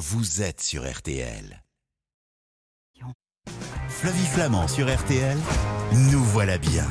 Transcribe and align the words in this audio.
vous 0.00 0.40
êtes 0.40 0.62
sur 0.62 0.90
RTL. 0.90 1.62
Flavie 3.90 4.26
Flamand 4.26 4.66
sur 4.66 4.90
RTL, 4.90 5.36
nous 6.10 6.24
voilà 6.24 6.56
bien. 6.56 6.86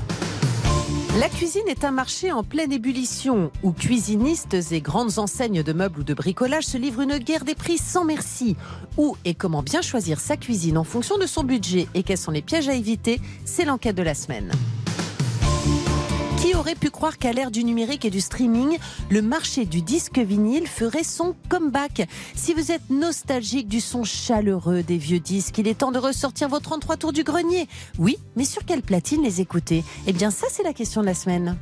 La 1.19 1.27
cuisine 1.27 1.67
est 1.67 1.83
un 1.83 1.90
marché 1.90 2.32
en 2.32 2.43
pleine 2.43 2.72
ébullition 2.72 3.51
où 3.64 3.72
cuisinistes 3.72 4.58
et 4.72 4.80
grandes 4.80 5.17
enseignes 5.17 5.64
de 5.64 5.74
meubles 5.74 6.01
ou 6.01 6.03
de 6.03 6.14
bricolage 6.14 6.66
se 6.66 6.77
livrent 6.77 7.01
une 7.01 7.17
guerre 7.17 7.45
des 7.45 7.56
prix 7.56 7.80
sans 7.80 8.05
merci. 8.05 8.55
Où 8.98 9.18
et 9.26 9.34
comment 9.34 9.64
bien 9.64 9.82
choisir 9.82 10.20
sa 10.20 10.38
cuisine 10.38 10.78
en 10.78 10.84
fonction 10.84 11.18
de 11.18 11.26
son 11.26 11.44
budget 11.44 11.88
et 11.96 12.04
quels 12.04 12.16
sont 12.16 12.30
les 12.30 12.44
pièges 12.44 12.70
à 12.70 12.76
éviter, 12.76 13.20
c'est 13.44 13.66
l'enquête 13.66 13.96
de 13.96 14.04
la 14.04 14.14
semaine. 14.14 14.52
Qui 16.42 16.56
aurait 16.56 16.76
pu 16.76 16.90
croire 16.90 17.18
qu'à 17.18 17.34
l'ère 17.34 17.52
du 17.52 17.66
numérique 17.66 18.05
et 18.05 18.10
du 18.10 18.22
streaming, 18.22 18.78
le 19.10 19.22
marché 19.22 19.66
du 19.66 19.82
disque 19.82 20.20
vinyle 20.20 20.68
ferait 20.68 21.04
son 21.04 21.36
comeback 21.50 22.08
Si 22.34 22.54
vous 22.54 22.72
êtes 22.72 22.90
nostalgique 22.90 23.68
du 23.68 23.82
son 23.82 24.05
chaleureux 24.05 24.82
des 24.82 24.98
vieux 24.98 25.20
disques, 25.20 25.58
il 25.58 25.68
est 25.68 25.80
temps 25.80 25.91
de 25.91 25.99
ressortir 25.99 26.48
vos 26.48 26.60
33 26.60 26.96
tours 26.96 27.13
du 27.13 27.23
grenier. 27.23 27.68
Oui, 27.98 28.18
mais 28.38 28.46
sur 28.46 28.63
quelle 28.63 28.84
platine 28.84 29.22
les 29.22 29.41
écouter? 29.41 29.84
Eh 30.08 30.13
bien 30.13 30.32
ça 30.32 30.48
c'est 30.49 30.63
la 30.63 30.73
question 30.73 31.02
de 31.02 31.08
la 31.08 31.13
semaine. 31.13 31.58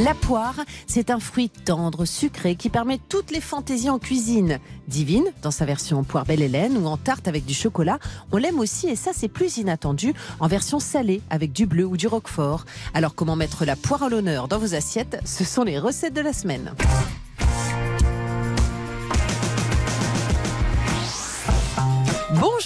La 0.00 0.14
poire, 0.14 0.54
c'est 0.86 1.10
un 1.10 1.18
fruit 1.18 1.50
tendre, 1.50 2.04
sucré, 2.04 2.54
qui 2.54 2.68
permet 2.68 3.00
toutes 3.08 3.32
les 3.32 3.40
fantaisies 3.40 3.90
en 3.90 3.98
cuisine. 3.98 4.60
Divine, 4.86 5.24
dans 5.42 5.50
sa 5.50 5.64
version 5.64 6.04
poire 6.04 6.24
belle 6.24 6.40
Hélène, 6.40 6.76
ou 6.78 6.86
en 6.86 6.96
tarte 6.96 7.26
avec 7.26 7.44
du 7.44 7.52
chocolat. 7.52 7.98
On 8.30 8.36
l'aime 8.36 8.60
aussi, 8.60 8.86
et 8.86 8.94
ça 8.94 9.10
c'est 9.12 9.26
plus 9.26 9.56
inattendu, 9.56 10.14
en 10.38 10.46
version 10.46 10.78
salée, 10.78 11.20
avec 11.30 11.52
du 11.52 11.66
bleu 11.66 11.84
ou 11.84 11.96
du 11.96 12.06
roquefort. 12.06 12.64
Alors 12.94 13.16
comment 13.16 13.34
mettre 13.34 13.64
la 13.64 13.74
poire 13.74 14.04
à 14.04 14.08
l'honneur 14.08 14.46
dans 14.46 14.58
vos 14.58 14.76
assiettes? 14.76 15.20
Ce 15.24 15.42
sont 15.42 15.64
les 15.64 15.80
recettes 15.80 16.14
de 16.14 16.20
la 16.20 16.32
semaine. 16.32 16.74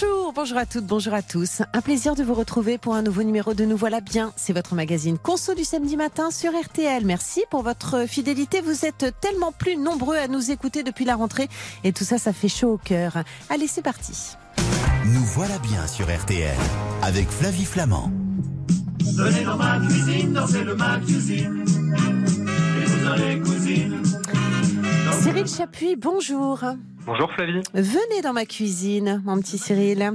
Bonjour, 0.03 0.33
bonjour 0.33 0.57
à 0.57 0.65
toutes, 0.65 0.85
bonjour 0.85 1.13
à 1.13 1.21
tous. 1.21 1.61
Un 1.71 1.81
plaisir 1.81 2.15
de 2.15 2.23
vous 2.23 2.33
retrouver 2.33 2.77
pour 2.77 2.95
un 2.95 3.01
nouveau 3.01 3.23
numéro 3.23 3.53
de 3.53 3.63
Nous 3.63 3.77
voilà 3.77 4.01
bien. 4.01 4.33
C'est 4.35 4.51
votre 4.51 4.75
magazine 4.75 5.17
Conso 5.17 5.53
du 5.53 5.63
samedi 5.63 5.95
matin 5.95 6.29
sur 6.31 6.51
RTL. 6.51 7.05
Merci 7.05 7.43
pour 7.49 7.61
votre 7.61 8.05
fidélité. 8.07 8.59
Vous 8.61 8.85
êtes 8.85 9.13
tellement 9.21 9.51
plus 9.51 9.77
nombreux 9.77 10.17
à 10.17 10.27
nous 10.27 10.51
écouter 10.51 10.83
depuis 10.83 11.05
la 11.05 11.15
rentrée 11.15 11.47
et 11.83 11.93
tout 11.93 12.03
ça, 12.03 12.17
ça 12.17 12.33
fait 12.33 12.49
chaud 12.49 12.73
au 12.73 12.77
cœur. 12.77 13.23
Allez, 13.49 13.67
c'est 13.67 13.81
parti. 13.81 14.35
Nous 15.05 15.23
voilà 15.23 15.57
bien 15.59 15.87
sur 15.87 16.05
RTL 16.05 16.57
avec 17.01 17.29
Flavie 17.29 17.65
Flamand. 17.65 18.11
Venez 19.15 19.43
dans 19.45 19.57
ma 19.57 19.79
cuisine, 19.79 20.33
dansez 20.33 20.63
le 20.63 20.75
ma 20.75 20.99
cuisine. 20.99 21.63
Et 22.81 22.85
vous 22.85 23.07
allez 23.07 23.39
cousine. 23.39 24.01
Cyril 25.21 25.47
Chapuis, 25.47 25.95
bonjour. 25.95 26.59
Bonjour 27.05 27.31
Flavie. 27.31 27.61
Venez 27.73 28.21
dans 28.23 28.33
ma 28.33 28.45
cuisine, 28.45 29.21
mon 29.25 29.39
petit 29.39 29.57
Cyril. 29.57 30.13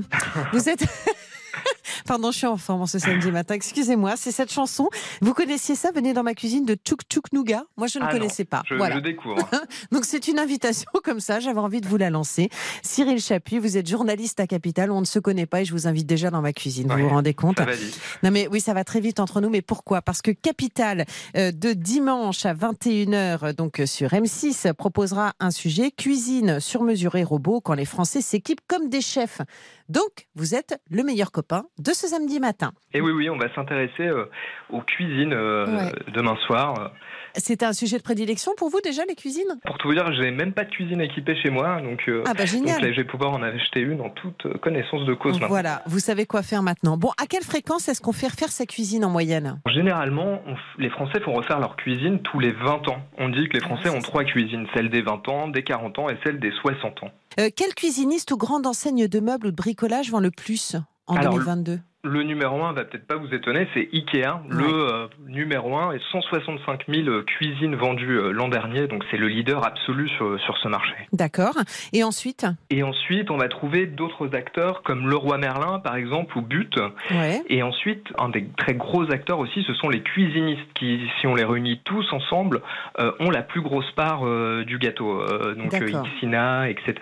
Vous 0.53 0.69
êtes. 0.69 0.85
Pardon, 2.07 2.31
je 2.31 2.39
suis 2.39 2.47
en 2.47 2.57
forme 2.57 2.87
ce 2.87 2.99
samedi 2.99 3.31
matin. 3.31 3.55
Excusez-moi, 3.55 4.15
c'est 4.17 4.31
cette 4.33 4.53
chanson. 4.53 4.89
Vous 5.21 5.35
connaissiez 5.35 5.75
ça 5.75 5.91
Venez 5.95 6.13
dans 6.15 6.23
ma 6.23 6.35
cuisine 6.35 6.65
de 6.65 6.75
Tchouk 6.75 7.01
Tchouk 7.11 7.33
Nougat? 7.33 7.65
Moi, 7.77 7.87
je 7.87 7.99
ne 7.99 8.05
Ah 8.05 8.13
non, 8.13 8.19
connaissais 8.19 8.45
pas. 8.45 8.63
Je, 8.67 8.75
voilà. 8.75 8.95
je 8.97 9.01
découvre. 9.01 9.37
Donc, 9.93 10.05
c'est 10.05 10.29
une 10.29 10.39
invitation 10.39 10.91
comme 11.05 11.21
ça. 11.21 11.41
J'avais 11.41 11.59
envie 11.61 11.81
de 11.81 11.89
vous 11.89 11.97
la 11.97 12.11
lancer. 12.11 12.49
Cyril 12.83 13.21
Chapuis, 13.21 13.59
vous 13.59 13.77
êtes 13.77 13.89
journaliste 13.89 14.41
à 14.41 14.47
Capital. 14.47 14.91
On 14.91 15.01
ne 15.01 15.07
se 15.07 15.19
connaît 15.19 15.47
pas 15.47 15.63
et 15.63 15.65
je 15.65 15.73
vous 15.73 15.87
invite 15.87 16.07
déjà 16.07 16.31
dans 16.31 16.41
ma 16.41 16.53
cuisine. 16.53 16.89
Vous 16.89 16.95
Ouais, 16.95 17.03
vous 17.03 17.09
rendez 17.09 17.35
compte? 17.35 17.59
Ça 17.59 17.65
va 17.65 17.75
vite. 17.75 17.99
non 18.23 18.31
mais 18.31 18.49
oui, 18.51 18.61
ça 18.61 18.75
va 18.75 18.85
très 18.85 19.01
vite 19.01 19.21
entre 19.21 19.41
nous, 19.41 19.51
mais 19.51 19.63
pourquoi? 19.63 20.01
Parce 20.03 20.23
que 20.23 20.31
Capital, 20.31 21.05
euh, 21.37 21.53
de 21.53 21.73
dimanche 21.73 22.47
à 22.47 22.55
21h, 22.55 23.53
donc 23.55 23.81
euh, 23.81 23.87
sur 23.87 24.11
M6, 24.11 24.73
proposera 24.73 25.35
un 25.41 25.51
sujet 25.51 25.91
cuisine 25.91 26.61
sur 26.61 26.83
mesure 26.83 27.17
et 27.17 27.25
robot 27.25 27.61
quand 27.61 27.75
les 27.75 27.85
Français 27.85 28.21
s'équipent 28.23 28.61
comme 28.69 28.89
des 28.89 29.01
chefs. 29.01 29.41
Donc, 29.89 30.29
vous 30.35 30.55
êtes 30.55 30.79
le 30.91 31.03
meilleur 31.03 31.33
copain 31.33 31.48
de 31.79 31.93
ce 31.93 32.07
samedi 32.09 32.41
matin. 32.41 32.73
Et 32.95 33.01
oui, 33.01 33.13
oui, 33.13 33.31
on 33.31 33.37
va 33.39 33.53
s'intéresser 33.55 34.03
euh, 34.07 34.27
aux 34.71 34.81
cuisines 34.83 35.33
euh, 35.33 35.67
Ouais. 35.67 35.93
demain 36.15 36.37
soir. 36.47 36.93
C'est 37.35 37.63
un 37.63 37.73
sujet 37.73 37.99
de 37.99 38.03
prédilection 38.03 38.53
pour 38.57 38.69
vous 38.71 38.81
déjà, 38.81 39.03
les 39.09 39.15
cuisines? 39.15 39.59
Pour 39.65 39.77
tout 39.79 39.89
vous 39.89 39.95
dire, 39.95 40.11
j'ai 40.15 40.31
même 40.31 40.53
pas 40.53 40.65
de 40.65 40.71
cuisine 40.71 41.01
équipée 41.01 41.37
chez 41.41 41.51
moi, 41.51 41.81
donc, 41.83 42.01
euh, 42.09 42.23
Ah 42.27 42.33
bah 42.35 42.41
donc 42.41 42.49
génial 42.49 42.83
là, 42.83 42.91
je 42.91 42.97
vais 42.97 43.05
pouvoir 43.07 43.33
en 43.33 43.43
acheter 43.43 43.81
une 43.81 44.01
en 44.01 44.11
toute 44.11 44.59
connaissance 44.61 45.05
de 45.07 45.15
cause. 45.15 45.39
Voilà, 45.49 45.83
vous 45.87 45.99
savez 46.01 46.27
quoi 46.27 46.43
faire 46.43 46.63
maintenant. 46.63 46.97
Bon, 46.97 47.11
à 47.23 47.27
quelle 47.27 47.43
fréquence 47.45 47.89
est-ce 47.89 48.01
qu'on 48.01 48.13
fait 48.13 48.29
refaire 48.29 48.51
sa 48.51 48.67
cuisine 48.67 49.05
en 49.05 49.11
moyenne? 49.11 49.61
Généralement, 49.73 50.41
les 50.79 50.91
Français 50.91 51.21
font 51.21 51.33
refaire 51.35 51.61
leur 51.61 51.77
cuisine 51.77 52.21
tous 52.23 52.41
les 52.41 52.53
20 52.53 52.89
ans. 52.89 53.01
On 53.19 53.29
dit 53.29 53.49
que 53.49 53.57
les 53.59 53.63
Ah, 53.63 53.67
Français 53.69 53.91
ont 53.91 54.01
trois 54.01 54.25
cuisines, 54.25 54.67
celle 54.75 54.89
des 54.91 55.03
20 55.03 55.29
ans, 55.29 55.49
des 55.49 55.63
40 55.63 55.99
ans 55.99 56.09
et 56.09 56.17
celle 56.25 56.41
des 56.41 56.51
60 56.63 57.03
ans. 57.05 57.11
euh, 57.39 57.51
Quel 57.55 57.75
cuisiniste 57.75 58.33
ou 58.33 58.37
grande 58.37 58.67
enseigne 58.67 59.07
de 59.07 59.21
meubles 59.21 59.49
ou 59.49 59.51
de 59.51 59.57
bricolage 59.57 60.11
vend 60.11 60.21
le 60.21 60.31
plus? 60.31 60.77
En 61.09 61.17
Alors, 61.17 61.35
2022 61.35 61.81
Le 62.09 62.23
numéro 62.23 62.65
1 62.65 62.73
va 62.73 62.85
peut-être 62.85 63.07
pas 63.07 63.17
vous 63.17 63.35
étonner, 63.35 63.69
c'est 63.75 63.87
Ikea. 63.93 64.41
Le 64.49 64.65
euh, 64.65 65.07
numéro 65.27 65.77
1 65.77 65.93
est 65.93 66.01
165 66.11 66.85
000 66.89 67.23
cuisines 67.27 67.77
vendues 67.77 68.19
euh, 68.19 68.31
l'an 68.31 68.49
dernier, 68.49 68.87
donc 68.87 69.05
c'est 69.11 69.19
le 69.19 69.29
leader 69.29 69.67
absolu 69.67 70.09
sur, 70.17 70.41
sur 70.41 70.57
ce 70.57 70.69
marché. 70.69 70.95
D'accord. 71.13 71.55
Et 71.93 72.03
ensuite? 72.03 72.47
Et 72.71 72.83
ensuite, 72.83 73.31
on 73.31 73.37
va 73.37 73.49
trouver 73.49 73.87
d'autres 73.87 74.35
acteurs 74.35 74.83
comme 74.83 75.07
Leroy 75.07 75.37
Merlin, 75.37 75.81
par 75.81 75.97
exemple, 75.97 76.39
ou 76.39 76.41
But. 76.41 76.79
Ouais. 77.11 77.43
Et 77.51 77.63
ensuite, 77.63 78.07
un 78.19 78.31
des 78.31 78.49
très 78.57 78.75
gros 78.75 79.11
acteurs 79.11 79.39
aussi, 79.39 79.63
ce 79.67 79.75
sont 79.75 79.91
les 79.91 80.03
cuisinistes 80.03 80.73
qui, 80.75 81.03
si 81.21 81.27
on 81.27 81.35
les 81.35 81.45
réunit 81.45 81.81
tous 81.85 82.11
ensemble, 82.13 82.63
euh, 82.99 83.13
ont 83.21 83.31
la 83.31 83.43
plus 83.43 83.61
grosse 83.61 83.91
part 83.93 84.23
du 84.65 84.79
gâteau. 84.79 85.23
Donc. 85.57 85.75
Ixina, 85.75 86.71
etc. 86.71 86.95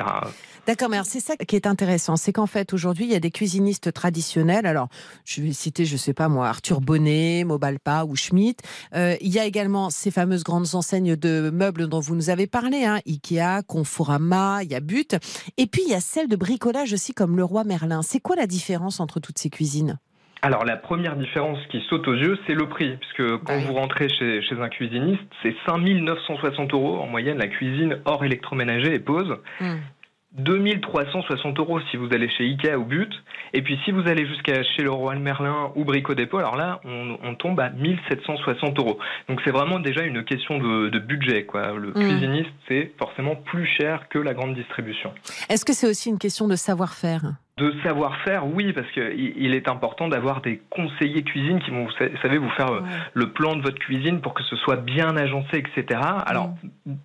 D'accord, 0.67 0.89
mais 0.89 0.97
alors 0.97 1.07
c'est 1.07 1.21
ça 1.21 1.37
qui 1.37 1.55
est 1.55 1.69
intéressant, 1.69 2.17
c'est 2.17 2.33
qu'en 2.33 2.49
fait 2.49 2.73
aujourd'hui 2.73 3.05
il 3.05 3.13
y 3.13 3.15
a 3.15 3.21
des 3.21 3.31
cuisinistes 3.31 3.93
traditionnels. 3.93 4.67
Alors 4.67 4.89
je 5.25 5.43
vais 5.43 5.53
citer, 5.53 5.85
je 5.85 5.97
sais 5.97 6.15
pas 6.15 6.29
moi, 6.29 6.49
Arthur 6.49 6.81
Bonnet, 6.81 7.45
Mobalpa 7.45 8.05
ou 8.05 8.17
Schmitt. 8.17 8.63
Euh, 8.95 9.17
il 9.21 9.33
y 9.33 9.39
a 9.39 9.45
également 9.45 9.91
ces 9.91 10.11
fameuses 10.11 10.45
grandes 10.45 10.75
enseignes 10.75 11.17
de 11.17 11.51
meubles 11.51 11.89
dont 11.89 12.01
vous 12.01 12.15
nous 12.15 12.31
avez 12.31 12.47
parlé, 12.47 12.85
hein, 12.85 13.01
Ikea, 13.07 13.63
Conforama, 13.67 14.63
il 14.63 14.71
y 14.71 14.75
a 14.75 14.81
But. 14.81 15.17
Et 15.57 15.67
puis 15.67 15.83
il 15.87 15.91
y 15.91 15.95
a 15.95 16.01
celles 16.01 16.29
de 16.29 16.37
bricolage 16.37 16.93
aussi 16.93 17.13
comme 17.13 17.37
Leroy 17.37 17.65
Merlin. 17.65 18.03
C'est 18.03 18.21
quoi 18.21 18.37
la 18.37 18.47
différence 18.47 19.01
entre 19.01 19.21
toutes 19.21 19.39
ces 19.39 19.51
cuisines? 19.51 19.99
Alors 20.43 20.65
la 20.65 20.77
première 20.77 21.17
différence 21.17 21.59
qui 21.71 21.83
saute 21.89 22.07
aux 22.07 22.15
yeux, 22.15 22.39
c'est 22.47 22.55
le 22.55 22.69
prix, 22.69 22.97
puisque 22.99 23.39
quand 23.45 23.59
vous 23.59 23.73
rentrez 23.73 24.09
chez, 24.09 24.43
chez 24.43 24.55
un 24.61 24.69
cuisiniste, 24.69 25.23
c'est 25.43 25.57
5960 25.67 26.73
euros 26.73 26.99
en 26.99 27.07
moyenne 27.07 27.39
la 27.39 27.49
cuisine 27.49 27.99
hors 28.05 28.25
électroménager 28.25 28.95
et 28.95 29.01
pause. 29.01 29.39
2360 30.33 31.59
euros 31.59 31.81
si 31.91 31.97
vous 31.97 32.09
allez 32.13 32.29
chez 32.29 32.45
Ikea 32.45 32.77
ou 32.77 32.85
But. 32.85 33.13
Et 33.53 33.63
puis 33.63 33.79
si 33.85 33.91
vous 33.91 34.07
allez 34.07 34.27
jusqu'à 34.27 34.63
chez 34.63 34.83
Leroy 34.83 35.17
Merlin 35.17 35.73
ou 35.77 35.85
Brico 35.85 36.15
Dépôt, 36.15 36.39
alors 36.39 36.57
là, 36.57 36.81
on, 36.85 37.19
on 37.23 37.35
tombe 37.35 37.59
à 37.61 37.71
1760 37.71 38.79
euros. 38.79 38.99
Donc 39.29 39.41
c'est 39.45 39.51
vraiment 39.51 39.79
déjà 39.79 40.03
une 40.03 40.25
question 40.25 40.59
de, 40.59 40.89
de 40.89 40.99
budget. 40.99 41.47
Quoi. 41.47 41.73
Le 41.73 41.93
cuisiniste, 41.93 42.51
c'est 42.69 42.93
forcément 42.99 43.37
plus 43.37 43.67
cher 43.67 44.09
que 44.09 44.19
la 44.19 44.35
grande 44.35 44.55
distribution. 44.55 45.13
Est-ce 45.49 45.65
que 45.65 45.73
c'est 45.73 45.89
aussi 45.89 46.11
une 46.11 46.19
question 46.19 46.49
de 46.49 46.57
savoir-faire? 46.57 47.23
De 47.59 47.73
savoir-faire, 47.83 48.47
oui, 48.47 48.75
parce 48.75 48.87
qu'il 48.91 49.33
il 49.35 49.55
est 49.55 49.67
important 49.67 50.09
d'avoir 50.09 50.43
des 50.43 50.61
conseillers 50.69 51.23
cuisine 51.23 51.59
qui 51.63 51.71
vont, 51.71 51.87
vous 51.87 51.91
sa- 51.93 52.21
savez, 52.21 52.37
vous 52.37 52.51
faire 52.51 52.71
euh, 52.71 52.83
le 53.15 53.33
plan 53.33 53.57
de 53.57 53.63
votre 53.63 53.79
cuisine 53.79 54.21
pour 54.21 54.35
que 54.35 54.43
ce 54.43 54.57
soit 54.57 54.77
bien 54.77 55.17
agencé, 55.17 55.57
etc. 55.65 55.99
Alors, 56.27 56.51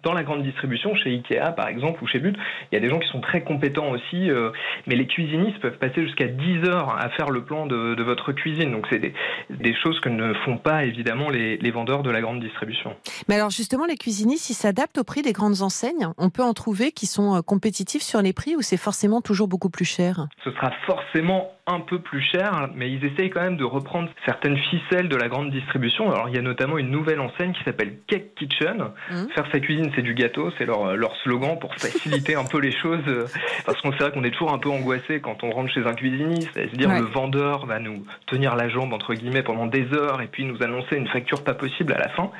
dans 0.04 0.12
la 0.12 0.24
grande 0.24 0.44
distribution, 0.44 0.94
chez 0.94 1.12
Ikea 1.12 1.54
par 1.56 1.70
exemple, 1.70 2.04
ou 2.04 2.08
chez 2.08 2.20
But, 2.20 2.36
il 2.70 2.76
y 2.76 2.78
a 2.78 2.82
des 2.82 2.90
gens 2.90 3.00
qui 3.00 3.08
sont 3.08 3.22
très 3.22 3.46
compétents 3.46 3.92
aussi, 3.92 4.30
euh, 4.30 4.52
mais 4.88 4.96
les 4.98 5.08
cuisinistes 5.08 5.58
peuvent 5.62 5.78
passer 5.78 6.04
jusqu'à 6.06 6.28
10 6.28 6.66
heures 6.68 6.98
à 7.00 7.08
faire 7.12 7.30
le 7.30 7.46
plan 7.46 7.66
de, 7.66 7.96
de 7.96 8.04
votre 8.04 8.34
cuisine. 8.34 8.74
Donc, 8.74 8.88
c'est 8.92 9.00
des, 9.00 9.14
des 9.52 9.74
choses 9.74 10.02
que 10.02 10.10
ne 10.10 10.34
font 10.44 10.58
pas 10.58 10.84
évidemment 10.84 11.30
les, 11.30 11.56
les 11.60 11.72
vendeurs 11.72 12.04
de 12.04 12.10
la 12.10 12.20
grande 12.20 12.42
distribution. 12.42 12.94
Mais 13.30 13.36
alors 13.36 13.52
justement, 13.52 13.86
les 13.86 13.96
cuisinistes, 13.96 14.50
ils 14.50 14.54
s'adaptent 14.56 14.98
au 14.98 15.06
prix 15.06 15.22
des 15.22 15.32
grandes 15.32 15.62
enseignes? 15.62 16.10
On 16.18 16.30
peut 16.30 16.44
en 16.44 16.54
trouver 16.54 16.92
qui 16.92 17.06
sont 17.06 17.38
euh, 17.38 17.42
compétitifs 17.42 18.02
sur 18.04 18.22
les 18.22 18.34
prix 18.34 18.58
ou 18.58 18.62
c'est 18.62 18.76
forcément 18.76 19.22
toujours 19.22 19.48
beaucoup 19.48 19.70
plus 19.70 19.86
cher? 19.86 20.28
Ce 20.44 20.52
sera 20.52 20.72
forcément 20.86 21.52
un 21.68 21.80
peu 21.80 22.00
plus 22.00 22.22
cher, 22.22 22.70
mais 22.76 22.90
ils 22.92 23.06
essayent 23.06 23.30
quand 23.30 23.42
même 23.42 23.56
de 23.58 23.64
reprendre 23.64 24.10
certaines 24.26 24.58
ficelles 24.58 25.08
de 25.08 25.16
la 25.16 25.28
grande 25.30 25.52
distribution. 25.52 26.12
Alors 26.12 26.28
il 26.28 26.36
y 26.36 26.40
a 26.40 26.42
notamment 26.42 26.78
une 26.80 26.90
nouvelle 26.90 27.20
enseigne 27.20 27.54
qui 27.54 27.64
s'appelle 27.64 27.94
Cake 28.08 28.34
Kitchen. 28.36 28.86
Mhm. 29.12 29.30
Faire 29.36 29.46
sa 29.52 29.60
cuisine, 29.60 29.92
c'est 29.96 30.02
du 30.02 30.14
gâteau, 30.16 30.52
c'est 30.58 30.66
leur, 30.66 30.98
leur 30.98 31.16
slogan 31.18 31.58
pour 31.60 31.74
faciliter 31.76 32.36
un 32.36 32.44
peu 32.44 32.60
les 32.60 32.72
choses. 32.72 33.00
euh, 33.08 33.26
Parce 33.66 33.80
qu'on 33.82 33.94
sait 33.94 34.10
qu'on 34.12 34.24
est 34.24 34.32
toujours 34.32 34.52
un 34.54 34.58
peu 34.58 34.70
angoissé 34.70 35.22
quand 35.22 35.44
on 35.44 35.52
rentre 35.52 35.72
chez 35.72 35.86
un 35.86 35.94
cuisiniste, 35.94 36.58
à 36.58 36.64
se 36.68 36.76
dire 36.76 36.90
Ouais. 36.90 37.00
le 37.00 37.06
vendeur 37.06 37.66
va 37.68 37.80
nous 37.80 38.04
tenir 38.26 38.56
la 38.56 38.68
jambe 38.68 38.92
entre 38.94 39.14
guillemets 39.14 39.44
pendant 39.44 39.68
des 39.68 39.86
heures 39.94 40.22
et 40.22 40.28
puis 40.28 40.44
nous 40.46 40.62
annoncer 40.64 40.98
une 40.98 41.08
facture 41.08 41.44
pas 41.44 41.54
possible 41.54 41.94
à 41.94 42.00
la 42.00 42.10
fin. 42.10 42.32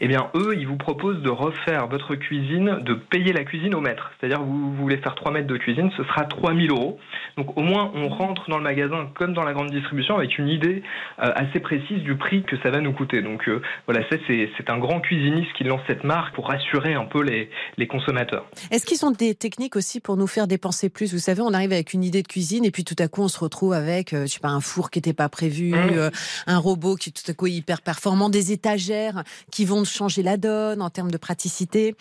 Eh 0.00 0.06
bien 0.06 0.30
eux, 0.36 0.54
ils 0.56 0.66
vous 0.68 0.76
proposent 0.76 1.20
de 1.22 1.30
refaire 1.30 1.88
votre 1.88 2.14
cuisine, 2.14 2.78
de 2.82 2.94
payer 2.94 3.32
la 3.32 3.42
cuisine 3.44 3.74
au 3.74 3.80
mètre. 3.80 4.12
C'est-à-dire 4.20 4.40
vous, 4.40 4.70
vous 4.70 4.74
voulez 4.76 4.98
faire 4.98 5.16
3 5.16 5.32
mètres 5.32 5.48
de 5.48 5.56
cuisine, 5.56 5.90
ce 5.96 6.04
sera 6.04 6.24
3000 6.24 6.70
euros. 6.70 6.98
Donc 7.36 7.47
Donc 7.48 7.56
au 7.56 7.62
moins, 7.62 7.90
on 7.94 8.08
rentre 8.08 8.48
dans 8.48 8.58
le 8.58 8.62
magasin 8.62 9.08
comme 9.14 9.32
dans 9.32 9.42
la 9.42 9.52
grande 9.52 9.70
distribution 9.70 10.16
avec 10.16 10.38
une 10.38 10.48
idée 10.48 10.82
assez 11.18 11.60
précise 11.60 12.02
du 12.02 12.16
prix 12.16 12.42
que 12.42 12.56
ça 12.62 12.70
va 12.70 12.80
nous 12.80 12.92
coûter. 12.92 13.22
Donc 13.22 13.48
voilà, 13.86 14.02
ça 14.08 14.16
c'est 14.28 14.70
un 14.70 14.78
grand 14.78 15.00
cuisiniste 15.00 15.52
qui 15.54 15.64
lance 15.64 15.80
cette 15.86 16.04
marque 16.04 16.34
pour 16.34 16.48
rassurer 16.48 16.94
un 16.94 17.04
peu 17.04 17.22
les, 17.22 17.50
les 17.76 17.86
consommateurs. 17.86 18.46
Est-ce 18.70 18.86
qu'ils 18.86 19.04
ont 19.04 19.10
des 19.10 19.34
techniques 19.34 19.76
aussi 19.76 20.00
pour 20.00 20.16
nous 20.16 20.26
faire 20.26 20.46
dépenser 20.46 20.90
plus? 20.90 21.12
Vous 21.12 21.20
savez, 21.20 21.40
on 21.40 21.52
arrive 21.52 21.72
avec 21.72 21.94
une 21.94 22.04
idée 22.04 22.22
de 22.22 22.28
cuisine 22.28 22.64
et 22.64 22.70
puis 22.70 22.84
tout 22.84 22.96
à 22.98 23.08
coup 23.08 23.22
on 23.22 23.28
se 23.28 23.38
retrouve 23.38 23.72
avec, 23.72 24.10
je 24.12 24.26
sais 24.26 24.40
pas, 24.40 24.48
un 24.48 24.60
four 24.60 24.90
qui 24.90 24.98
n'était 24.98 25.14
pas 25.14 25.28
prévu, 25.28 25.72
mmh. 25.72 26.10
un 26.46 26.58
robot 26.58 26.96
qui 26.96 27.12
tout 27.12 27.28
à 27.30 27.34
coup 27.34 27.46
est 27.46 27.52
hyper 27.52 27.80
performant, 27.80 28.28
des 28.28 28.52
étagères 28.52 29.22
qui 29.50 29.64
vont 29.64 29.84
changer 29.84 30.22
la 30.22 30.36
donne 30.36 30.82
en 30.82 30.90
termes 30.90 31.10
de 31.10 31.18
praticité 31.18 31.94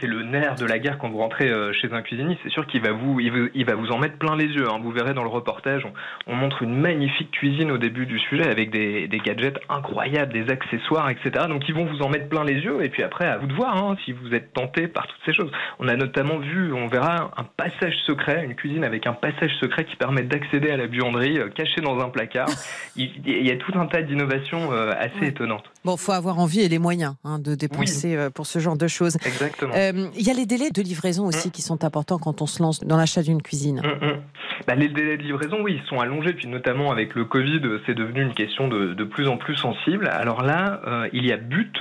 c'est 0.00 0.06
le 0.06 0.22
nerf 0.22 0.56
de 0.56 0.64
la 0.64 0.78
guerre 0.78 0.98
quand 0.98 1.10
vous 1.10 1.18
rentrez 1.18 1.48
euh, 1.48 1.72
chez 1.72 1.92
un 1.92 2.02
cuisiniste. 2.02 2.40
C'est 2.42 2.50
sûr 2.50 2.66
qu'il 2.66 2.82
va 2.82 2.92
vous, 2.92 3.20
il, 3.20 3.64
va 3.64 3.74
vous 3.74 3.88
en 3.88 3.98
mettre 3.98 4.16
plein 4.16 4.36
les 4.36 4.46
yeux. 4.46 4.68
Hein. 4.74 4.80
Vous 4.82 4.90
verrez 4.90 5.14
dans 5.14 5.22
le 5.22 5.28
reportage, 5.28 5.86
on, 6.26 6.34
montre 6.34 6.62
une 6.62 6.76
magnifique 6.76 7.30
cuisine 7.30 7.70
au 7.70 7.78
début 7.78 8.06
du 8.06 8.18
sujet 8.18 8.48
avec 8.48 8.70
des, 8.70 9.08
gadgets 9.24 9.58
incroyables, 9.68 10.32
des 10.32 10.50
accessoires, 10.50 11.08
etc. 11.10 11.46
Donc 11.48 11.68
ils 11.68 11.74
vont 11.74 11.86
vous 11.86 12.02
en 12.02 12.08
mettre 12.08 12.28
plein 12.28 12.44
les 12.44 12.54
yeux. 12.54 12.84
Et 12.84 12.88
puis 12.88 13.02
après, 13.02 13.26
à 13.26 13.38
vous 13.38 13.46
de 13.46 13.54
voir 13.54 13.76
hein, 13.76 13.96
si 14.04 14.12
vous 14.12 14.34
êtes 14.34 14.52
tenté 14.52 14.88
par 14.88 15.06
toutes 15.06 15.20
ces 15.24 15.32
choses. 15.32 15.50
On 15.78 15.88
a 15.88 15.96
notamment 15.96 16.38
vu, 16.38 16.72
on 16.72 16.86
verra 16.88 17.30
un 17.36 17.44
passage 17.44 17.94
secret, 18.06 18.44
une 18.44 18.54
cuisine 18.54 18.84
avec 18.84 19.06
un 19.06 19.12
passage 19.12 19.52
secret 19.60 19.84
qui 19.84 19.96
permet 19.96 20.22
d'accéder 20.22 20.70
à 20.70 20.76
la 20.76 20.86
buanderie 20.86 21.38
euh, 21.38 21.48
cachée 21.48 21.80
dans 21.80 21.98
un 22.00 22.10
placard. 22.10 22.48
il, 22.96 23.10
y 23.26 23.50
a 23.50 23.56
tout 23.56 23.78
un 23.78 23.86
tas 23.86 24.02
d'innovations 24.02 24.72
euh, 24.72 24.92
assez 24.98 25.28
étonnantes. 25.28 25.73
Bon, 25.84 25.96
faut 25.96 26.12
avoir 26.12 26.38
envie 26.38 26.60
et 26.60 26.68
les 26.68 26.78
moyens 26.78 27.14
hein, 27.24 27.38
de 27.38 27.54
dépenser 27.54 28.16
pour 28.34 28.46
ce 28.46 28.58
genre 28.58 28.76
de 28.76 28.88
choses. 28.88 29.16
Exactement. 29.26 29.74
Euh, 29.74 30.08
il 30.16 30.26
y 30.26 30.30
a 30.30 30.34
les 30.34 30.46
délais 30.46 30.70
de 30.70 30.82
livraison 30.82 31.26
aussi 31.26 31.48
mm. 31.48 31.50
qui 31.50 31.62
sont 31.62 31.84
importants 31.84 32.18
quand 32.18 32.42
on 32.42 32.46
se 32.46 32.62
lance 32.62 32.80
dans 32.80 32.96
l'achat 32.96 33.22
d'une 33.22 33.42
cuisine. 33.42 33.82
Mm, 33.82 34.06
mm. 34.06 34.22
Bah, 34.66 34.74
les 34.74 34.88
délais 34.88 35.16
de 35.16 35.22
livraison, 35.22 35.58
oui, 35.62 35.80
ils 35.82 35.88
sont 35.88 36.00
allongés, 36.00 36.32
puis 36.32 36.48
notamment 36.48 36.90
avec 36.90 37.14
le 37.14 37.24
Covid, 37.24 37.60
c'est 37.86 37.94
devenu 37.94 38.22
une 38.22 38.34
question 38.34 38.68
de, 38.68 38.94
de, 38.94 39.04
plus 39.04 39.28
en 39.28 39.36
plus 39.36 39.56
sensible. 39.56 40.08
Alors 40.08 40.42
là, 40.42 40.80
euh, 40.86 41.08
il 41.12 41.26
y 41.26 41.32
a 41.32 41.36
But 41.36 41.76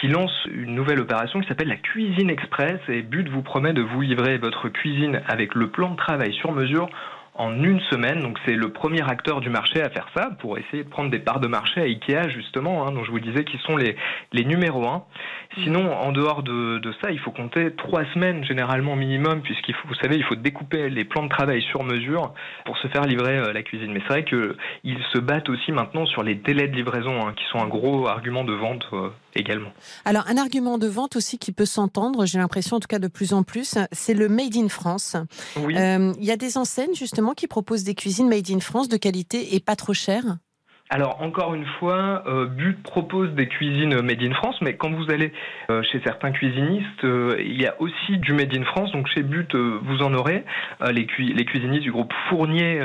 qui 0.00 0.08
lance 0.08 0.32
une 0.50 0.74
nouvelle 0.74 1.00
opération 1.00 1.40
qui 1.40 1.48
s'appelle 1.48 1.68
la 1.68 1.76
Cuisine 1.76 2.30
Express, 2.30 2.80
et 2.88 3.02
But 3.02 3.28
vous 3.28 3.42
promet 3.42 3.72
de 3.72 3.82
vous 3.82 4.00
livrer 4.00 4.38
votre 4.38 4.68
cuisine 4.68 5.20
avec 5.26 5.54
le 5.54 5.68
plan 5.68 5.90
de 5.90 5.96
travail 5.96 6.32
sur 6.34 6.52
mesure 6.52 6.88
en 7.34 7.62
une 7.62 7.80
semaine. 7.90 8.20
Donc 8.20 8.38
c'est 8.44 8.54
le 8.54 8.68
premier 8.70 9.02
acteur 9.02 9.40
du 9.40 9.50
marché 9.50 9.82
à 9.82 9.90
faire 9.90 10.08
ça 10.16 10.30
pour 10.40 10.58
essayer 10.58 10.84
de 10.84 10.88
prendre 10.88 11.10
des 11.10 11.18
parts 11.18 11.40
de 11.40 11.48
marché 11.48 11.80
à 11.80 11.84
Ikea 11.84 12.28
justement, 12.28 12.86
hein, 12.86 12.92
dont 12.92 13.04
je 13.04 13.10
vous 13.10 13.20
disais 13.20 13.44
qu'ils 13.44 13.60
sont 13.60 13.76
les, 13.76 13.96
les 14.32 14.44
numéros 14.44 14.86
un. 14.86 15.04
Sinon, 15.62 15.92
en 15.92 16.12
dehors 16.12 16.42
de, 16.42 16.78
de, 16.78 16.92
ça, 17.02 17.10
il 17.10 17.18
faut 17.20 17.30
compter 17.30 17.72
trois 17.76 18.04
semaines 18.12 18.44
généralement 18.44 18.96
minimum, 18.96 19.40
puisqu'il 19.42 19.74
faut, 19.74 19.88
vous 19.88 19.94
savez, 19.94 20.16
il 20.16 20.24
faut 20.24 20.34
découper 20.34 20.90
les 20.90 21.04
plans 21.04 21.22
de 21.22 21.28
travail 21.28 21.62
sur 21.62 21.84
mesure 21.84 22.34
pour 22.64 22.76
se 22.78 22.88
faire 22.88 23.02
livrer 23.02 23.38
euh, 23.38 23.52
la 23.52 23.62
cuisine. 23.62 23.92
Mais 23.92 24.00
c'est 24.00 24.12
vrai 24.12 24.24
qu'ils 24.24 25.04
se 25.12 25.18
battent 25.18 25.48
aussi 25.48 25.72
maintenant 25.72 26.06
sur 26.06 26.22
les 26.22 26.34
délais 26.34 26.68
de 26.68 26.74
livraison, 26.74 27.26
hein, 27.26 27.34
qui 27.36 27.44
sont 27.50 27.58
un 27.58 27.68
gros 27.68 28.08
argument 28.08 28.44
de 28.44 28.52
vente 28.52 28.86
euh, 28.92 29.10
également. 29.34 29.70
Alors, 30.04 30.24
un 30.28 30.36
argument 30.36 30.78
de 30.78 30.86
vente 30.86 31.16
aussi 31.16 31.38
qui 31.38 31.52
peut 31.52 31.66
s'entendre, 31.66 32.26
j'ai 32.26 32.38
l'impression 32.38 32.76
en 32.76 32.80
tout 32.80 32.88
cas 32.88 32.98
de 32.98 33.08
plus 33.08 33.32
en 33.32 33.42
plus, 33.42 33.76
c'est 33.92 34.14
le 34.14 34.28
Made 34.28 34.56
in 34.56 34.68
France. 34.68 35.16
Oui. 35.56 35.76
Euh, 35.76 36.12
il 36.18 36.24
y 36.24 36.30
a 36.30 36.36
des 36.36 36.56
enseignes 36.56 36.94
justement 36.94 37.32
qui 37.32 37.46
proposent 37.46 37.84
des 37.84 37.94
cuisines 37.94 38.28
Made 38.28 38.50
in 38.50 38.60
France 38.60 38.88
de 38.88 38.96
qualité 38.96 39.54
et 39.54 39.60
pas 39.60 39.76
trop 39.76 39.94
chères 39.94 40.38
alors 40.90 41.22
encore 41.22 41.54
une 41.54 41.64
fois, 41.80 42.22
euh, 42.26 42.44
But 42.44 42.82
propose 42.82 43.30
des 43.32 43.48
cuisines 43.48 44.02
made 44.02 44.22
in 44.22 44.34
France, 44.34 44.56
mais 44.60 44.76
quand 44.76 44.90
vous 44.90 45.10
allez 45.10 45.32
euh, 45.70 45.82
chez 45.82 45.98
certains 46.04 46.30
cuisinistes, 46.30 47.04
euh, 47.04 47.36
il 47.38 47.60
y 47.60 47.66
a 47.66 47.74
aussi 47.80 48.18
du 48.18 48.34
made 48.34 48.54
in 48.54 48.64
France. 48.64 48.92
Donc 48.92 49.08
chez 49.08 49.22
But, 49.22 49.54
vous 49.54 50.02
en 50.02 50.12
aurez. 50.12 50.44
les, 50.92 51.06
les, 51.18 51.44
cuisinistes 51.46 51.84
du 51.84 51.90
groupe 51.90 52.12
Fournier 52.28 52.80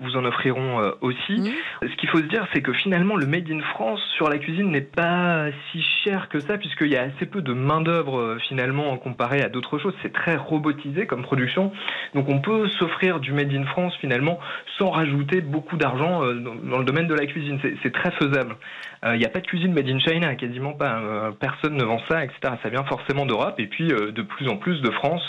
vous 0.00 0.16
en 0.16 0.24
offriront 0.24 0.92
aussi. 1.02 1.34
Mmh. 1.34 1.50
Ce 1.82 1.96
qu'il 1.96 2.08
faut 2.08 2.18
se 2.18 2.24
dire, 2.24 2.46
c'est 2.54 2.62
que 2.62 2.72
finalement, 2.72 3.16
le 3.16 3.26
made 3.26 3.50
in 3.50 3.60
France 3.60 4.00
sur 4.16 4.30
la 4.30 4.38
cuisine 4.38 4.70
n'est 4.70 4.80
pas 4.80 5.48
si 5.70 5.82
cher 6.04 6.28
que 6.30 6.40
ça, 6.40 6.56
puisqu'il 6.56 6.88
y 6.88 6.96
a 6.96 7.02
assez 7.02 7.26
peu 7.26 7.42
de 7.42 7.52
main 7.52 7.82
d'œuvre 7.82 8.38
finalement 8.48 8.96
comparé 8.96 9.42
à 9.42 9.48
d'autres 9.48 9.78
choses. 9.78 9.94
C'est 10.02 10.12
très 10.12 10.36
robotisé 10.36 11.06
comme 11.06 11.22
production, 11.22 11.72
donc 12.14 12.28
on 12.28 12.40
peut 12.40 12.68
s'offrir 12.78 13.20
du 13.20 13.32
made 13.32 13.52
in 13.52 13.64
France 13.66 13.94
finalement 14.00 14.38
sans 14.78 14.90
rajouter 14.90 15.40
beaucoup 15.40 15.76
d'argent 15.76 16.20
dans 16.20 16.78
le 16.78 16.84
domaine 16.84 17.06
de 17.06 17.14
la 17.14 17.26
cuisine 17.26 17.43
c'est 17.82 17.92
très 17.92 18.10
faisable. 18.12 18.56
Il 19.04 19.10
euh, 19.10 19.16
n'y 19.18 19.26
a 19.26 19.28
pas 19.28 19.40
de 19.40 19.46
cuisine 19.46 19.74
made 19.74 19.86
in 19.86 19.98
China, 19.98 20.34
quasiment 20.34 20.72
pas. 20.72 20.98
Euh, 20.98 21.30
personne 21.32 21.76
ne 21.76 21.84
vend 21.84 22.00
ça, 22.08 22.24
etc. 22.24 22.54
Ça 22.62 22.70
vient 22.70 22.84
forcément 22.84 23.26
d'Europe 23.26 23.56
et 23.58 23.66
puis 23.66 23.92
euh, 23.92 24.12
de 24.12 24.22
plus 24.22 24.48
en 24.48 24.56
plus 24.56 24.80
de 24.80 24.90
France. 24.90 25.22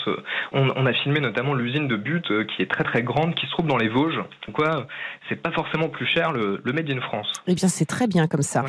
On, 0.52 0.86
a 0.86 0.92
filmé 0.94 1.20
notamment 1.20 1.52
l'usine 1.52 1.86
de 1.86 1.96
But 1.96 2.26
qui 2.46 2.62
est 2.62 2.70
très 2.70 2.84
très 2.84 3.02
grande, 3.02 3.34
qui 3.34 3.44
se 3.46 3.50
trouve 3.50 3.66
dans 3.66 3.76
les 3.76 3.88
Vosges. 3.88 4.16
Donc 4.46 4.54
quoi, 4.54 4.86
c'est 5.28 5.36
pas 5.36 5.50
forcément 5.50 5.88
plus 5.88 6.06
cher 6.06 6.32
le, 6.32 6.62
made 6.72 6.88
in 6.88 7.00
France. 7.02 7.30
Eh 7.46 7.54
bien, 7.54 7.68
c'est 7.68 7.84
très 7.84 8.06
bien 8.06 8.28
comme 8.28 8.42
ça. 8.42 8.64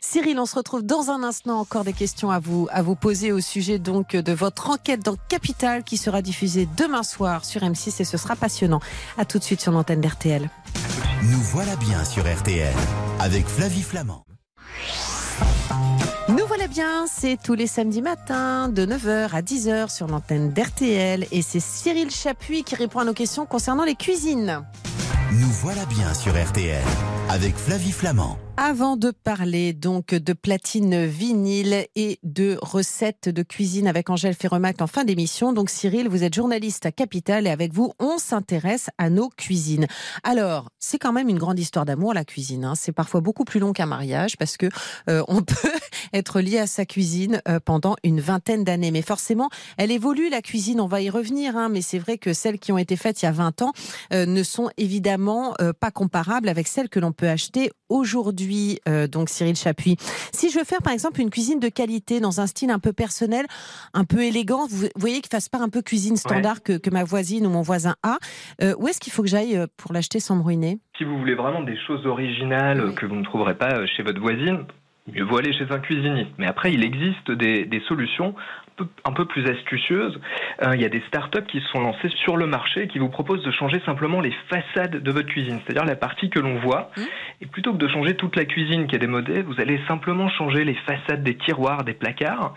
Cyril, 0.00 0.38
on 0.38 0.46
se 0.46 0.54
retrouve 0.54 0.84
dans 0.84 1.10
un 1.10 1.24
instant. 1.24 1.58
Encore 1.58 1.84
des 1.84 1.92
questions 1.92 2.30
à 2.30 2.38
vous 2.38 2.68
à 2.70 2.82
vous 2.82 2.94
poser 2.94 3.32
au 3.32 3.40
sujet 3.40 3.78
donc 3.78 4.14
de 4.14 4.32
votre 4.32 4.70
enquête 4.70 5.04
dans 5.04 5.16
Capital 5.28 5.82
qui 5.82 5.96
sera 5.96 6.22
diffusée 6.22 6.68
demain 6.78 7.02
soir 7.02 7.44
sur 7.44 7.62
M6 7.62 8.00
et 8.00 8.04
ce 8.04 8.16
sera 8.16 8.36
passionnant. 8.36 8.80
À 9.18 9.24
tout 9.24 9.38
de 9.38 9.44
suite 9.44 9.60
sur 9.60 9.72
l'antenne 9.72 10.00
d'RTL. 10.00 10.48
Nous 11.22 11.42
voilà 11.52 11.74
bien 11.76 12.04
sur 12.04 12.22
RTL 12.22 12.74
avec 13.20 13.46
Flavie 13.46 13.82
Flamand. 13.82 14.24
Bien, 16.72 17.04
c'est 17.06 17.36
tous 17.36 17.52
les 17.52 17.66
samedis 17.66 18.00
matins 18.00 18.70
de 18.70 18.86
9h 18.86 19.28
à 19.34 19.42
10h 19.42 19.94
sur 19.94 20.06
l'antenne 20.06 20.54
d'RTL 20.54 21.26
et 21.30 21.42
c'est 21.42 21.60
Cyril 21.60 22.10
Chapuis 22.10 22.64
qui 22.64 22.76
répond 22.76 23.00
à 23.00 23.04
nos 23.04 23.12
questions 23.12 23.44
concernant 23.44 23.84
les 23.84 23.94
cuisines. 23.94 24.64
Nous 25.32 25.50
voilà 25.60 25.84
bien 25.84 26.14
sur 26.14 26.32
RTL 26.32 26.82
avec 27.28 27.56
Flavie 27.56 27.92
Flamand. 27.92 28.38
Avant 28.58 28.98
de 28.98 29.10
parler 29.10 29.72
donc 29.72 30.14
de 30.14 30.34
platine 30.34 31.06
vinyle 31.06 31.86
et 31.96 32.18
de 32.22 32.58
recettes 32.60 33.30
de 33.30 33.42
cuisine 33.42 33.86
avec 33.86 34.10
Angèle 34.10 34.34
Ferremac 34.34 34.82
en 34.82 34.86
fin 34.86 35.04
d'émission, 35.04 35.54
donc 35.54 35.70
Cyril, 35.70 36.06
vous 36.06 36.22
êtes 36.22 36.34
journaliste 36.34 36.84
à 36.84 36.92
Capital 36.92 37.46
et 37.46 37.50
avec 37.50 37.72
vous, 37.72 37.92
on 37.98 38.18
s'intéresse 38.18 38.90
à 38.98 39.08
nos 39.08 39.30
cuisines. 39.30 39.86
Alors, 40.22 40.68
c'est 40.78 40.98
quand 40.98 41.14
même 41.14 41.30
une 41.30 41.38
grande 41.38 41.58
histoire 41.58 41.86
d'amour 41.86 42.12
la 42.12 42.26
cuisine. 42.26 42.66
Hein. 42.66 42.74
C'est 42.74 42.92
parfois 42.92 43.22
beaucoup 43.22 43.44
plus 43.44 43.58
long 43.58 43.72
qu'un 43.72 43.86
mariage 43.86 44.36
parce 44.36 44.58
que 44.58 44.66
euh, 45.08 45.24
on 45.28 45.42
peut 45.42 45.72
être 46.12 46.40
lié 46.40 46.58
à 46.58 46.66
sa 46.66 46.84
cuisine 46.84 47.40
euh, 47.48 47.58
pendant 47.58 47.96
une 48.04 48.20
vingtaine 48.20 48.64
d'années. 48.64 48.90
Mais 48.90 49.02
forcément, 49.02 49.48
elle 49.78 49.90
évolue 49.90 50.28
la 50.28 50.42
cuisine. 50.42 50.78
On 50.78 50.86
va 50.86 51.00
y 51.00 51.08
revenir, 51.08 51.56
hein. 51.56 51.70
mais 51.70 51.80
c'est 51.80 51.98
vrai 51.98 52.18
que 52.18 52.34
celles 52.34 52.58
qui 52.58 52.70
ont 52.70 52.78
été 52.78 52.96
faites 52.96 53.22
il 53.22 53.24
y 53.24 53.28
a 53.28 53.32
20 53.32 53.62
ans 53.62 53.72
euh, 54.12 54.26
ne 54.26 54.42
sont 54.42 54.68
évidemment 54.76 55.54
pas 55.80 55.90
comparables 55.90 56.50
avec 56.50 56.68
celles 56.68 56.90
que 56.90 57.00
l'on 57.00 57.12
peut 57.12 57.28
acheter 57.28 57.70
aujourd'hui, 57.92 58.41
euh, 58.88 59.06
donc 59.06 59.28
Cyril 59.28 59.56
Chapuis. 59.56 59.96
Si 60.32 60.50
je 60.50 60.58
veux 60.58 60.64
faire 60.64 60.82
par 60.82 60.92
exemple 60.92 61.20
une 61.20 61.30
cuisine 61.30 61.60
de 61.60 61.68
qualité 61.68 62.20
dans 62.20 62.40
un 62.40 62.46
style 62.46 62.70
un 62.70 62.78
peu 62.78 62.92
personnel, 62.92 63.46
un 63.94 64.04
peu 64.04 64.22
élégant, 64.22 64.66
vous 64.68 64.88
voyez 64.96 65.20
qu'il 65.20 65.30
fasse 65.30 65.48
pas 65.48 65.58
un 65.58 65.68
peu 65.68 65.82
cuisine 65.82 66.16
standard 66.16 66.62
que, 66.62 66.78
ma 66.90 67.04
voisine 67.04 67.46
ou 67.46 67.50
mon 67.50 67.62
voisin 67.62 67.94
a, 68.02 68.18
euh, 68.62 68.74
où 68.78 68.88
est-ce 68.88 69.00
qu'il 69.00 69.12
faut 69.12 69.22
que 69.22 69.28
j'aille 69.28 69.56
euh, 69.56 69.66
pour 69.76 69.92
l'acheter 69.92 70.20
sans 70.20 70.36
me 70.36 70.42
ruiner? 70.42 70.78
Si 70.98 71.04
vous 71.04 71.18
voulez 71.18 71.34
vraiment 71.34 71.62
des 71.62 71.78
choses 71.86 72.06
originales 72.06 72.94
que 72.94 73.06
vous 73.06 73.16
ne 73.16 73.24
trouverez 73.24 73.54
pas 73.54 73.86
chez 73.86 74.02
votre 74.02 74.20
voisine, 74.20 74.66
mieux 75.12 75.24
vaut 75.24 75.38
aller 75.38 75.52
chez 75.52 75.66
un 75.70 75.78
cuisiniste. 75.78 76.32
Mais 76.38 76.46
après, 76.46 76.72
il 76.72 76.84
existe 76.84 77.30
des, 77.30 77.64
des 77.64 77.80
solutions 77.88 78.34
un 79.04 79.12
peu 79.12 79.24
plus 79.24 79.46
astucieuse, 79.46 80.18
euh, 80.62 80.74
il 80.74 80.80
y 80.80 80.84
a 80.84 80.88
des 80.88 81.02
startups 81.08 81.44
qui 81.48 81.60
se 81.60 81.68
sont 81.68 81.80
lancées 81.80 82.08
sur 82.24 82.36
le 82.36 82.46
marché 82.46 82.88
qui 82.88 82.98
vous 82.98 83.08
proposent 83.08 83.42
de 83.42 83.50
changer 83.50 83.80
simplement 83.84 84.20
les 84.20 84.34
façades 84.48 85.02
de 85.02 85.12
votre 85.12 85.28
cuisine, 85.28 85.60
c'est-à-dire 85.64 85.84
la 85.84 85.96
partie 85.96 86.30
que 86.30 86.40
l'on 86.40 86.58
voit. 86.58 86.90
Mmh. 86.96 87.02
Et 87.42 87.46
plutôt 87.46 87.72
que 87.72 87.78
de 87.78 87.88
changer 87.88 88.14
toute 88.14 88.36
la 88.36 88.44
cuisine 88.44 88.86
qui 88.86 88.96
est 88.96 88.98
démodée, 88.98 89.42
vous 89.42 89.60
allez 89.60 89.80
simplement 89.88 90.28
changer 90.28 90.64
les 90.64 90.74
façades 90.74 91.22
des 91.22 91.36
tiroirs, 91.36 91.84
des 91.84 91.94
placards, 91.94 92.54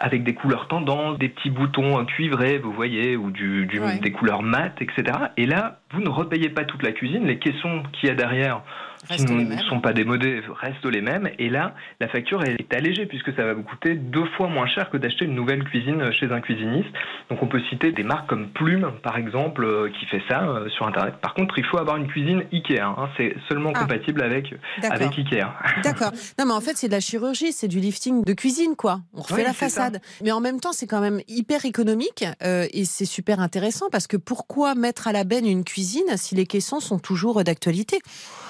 avec 0.00 0.24
des 0.24 0.34
couleurs 0.34 0.68
tendances, 0.68 1.18
des 1.18 1.28
petits 1.28 1.50
boutons 1.50 2.04
cuivrés, 2.04 2.58
vous 2.58 2.72
voyez, 2.72 3.16
ou 3.16 3.30
du, 3.30 3.66
des 3.66 4.12
couleurs 4.12 4.42
mates, 4.42 4.80
etc. 4.80 5.18
Et 5.36 5.46
là, 5.46 5.78
vous 5.92 6.00
ne 6.00 6.08
repayez 6.08 6.48
pas 6.48 6.64
toute 6.64 6.82
la 6.82 6.92
cuisine. 6.92 7.26
Les 7.26 7.38
caissons 7.38 7.82
qu'il 7.92 8.08
y 8.08 8.12
a 8.12 8.14
derrière 8.14 8.62
ne 9.10 9.56
sont 9.68 9.80
pas 9.80 9.92
démodés 9.92 10.42
restent 10.60 10.86
les 10.86 11.00
mêmes. 11.00 11.30
Et 11.38 11.48
là, 11.48 11.74
la 12.00 12.08
facture 12.08 12.42
est 12.44 12.72
allégée 12.74 13.06
puisque 13.06 13.34
ça 13.34 13.44
va 13.44 13.54
vous 13.54 13.62
coûter 13.62 13.94
deux 13.94 14.26
fois 14.36 14.48
moins 14.48 14.66
cher 14.66 14.90
que 14.90 14.96
d'acheter 14.96 15.24
une 15.24 15.34
nouvelle 15.34 15.64
cuisine 15.64 16.12
chez 16.12 16.30
un 16.32 16.40
cuisiniste. 16.40 16.88
Donc 17.30 17.42
on 17.42 17.46
peut 17.46 17.60
citer 17.70 17.92
des 17.92 18.02
marques 18.02 18.28
comme 18.28 18.48
Plume, 18.50 18.92
par 19.02 19.16
exemple, 19.16 19.64
euh, 19.64 19.90
qui 19.98 20.06
fait 20.06 20.22
ça 20.28 20.48
euh, 20.48 20.68
sur 20.70 20.86
Internet. 20.86 21.14
Par 21.20 21.34
contre, 21.34 21.58
il 21.58 21.64
faut 21.64 21.78
avoir 21.78 21.96
une 21.96 22.06
cuisine 22.06 22.44
Ikea. 22.52 22.80
Hein. 22.80 23.08
C'est 23.16 23.34
seulement 23.48 23.72
ah. 23.74 23.80
compatible 23.80 24.22
avec, 24.22 24.54
avec 24.82 25.18
Ikea. 25.18 25.46
D'accord. 25.82 26.12
Non, 26.38 26.46
mais 26.46 26.52
en 26.52 26.60
fait, 26.60 26.76
c'est 26.76 26.88
de 26.88 26.92
la 26.92 27.00
chirurgie, 27.00 27.52
c'est 27.52 27.68
du 27.68 27.80
lifting 27.80 28.24
de 28.24 28.32
cuisine, 28.32 28.76
quoi. 28.76 29.00
On 29.14 29.22
refait 29.22 29.44
la 29.44 29.52
façade. 29.52 30.00
Mais 30.22 30.32
en 30.32 30.40
même 30.40 30.60
temps, 30.60 30.72
c'est 30.72 30.86
quand 30.86 31.00
même 31.00 31.20
hyper 31.28 31.64
économique 31.64 32.24
euh, 32.42 32.66
et 32.72 32.84
c'est 32.84 33.04
super 33.04 33.40
intéressant 33.40 33.86
parce 33.90 34.06
que 34.06 34.16
pourquoi 34.16 34.74
mettre 34.74 35.08
à 35.08 35.12
la 35.12 35.24
benne 35.24 35.46
une 35.46 35.64
cuisine 35.64 36.16
si 36.16 36.34
les 36.34 36.46
caissons 36.46 36.80
sont 36.80 36.98
toujours 36.98 37.42
d'actualité? 37.44 37.98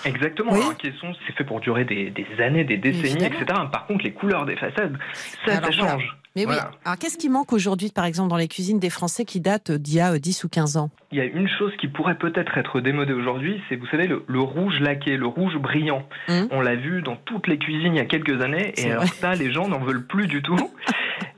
Exactement. 0.04 0.35
Un 0.42 0.74
caisson, 0.74 1.12
c'est 1.26 1.34
fait 1.34 1.44
pour 1.44 1.60
durer 1.60 1.84
des, 1.84 2.12
années, 2.38 2.64
des 2.64 2.76
décennies, 2.76 3.24
etc. 3.24 3.44
Par 3.72 3.86
contre, 3.86 4.04
les 4.04 4.12
couleurs 4.12 4.46
des 4.46 4.56
façades, 4.56 4.96
ça, 5.44 5.60
ça 5.62 5.70
change. 5.70 6.16
Mais 6.36 6.44
oui. 6.44 6.54
Alors 6.84 6.98
qu'est-ce 6.98 7.16
qui 7.16 7.30
manque 7.30 7.54
aujourd'hui, 7.54 7.90
par 7.90 8.04
exemple, 8.04 8.28
dans 8.28 8.36
les 8.36 8.46
cuisines 8.46 8.78
des 8.78 8.90
Français 8.90 9.24
qui 9.24 9.40
datent 9.40 9.72
d'il 9.72 9.96
y 9.96 10.00
a 10.00 10.18
10 10.18 10.44
ou 10.44 10.48
15 10.50 10.76
ans? 10.76 10.90
Il 11.10 11.18
y 11.18 11.22
a 11.22 11.24
une 11.24 11.48
chose 11.48 11.72
qui 11.80 11.88
pourrait 11.88 12.18
peut-être 12.18 12.58
être 12.58 12.80
démodée 12.82 13.14
aujourd'hui, 13.14 13.60
c'est, 13.68 13.76
vous 13.76 13.86
savez, 13.86 14.06
le, 14.06 14.40
rouge 14.40 14.78
laqué, 14.80 15.16
le 15.16 15.26
rouge 15.26 15.56
brillant. 15.56 16.06
Hum. 16.28 16.46
On 16.50 16.60
l'a 16.60 16.74
vu 16.74 17.00
dans 17.00 17.16
toutes 17.16 17.46
les 17.46 17.56
cuisines 17.56 17.94
il 17.94 17.96
y 17.96 18.00
a 18.00 18.04
quelques 18.04 18.42
années, 18.42 18.74
et 18.76 18.92
alors 18.92 19.04
ça, 19.04 19.34
les 19.34 19.50
gens 19.50 19.66
n'en 19.66 19.78
veulent 19.78 20.06
plus 20.06 20.26
du 20.26 20.42
tout. 20.42 20.56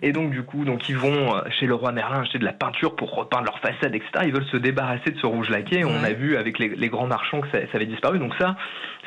Et 0.00 0.12
donc, 0.12 0.30
du 0.30 0.42
coup, 0.42 0.64
donc 0.64 0.88
ils 0.88 0.96
vont 0.96 1.34
euh, 1.34 1.40
chez 1.58 1.66
le 1.66 1.74
roi 1.74 1.90
Merlin 1.90 2.20
acheter 2.20 2.38
de 2.38 2.44
la 2.44 2.52
peinture 2.52 2.94
pour 2.94 3.14
repeindre 3.14 3.46
leur 3.46 3.58
façade, 3.58 3.94
etc. 3.94 4.10
Ils 4.24 4.32
veulent 4.32 4.46
se 4.46 4.56
débarrasser 4.56 5.10
de 5.10 5.18
ce 5.18 5.26
rouge 5.26 5.50
laqué. 5.50 5.84
On 5.84 6.04
a 6.04 6.12
vu 6.12 6.36
avec 6.36 6.58
les, 6.58 6.88
grands 6.88 7.06
marchands 7.06 7.40
que 7.40 7.48
ça, 7.50 7.58
ça 7.60 7.74
avait 7.74 7.86
disparu. 7.86 8.18
Donc 8.18 8.34
ça, 8.38 8.56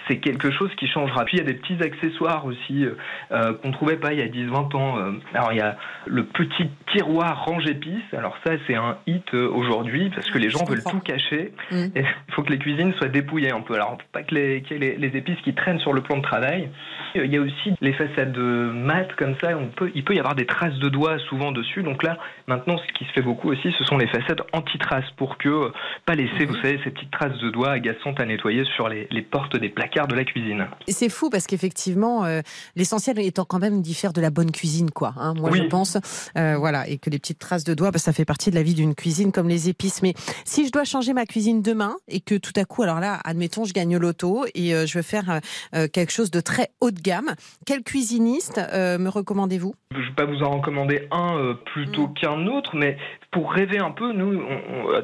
c'est 0.08 0.18
quelque 0.18 0.52
chose 0.52 0.70
qui 0.76 0.88
changera. 0.88 1.26
Puis 1.26 1.38
il 1.38 1.40
y 1.40 1.44
a 1.44 1.46
des 1.46 1.58
petits 1.58 1.82
accessoires 1.82 2.46
aussi 2.46 2.86
euh, 2.86 2.96
euh 3.32 3.54
qu'on 3.54 3.72
trouvait 3.72 3.98
pas 3.98 4.14
il 4.14 4.20
y 4.20 4.22
a 4.22 4.28
10-20 4.28 4.76
ans. 4.76 4.98
Euh. 4.98 5.12
Alors 5.34 5.52
il 5.52 5.58
y 5.58 5.62
a 5.62 5.78
le 6.06 6.26
petit 6.26 6.70
tiroir 6.92 7.46
range 7.46 7.66
épices. 7.68 8.14
Alors 8.14 8.38
ça 8.46 8.54
c'est 8.68 8.76
un 8.76 8.98
hit 9.08 9.34
aujourd'hui 9.34 10.10
parce 10.14 10.30
que 10.30 10.38
les 10.38 10.50
gens 10.50 10.64
veulent 10.66 10.84
tout 10.84 11.00
cacher. 11.00 11.54
Mm. 11.72 11.86
il 11.96 12.06
faut 12.34 12.44
que 12.44 12.52
les 12.52 12.60
cuisines 12.60 12.94
soient 12.96 13.10
dépouillées 13.10 13.52
un 13.52 13.62
peu. 13.62 13.76
Alors 13.76 13.98
pas 14.12 14.24
que 14.24 14.36
les, 14.36 14.64
les, 14.72 14.98
les, 14.98 15.18
épices 15.18 15.40
qui 15.44 15.54
traînent 15.54 15.80
sur 15.80 15.94
le 15.94 16.02
plan 16.02 16.18
de 16.18 16.24
travail. 16.24 16.70
Il 17.16 17.32
y 17.32 17.38
a 17.38 17.42
aussi 17.42 17.74
les 17.82 17.94
façades 17.94 18.38
mat 18.38 19.08
comme 19.18 19.36
ça. 19.42 19.58
On 19.58 19.68
peut, 19.68 19.92
il 19.94 20.04
peut 20.04 20.16
y 20.16 20.20
avoir 20.20 20.36
des 20.36 20.46
traces 20.46 20.78
de 20.80 20.90
doigts 20.90 21.20
souvent 21.30 21.52
dessus. 21.52 21.84
Donc 21.84 22.04
là 22.04 22.18
maintenant 22.48 22.78
ce 22.78 22.94
qui 22.94 23.06
se 23.06 23.12
fait 23.12 23.22
beaucoup 23.22 23.50
aussi 23.52 23.74
ce 23.78 23.84
sont 23.84 23.98
les 23.98 24.08
façades 24.08 24.42
anti-traces 24.54 25.10
pour 25.18 25.38
que 25.38 25.72
pas 26.06 26.16
laisser 26.16 26.46
vous 26.46 26.56
mm-hmm. 26.56 26.62
savez 26.62 26.80
ces 26.84 26.92
petites 26.92 27.12
traces 27.12 27.38
de 27.38 27.50
doigts 27.50 27.72
agaçantes 27.72 28.20
à 28.20 28.26
nettoyer 28.26 28.64
sur 28.76 28.90
les, 28.90 29.08
les 29.12 29.22
portes 29.22 29.56
des 29.58 29.70
de 29.92 30.16
la 30.16 30.24
cuisine. 30.24 30.68
C'est 30.88 31.10
fou 31.10 31.30
parce 31.30 31.48
qu'effectivement, 31.48 32.24
euh, 32.24 32.42
l'essentiel 32.76 33.20
étant 33.20 33.46
quand 33.46 33.60
même 33.60 33.82
d'y 33.82 33.94
faire 33.94 34.14
de 34.14 34.22
la 34.22 34.30
bonne 34.30 34.52
cuisine, 34.52 34.90
quoi. 34.92 35.14
Hein, 35.18 35.34
moi, 35.38 35.52
je 35.54 35.64
pense, 35.64 35.98
euh, 36.38 36.56
voilà, 36.58 36.88
et 36.88 36.98
que 36.98 37.10
les 37.10 37.20
petites 37.20 37.40
traces 37.40 37.64
de 37.64 37.74
doigts, 37.74 37.92
bah, 37.92 38.00
ça 38.00 38.14
fait 38.14 38.26
partie 38.26 38.50
de 38.50 38.56
la 38.56 38.64
vie 38.64 38.74
d'une 38.74 38.96
cuisine, 38.96 39.32
comme 39.32 39.48
les 39.48 39.70
épices. 39.70 40.02
Mais 40.02 40.14
si 40.46 40.66
je 40.66 40.72
dois 40.72 40.86
changer 40.86 41.14
ma 41.14 41.26
cuisine 41.26 41.62
demain 41.62 41.96
et 42.08 42.22
que 42.22 42.36
tout 42.36 42.54
à 42.56 42.66
coup, 42.66 42.84
alors 42.84 43.00
là, 43.00 43.20
admettons, 43.26 43.66
je 43.66 43.74
gagne 43.74 43.98
l'auto 43.98 44.46
et 44.56 44.74
euh, 44.74 44.86
je 44.86 44.98
veux 44.98 45.04
faire 45.04 45.40
quelque 45.72 46.12
chose 46.12 46.32
de 46.32 46.40
très 46.40 46.70
haut 46.80 46.92
de 46.92 47.00
gamme, 47.00 47.32
quel 47.66 47.84
cuisiniste 47.84 48.60
me 48.74 49.10
recommandez-vous? 49.10 49.74
Je 49.92 49.98
ne 49.98 50.04
vais 50.04 50.14
pas 50.16 50.26
vous 50.26 50.42
en 50.44 50.58
recommander 50.58 51.08
un 51.12 51.56
plutôt 51.74 52.08
mm. 52.08 52.14
qu'un 52.14 52.48
autre, 52.48 52.76
mais 52.76 52.98
pour 53.32 53.52
rêver 53.52 53.80
un 53.80 53.92
peu, 53.92 54.12
nous, 54.12 54.42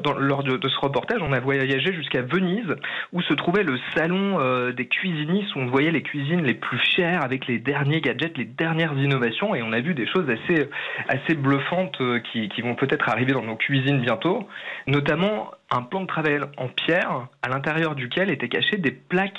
dans, 0.02 0.14
lors 0.14 0.42
de, 0.42 0.68
ce 0.68 0.78
reportage, 0.80 1.20
on 1.22 1.32
a 1.32 1.40
voyagé 1.40 1.92
jusqu'à 1.92 2.22
Venise, 2.22 2.74
où 3.12 3.22
se 3.22 3.34
trouvait 3.34 3.62
le 3.62 3.78
salon 3.94 4.38
euh, 4.38 4.72
des 4.78 4.86
cuisinistes, 4.86 5.54
où 5.56 5.58
on 5.58 5.66
voyait 5.66 5.90
les 5.90 6.02
cuisines 6.02 6.42
les 6.42 6.54
plus 6.54 6.78
chères, 6.78 7.22
avec 7.22 7.46
les 7.46 7.58
derniers 7.58 8.00
gadgets, 8.00 8.38
les 8.38 8.44
dernières 8.46 8.96
innovations, 8.96 9.54
et 9.54 9.62
on 9.62 9.72
a 9.72 9.80
vu 9.80 9.92
des 9.92 10.06
choses 10.06 10.30
assez, 10.30 10.68
assez 11.08 11.34
bluffantes 11.34 12.00
euh, 12.00 12.20
qui, 12.20 12.48
qui 12.48 12.62
vont 12.62 12.76
peut-être 12.76 13.08
arriver 13.08 13.32
dans 13.32 13.42
nos 13.42 13.56
cuisines 13.56 14.00
bientôt, 14.00 14.48
notamment 14.86 15.50
un 15.70 15.82
plan 15.82 16.02
de 16.02 16.06
travail 16.06 16.40
en 16.56 16.68
pierre, 16.68 17.28
à 17.42 17.48
l'intérieur 17.48 17.94
duquel 17.94 18.30
étaient 18.30 18.48
cachées 18.48 18.78
des 18.78 18.90
plaques 18.90 19.38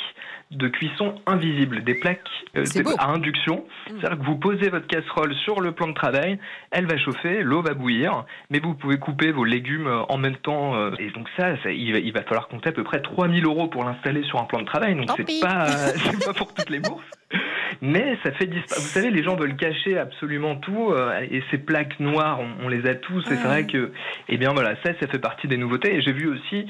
de 0.51 0.67
cuisson 0.67 1.15
invisibles, 1.27 1.83
des 1.83 1.95
plaques 1.95 2.27
euh, 2.55 2.65
à 2.97 3.11
induction. 3.11 3.57
Mm. 3.89 3.93
C'est-à-dire 3.99 4.19
que 4.19 4.25
vous 4.25 4.35
posez 4.35 4.69
votre 4.69 4.87
casserole 4.87 5.33
sur 5.43 5.61
le 5.61 5.71
plan 5.71 5.87
de 5.87 5.93
travail, 5.93 6.39
elle 6.71 6.87
va 6.87 6.97
chauffer, 6.97 7.43
l'eau 7.43 7.61
va 7.61 7.73
bouillir, 7.73 8.25
mais 8.49 8.59
vous 8.59 8.73
pouvez 8.73 8.97
couper 8.97 9.31
vos 9.31 9.45
légumes 9.45 9.87
euh, 9.87 10.01
en 10.09 10.17
même 10.17 10.37
temps. 10.37 10.75
Euh, 10.75 10.91
et 10.99 11.11
donc 11.11 11.27
ça, 11.37 11.53
il, 11.65 11.93
va, 11.93 11.99
il, 11.99 12.13
va, 12.13 12.23
falloir 12.23 12.47
compter 12.47 12.69
à 12.69 12.71
peu 12.71 12.83
près 12.83 13.01
3000 13.01 13.45
euros 13.45 13.67
pour 13.67 13.83
l'installer 13.83 14.23
sur 14.23 14.39
un 14.39 14.45
plan 14.45 14.59
de 14.59 14.65
travail. 14.65 14.95
Donc 14.95 15.09
c'est 15.15 15.39
pas, 15.41 15.67
c'est 15.67 16.25
pas 16.25 16.33
pour 16.33 16.53
toutes 16.53 16.69
les 16.69 16.79
bourses. 16.79 17.03
Mais 17.81 18.17
ça 18.23 18.31
fait 18.31 18.45
disparaître. 18.45 18.81
Vous 18.81 18.87
savez, 18.87 19.09
les 19.09 19.23
gens 19.23 19.35
veulent 19.35 19.55
cacher 19.55 19.97
absolument 19.97 20.55
tout, 20.55 20.91
euh, 20.91 21.21
et 21.29 21.43
ces 21.51 21.57
plaques 21.57 21.99
noires, 21.99 22.39
on, 22.61 22.67
les 22.67 22.85
a 22.87 22.95
tous. 22.95 23.21
Et 23.31 23.35
c'est 23.35 23.47
vrai 23.47 23.65
que, 23.65 23.91
eh 24.27 24.37
bien 24.37 24.51
voilà, 24.53 24.75
ça, 24.83 24.91
ça 24.99 25.07
fait 25.07 25.19
partie 25.19 25.47
des 25.47 25.57
nouveautés. 25.57 25.95
Et 25.95 26.01
j'ai 26.01 26.11
vu 26.19 26.29
aussi 26.29 26.65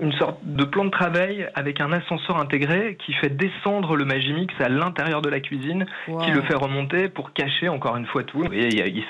une 0.00 0.12
sorte 0.12 0.38
de 0.42 0.64
plan 0.64 0.84
de 0.84 0.90
travail 0.90 1.48
avec 1.54 1.80
un 1.80 1.92
ascenseur 1.92 2.38
intégré 2.38 2.96
qui 3.04 3.12
fait 3.14 3.30
descendre 3.30 3.96
le 3.96 4.04
Magimix 4.04 4.52
à 4.60 4.68
l'intérieur 4.68 5.22
de 5.22 5.28
la 5.28 5.40
cuisine, 5.40 5.86
qui 6.06 6.30
le 6.30 6.42
fait 6.42 6.54
remonter 6.54 7.08
pour 7.08 7.32
cacher 7.32 7.68
encore 7.68 7.96
une 7.96 8.06
fois 8.06 8.22
tout. 8.24 8.44
Et 8.52 8.68
il, 8.68 9.04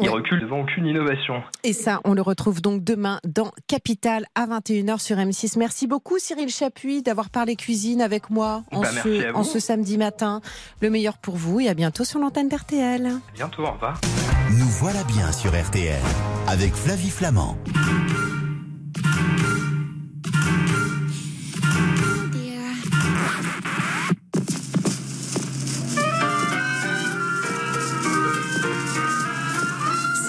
il, 0.00 0.08
recule 0.08 0.40
devant 0.40 0.60
aucune 0.60 0.86
innovation. 0.86 1.42
Et 1.64 1.72
ça, 1.72 2.00
on 2.04 2.14
le 2.14 2.22
retrouve 2.22 2.60
donc 2.60 2.84
demain 2.84 3.18
dans 3.24 3.50
Capital 3.66 4.26
à 4.34 4.46
21h 4.46 4.98
sur 4.98 5.16
M6. 5.16 5.58
Merci 5.58 5.86
beaucoup 5.86 6.18
Cyril 6.18 6.48
Chapuis 6.48 7.02
d'avoir 7.02 7.30
parlé 7.30 7.56
cuisine 7.56 8.02
avec 8.02 8.30
moi 8.30 8.62
en, 8.72 8.80
bah, 8.80 8.88
ce, 8.88 9.34
en 9.34 9.42
ce 9.42 9.58
samedi 9.58 9.98
matin. 9.98 10.40
Le 10.80 10.90
meilleur 10.90 11.18
pour 11.18 11.36
vous 11.36 11.60
et 11.60 11.68
à 11.68 11.74
bientôt 11.74 12.04
sur 12.04 12.20
l'antenne 12.20 12.48
d'RTL. 12.48 13.08
bientôt, 13.34 13.62
au 13.62 13.72
revoir. 13.72 14.00
Nous 14.50 14.68
voilà 14.80 15.02
bien 15.04 15.32
sur 15.32 15.50
RTL 15.50 16.02
avec 16.48 16.74
Flavie 16.74 17.10
Flamand. 17.10 17.56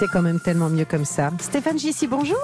C'est 0.02 0.08
quand 0.08 0.22
même 0.22 0.40
tellement 0.40 0.68
mieux 0.68 0.84
comme 0.84 1.04
ça. 1.04 1.30
Stéphane 1.40 1.78
Gissi, 1.78 2.08
bonjour. 2.08 2.36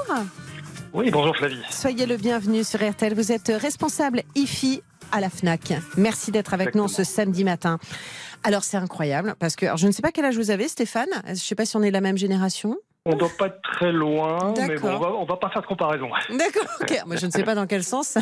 Oui, 0.92 1.10
bonjour 1.10 1.36
Flavie. 1.36 1.60
Soyez 1.70 2.06
le 2.06 2.16
bienvenu 2.16 2.62
sur 2.62 2.78
RTL. 2.88 3.14
Vous 3.14 3.32
êtes 3.32 3.48
responsable 3.48 4.22
IFI 4.36 4.80
à 5.10 5.20
la 5.20 5.28
FNAC. 5.28 5.74
Merci 5.96 6.30
d'être 6.30 6.54
avec 6.54 6.76
nous 6.76 6.86
ce 6.86 7.02
samedi 7.02 7.42
matin. 7.42 7.78
Alors 8.44 8.62
c'est 8.62 8.76
incroyable 8.76 9.34
parce 9.40 9.56
que 9.56 9.66
je 9.76 9.88
ne 9.88 9.92
sais 9.92 10.02
pas 10.02 10.12
quel 10.12 10.24
âge 10.24 10.36
vous 10.36 10.50
avez 10.50 10.68
Stéphane, 10.68 11.08
je 11.26 11.30
ne 11.32 11.34
sais 11.34 11.56
pas 11.56 11.64
si 11.64 11.76
on 11.76 11.82
est 11.82 11.88
de 11.88 11.94
la 11.94 12.00
même 12.00 12.16
génération. 12.16 12.76
On 13.10 13.14
ne 13.14 13.18
doit 13.20 13.30
pas 13.38 13.46
être 13.46 13.62
très 13.62 13.90
loin, 13.90 14.52
mais 14.66 14.76
bon, 14.76 14.88
on 14.88 15.24
va, 15.24 15.24
va 15.24 15.36
pas 15.38 15.48
faire 15.48 15.62
de 15.62 15.66
comparaison. 15.66 16.10
D'accord, 16.28 16.68
ok. 16.78 17.02
Moi, 17.06 17.16
je 17.16 17.24
ne 17.24 17.30
sais 17.30 17.42
pas 17.42 17.54
dans 17.54 17.66
quel 17.66 17.82
sens 17.82 18.18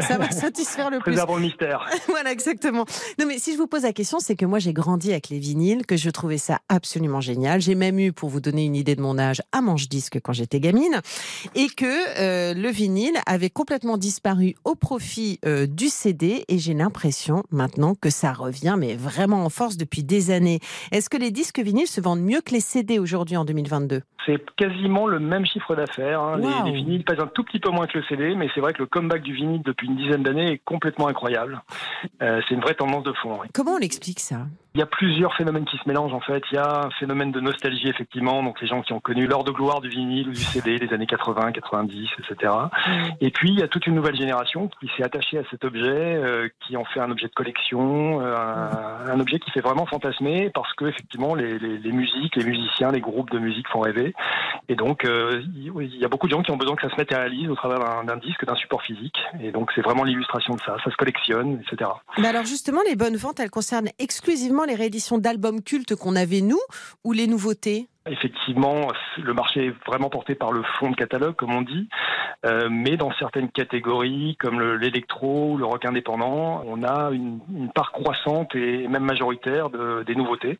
ça 0.00 0.18
va 0.18 0.30
satisfaire 0.30 0.88
le 0.88 0.98
plus. 0.98 1.12
Préservons 1.12 1.36
le 1.36 1.42
mystère. 1.42 1.86
voilà, 2.08 2.32
exactement. 2.32 2.86
Non, 3.18 3.26
mais 3.26 3.38
si 3.38 3.52
je 3.52 3.58
vous 3.58 3.66
pose 3.66 3.82
la 3.82 3.92
question, 3.92 4.18
c'est 4.18 4.36
que 4.36 4.46
moi, 4.46 4.58
j'ai 4.58 4.72
grandi 4.72 5.10
avec 5.10 5.28
les 5.28 5.38
vinyles, 5.38 5.84
que 5.84 5.98
je 5.98 6.08
trouvais 6.08 6.38
ça 6.38 6.60
absolument 6.70 7.20
génial. 7.20 7.60
J'ai 7.60 7.74
même 7.74 7.98
eu, 7.98 8.12
pour 8.12 8.30
vous 8.30 8.40
donner 8.40 8.64
une 8.64 8.76
idée 8.76 8.96
de 8.96 9.02
mon 9.02 9.18
âge, 9.18 9.42
un 9.52 9.60
manche-disque 9.60 10.20
quand 10.22 10.32
j'étais 10.32 10.58
gamine, 10.58 11.02
et 11.54 11.66
que 11.66 11.84
euh, 12.18 12.54
le 12.54 12.70
vinyle 12.70 13.18
avait 13.26 13.50
complètement 13.50 13.98
disparu 13.98 14.54
au 14.64 14.74
profit 14.74 15.38
euh, 15.44 15.66
du 15.66 15.88
CD, 15.88 16.46
et 16.48 16.58
j'ai 16.58 16.72
l'impression 16.72 17.42
maintenant 17.50 17.94
que 17.94 18.08
ça 18.08 18.32
revient, 18.32 18.76
mais 18.78 18.94
vraiment 18.94 19.44
en 19.44 19.50
force 19.50 19.76
depuis 19.76 20.02
des 20.02 20.30
années. 20.30 20.60
Est-ce 20.92 21.10
que 21.10 21.18
les 21.18 21.30
disques 21.30 21.60
vinyles 21.60 21.86
se 21.86 22.00
vendent 22.00 22.22
mieux 22.22 22.40
que 22.40 22.52
les 22.52 22.60
CD 22.60 22.98
aujourd'hui 22.98 23.36
en 23.36 23.44
2022 23.44 24.00
c'est 24.30 24.44
quasiment 24.56 25.06
le 25.06 25.18
même 25.18 25.46
chiffre 25.46 25.74
d'affaires. 25.74 26.20
Hein. 26.20 26.38
Les, 26.64 26.72
vinyles 26.72 27.04
pèsent 27.04 27.20
un 27.20 27.26
tout 27.26 27.42
petit 27.42 27.58
peu 27.58 27.70
moins 27.70 27.86
que 27.86 27.98
le 27.98 28.04
CD, 28.04 28.34
mais 28.34 28.48
c'est 28.54 28.60
vrai 28.60 28.72
que 28.72 28.78
le 28.78 28.86
comeback 28.86 29.22
du 29.22 29.34
vinyle 29.34 29.62
depuis 29.62 29.88
une 29.88 29.96
dizaine 29.96 30.22
d'années 30.22 30.52
est 30.52 30.60
complètement 30.64 31.08
incroyable. 31.08 31.62
Euh, 32.22 32.40
c'est 32.48 32.54
une 32.54 32.60
vraie 32.60 32.74
tendance 32.74 33.04
de 33.04 33.12
fond. 33.12 33.38
Comment 33.52 33.72
on 33.72 33.78
l'explique 33.78 34.20
ça? 34.20 34.46
Il 34.74 34.78
y 34.78 34.82
a 34.82 34.86
plusieurs 34.86 35.34
phénomènes 35.34 35.64
qui 35.64 35.76
se 35.78 35.88
mélangent 35.88 36.14
en 36.14 36.20
fait. 36.20 36.44
Il 36.52 36.54
y 36.54 36.58
a 36.58 36.84
un 36.84 36.90
phénomène 36.90 37.32
de 37.32 37.40
nostalgie 37.40 37.88
effectivement, 37.88 38.40
donc 38.44 38.60
les 38.60 38.68
gens 38.68 38.82
qui 38.82 38.92
ont 38.92 39.00
connu 39.00 39.26
l'heure 39.26 39.42
de 39.42 39.50
gloire 39.50 39.80
du 39.80 39.88
vinyle 39.88 40.28
ou 40.28 40.32
du 40.32 40.40
CD, 40.40 40.78
les 40.78 40.94
années 40.94 41.08
80, 41.08 41.50
90, 41.50 42.08
etc. 42.20 42.52
Et 43.20 43.32
puis 43.32 43.50
il 43.50 43.58
y 43.58 43.62
a 43.64 43.68
toute 43.68 43.88
une 43.88 43.96
nouvelle 43.96 44.14
génération 44.14 44.70
qui 44.80 44.88
s'est 44.96 45.02
attachée 45.02 45.38
à 45.38 45.42
cet 45.50 45.64
objet, 45.64 45.88
euh, 45.88 46.48
qui 46.60 46.76
en 46.76 46.84
fait 46.84 47.00
un 47.00 47.10
objet 47.10 47.26
de 47.26 47.32
collection, 47.32 48.20
euh, 48.20 48.36
un, 49.08 49.18
objet 49.18 49.40
qui 49.40 49.50
fait 49.50 49.60
vraiment 49.60 49.86
fantasmer 49.86 50.50
parce 50.54 50.72
que 50.74 50.84
effectivement 50.84 51.34
les, 51.34 51.58
les, 51.58 51.78
les, 51.78 51.92
musiques, 51.92 52.36
les 52.36 52.44
musiciens, 52.44 52.92
les 52.92 53.00
groupes 53.00 53.30
de 53.30 53.40
musique 53.40 53.66
font 53.68 53.80
rêver. 53.80 54.14
Et 54.68 54.76
donc 54.76 55.04
euh, 55.04 55.42
il 55.54 55.96
y 55.96 56.04
a 56.04 56.08
beaucoup 56.08 56.26
de 56.26 56.32
gens 56.32 56.42
qui 56.42 56.50
ont 56.50 56.56
besoin 56.56 56.76
que 56.76 56.82
ça 56.82 56.90
se 56.90 56.96
matérialise 56.96 57.48
au 57.48 57.56
travers 57.56 58.04
d'un 58.04 58.16
disque, 58.16 58.44
d'un 58.44 58.54
support 58.54 58.82
physique. 58.82 59.18
Et 59.42 59.50
donc 59.50 59.70
c'est 59.74 59.80
vraiment 59.80 60.04
l'illustration 60.04 60.54
de 60.54 60.60
ça. 60.60 60.76
Ça 60.84 60.90
se 60.90 60.96
collectionne, 60.96 61.60
etc. 61.60 61.90
Mais 62.18 62.28
alors 62.28 62.44
justement, 62.44 62.80
les 62.88 62.96
bonnes 62.96 63.16
ventes, 63.16 63.40
elles 63.40 63.50
concernent 63.50 63.90
exclusivement 63.98 64.64
les 64.64 64.74
rééditions 64.74 65.18
d'albums 65.18 65.62
cultes 65.62 65.96
qu'on 65.96 66.16
avait 66.16 66.40
nous 66.40 66.60
ou 67.04 67.12
les 67.12 67.26
nouveautés? 67.26 67.88
Effectivement, 68.10 68.88
le 69.22 69.32
marché 69.34 69.66
est 69.66 69.74
vraiment 69.86 70.10
porté 70.10 70.34
par 70.34 70.50
le 70.50 70.62
fond 70.78 70.90
de 70.90 70.96
catalogue, 70.96 71.36
comme 71.36 71.54
on 71.54 71.62
dit, 71.62 71.88
euh, 72.44 72.68
mais 72.68 72.96
dans 72.96 73.12
certaines 73.18 73.50
catégories, 73.50 74.36
comme 74.40 74.60
l'électro 74.60 75.52
ou 75.52 75.56
le 75.56 75.64
rock 75.64 75.84
indépendant, 75.84 76.64
on 76.66 76.82
a 76.82 77.10
une, 77.12 77.40
part 77.72 77.92
croissante 77.92 78.54
et 78.56 78.88
même 78.88 79.04
majoritaire 79.04 79.70
de, 79.70 80.02
des 80.04 80.16
nouveautés. 80.16 80.58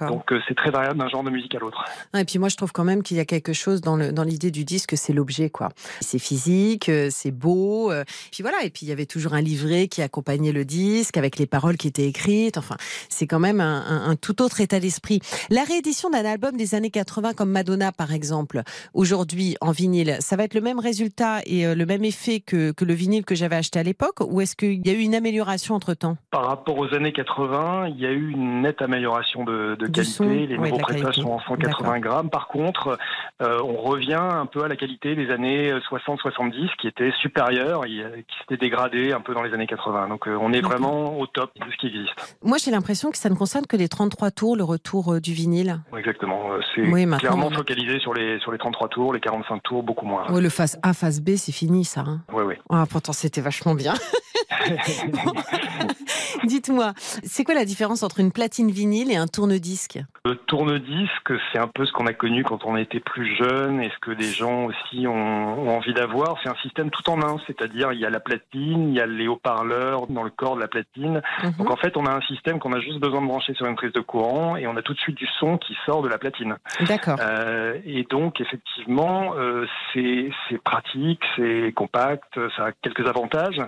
Donc 0.00 0.30
euh, 0.30 0.40
c'est 0.46 0.54
très 0.54 0.70
variable 0.70 0.98
d'un 1.00 1.08
genre 1.08 1.24
de 1.24 1.30
musique 1.30 1.54
à 1.56 1.58
l'autre. 1.58 1.84
Et 2.14 2.24
puis 2.24 2.38
moi, 2.38 2.48
je 2.48 2.56
trouve 2.56 2.72
quand 2.72 2.84
même 2.84 3.02
qu'il 3.02 3.16
y 3.16 3.20
a 3.20 3.24
quelque 3.24 3.52
chose 3.52 3.80
dans 3.80 3.96
l'idée 3.96 4.50
dans 4.50 4.52
du 4.52 4.64
disque, 4.64 4.96
c'est 4.96 5.12
l'objet, 5.12 5.50
quoi. 5.50 5.70
C'est 6.00 6.20
physique, 6.20 6.88
euh, 6.88 7.08
c'est 7.10 7.32
beau, 7.32 7.90
puis 8.30 8.42
voilà. 8.42 8.62
Et 8.62 8.70
puis 8.70 8.86
il 8.86 8.88
y 8.88 8.92
avait 8.92 9.06
toujours 9.06 9.34
un 9.34 9.40
livret 9.40 9.88
qui 9.88 10.02
accompagnait 10.02 10.52
le 10.52 10.64
disque 10.64 11.16
avec 11.16 11.36
les 11.38 11.46
paroles 11.46 11.76
qui 11.76 11.88
étaient 11.88 12.06
écrites. 12.06 12.58
Enfin, 12.58 12.76
c'est 13.08 13.26
quand 13.26 13.40
même 13.40 13.60
un, 13.60 14.04
un 14.06 14.16
tout 14.16 14.40
autre 14.42 14.60
état 14.60 14.78
d'esprit. 14.78 15.20
La 15.50 15.64
réédition 15.64 16.10
d'un 16.10 16.24
album 16.24 16.56
des 16.56 16.74
années 16.74 16.91
80 16.92 17.32
comme 17.34 17.50
Madonna 17.50 17.90
par 17.90 18.12
exemple, 18.12 18.62
aujourd'hui 18.94 19.56
en 19.60 19.72
vinyle, 19.72 20.16
ça 20.20 20.36
va 20.36 20.44
être 20.44 20.54
le 20.54 20.60
même 20.60 20.78
résultat 20.78 21.40
et 21.46 21.66
euh, 21.66 21.74
le 21.74 21.86
même 21.86 22.04
effet 22.04 22.40
que, 22.40 22.72
que 22.72 22.84
le 22.84 22.94
vinyle 22.94 23.24
que 23.24 23.34
j'avais 23.34 23.56
acheté 23.56 23.78
à 23.78 23.82
l'époque 23.82 24.20
ou 24.20 24.40
est-ce 24.40 24.54
qu'il 24.56 24.86
y 24.86 24.90
a 24.90 24.92
eu 24.92 25.00
une 25.00 25.14
amélioration 25.14 25.74
entre-temps? 25.74 26.16
Par 26.30 26.46
rapport 26.46 26.78
aux 26.78 26.94
années 26.94 27.12
80, 27.12 27.88
il 27.88 28.00
y 28.00 28.06
a 28.06 28.10
eu 28.10 28.30
une 28.30 28.62
nette 28.62 28.82
amélioration 28.82 29.44
de, 29.44 29.76
de 29.78 29.86
qualité. 29.86 30.46
Les 30.46 30.58
nouveaux 30.58 30.78
prêtages 30.78 31.16
sont 31.16 31.30
en 31.30 31.40
180 31.40 32.00
grammes. 32.00 32.30
Par 32.30 32.48
contre, 32.48 32.98
euh, 33.42 33.60
on 33.62 33.76
revient 33.82 34.14
un 34.14 34.46
peu 34.46 34.62
à 34.62 34.68
la 34.68 34.76
qualité 34.76 35.14
des 35.14 35.30
années 35.30 35.72
60-70 35.72 36.70
qui 36.80 36.88
était 36.88 37.12
supérieure, 37.20 37.84
qui 37.84 38.02
s'était 38.40 38.56
dégradée 38.56 39.12
un 39.12 39.20
peu 39.20 39.34
dans 39.34 39.42
les 39.42 39.52
années 39.52 39.66
80. 39.66 40.08
Donc 40.08 40.26
on 40.26 40.52
est 40.52 40.60
vraiment 40.60 41.18
au 41.18 41.26
top 41.26 41.50
de 41.56 41.70
ce 41.70 41.76
qui 41.78 41.86
existe. 41.86 42.38
Moi 42.42 42.58
j'ai 42.62 42.70
l'impression 42.70 43.10
que 43.10 43.18
ça 43.18 43.30
ne 43.30 43.34
concerne 43.34 43.66
que 43.66 43.76
les 43.76 43.88
33 43.88 44.30
tours, 44.30 44.56
le 44.56 44.64
retour 44.64 45.20
du 45.20 45.32
vinyle. 45.32 45.80
Exactement. 45.96 46.50
C'est 46.74 47.18
clairement 47.18 47.50
focalisé 47.50 47.98
sur 48.00 48.14
les, 48.14 48.38
sur 48.40 48.52
les 48.52 48.58
33 48.58 48.88
tours, 48.88 49.12
les 49.12 49.20
45 49.20 49.62
tours, 49.62 49.82
beaucoup 49.82 50.06
moins. 50.06 50.26
Oui, 50.30 50.40
le 50.40 50.48
face 50.48 50.78
A, 50.82 50.92
face 50.94 51.20
B, 51.20 51.36
c'est 51.36 51.52
fini 51.52 51.84
ça. 51.84 52.00
Hein. 52.00 52.20
oui, 52.32 52.42
oui. 52.46 52.54
Ah, 52.70 52.84
pourtant, 52.88 53.12
c'était 53.12 53.40
vachement 53.40 53.74
bien. 53.74 53.94
Dites-moi, 56.44 56.92
c'est 57.24 57.44
quoi 57.44 57.54
la 57.54 57.64
différence 57.64 58.02
entre 58.02 58.20
une 58.20 58.32
platine 58.32 58.70
vinyle 58.70 59.10
et 59.10 59.16
un 59.16 59.26
tourne-disque? 59.26 60.00
Le 60.24 60.36
tourne-disque, 60.36 61.32
c'est 61.52 61.58
un 61.58 61.68
peu 61.68 61.84
ce 61.84 61.92
qu'on 61.92 62.06
a 62.06 62.12
connu 62.12 62.44
quand 62.44 62.64
on 62.64 62.76
était 62.76 63.00
plus 63.00 63.36
jeune 63.36 63.80
et 63.80 63.90
ce 63.90 63.98
que 64.00 64.12
des 64.12 64.30
gens 64.32 64.64
aussi 64.66 65.06
ont, 65.06 65.68
envie 65.68 65.94
d'avoir. 65.94 66.38
C'est 66.42 66.48
un 66.48 66.56
système 66.62 66.90
tout 66.90 67.08
en 67.10 67.22
un, 67.22 67.36
c'est-à-dire 67.46 67.92
il 67.92 68.00
y 68.00 68.06
a 68.06 68.10
la 68.10 68.20
platine, 68.20 68.88
il 68.88 68.94
y 68.94 69.00
a 69.00 69.06
les 69.06 69.28
haut-parleurs 69.28 70.06
dans 70.08 70.22
le 70.22 70.30
corps 70.30 70.56
de 70.56 70.60
la 70.60 70.68
platine. 70.68 71.22
Mhm. 71.42 71.52
Donc 71.58 71.70
en 71.70 71.76
fait, 71.76 71.96
on 71.96 72.06
a 72.06 72.12
un 72.12 72.20
système 72.22 72.58
qu'on 72.58 72.72
a 72.72 72.80
juste 72.80 72.98
besoin 72.98 73.20
de 73.20 73.26
brancher 73.26 73.54
sur 73.54 73.66
une 73.66 73.76
prise 73.76 73.92
de 73.92 74.00
courant 74.00 74.56
et 74.56 74.66
on 74.66 74.76
a 74.76 74.82
tout 74.82 74.94
de 74.94 74.98
suite 74.98 75.16
du 75.16 75.26
son 75.38 75.58
qui 75.58 75.76
sort 75.86 76.02
de 76.02 76.08
la 76.08 76.18
platine. 76.18 76.56
D'accord. 76.86 77.18
Euh, 77.20 77.78
et 77.84 78.06
donc 78.10 78.40
effectivement, 78.40 79.34
euh, 79.36 79.66
c'est 79.92 80.30
pratique, 80.64 81.20
c'est 81.36 81.72
compact, 81.74 82.38
ça 82.56 82.66
a 82.66 82.72
quelques 82.82 83.06
avantages, 83.06 83.60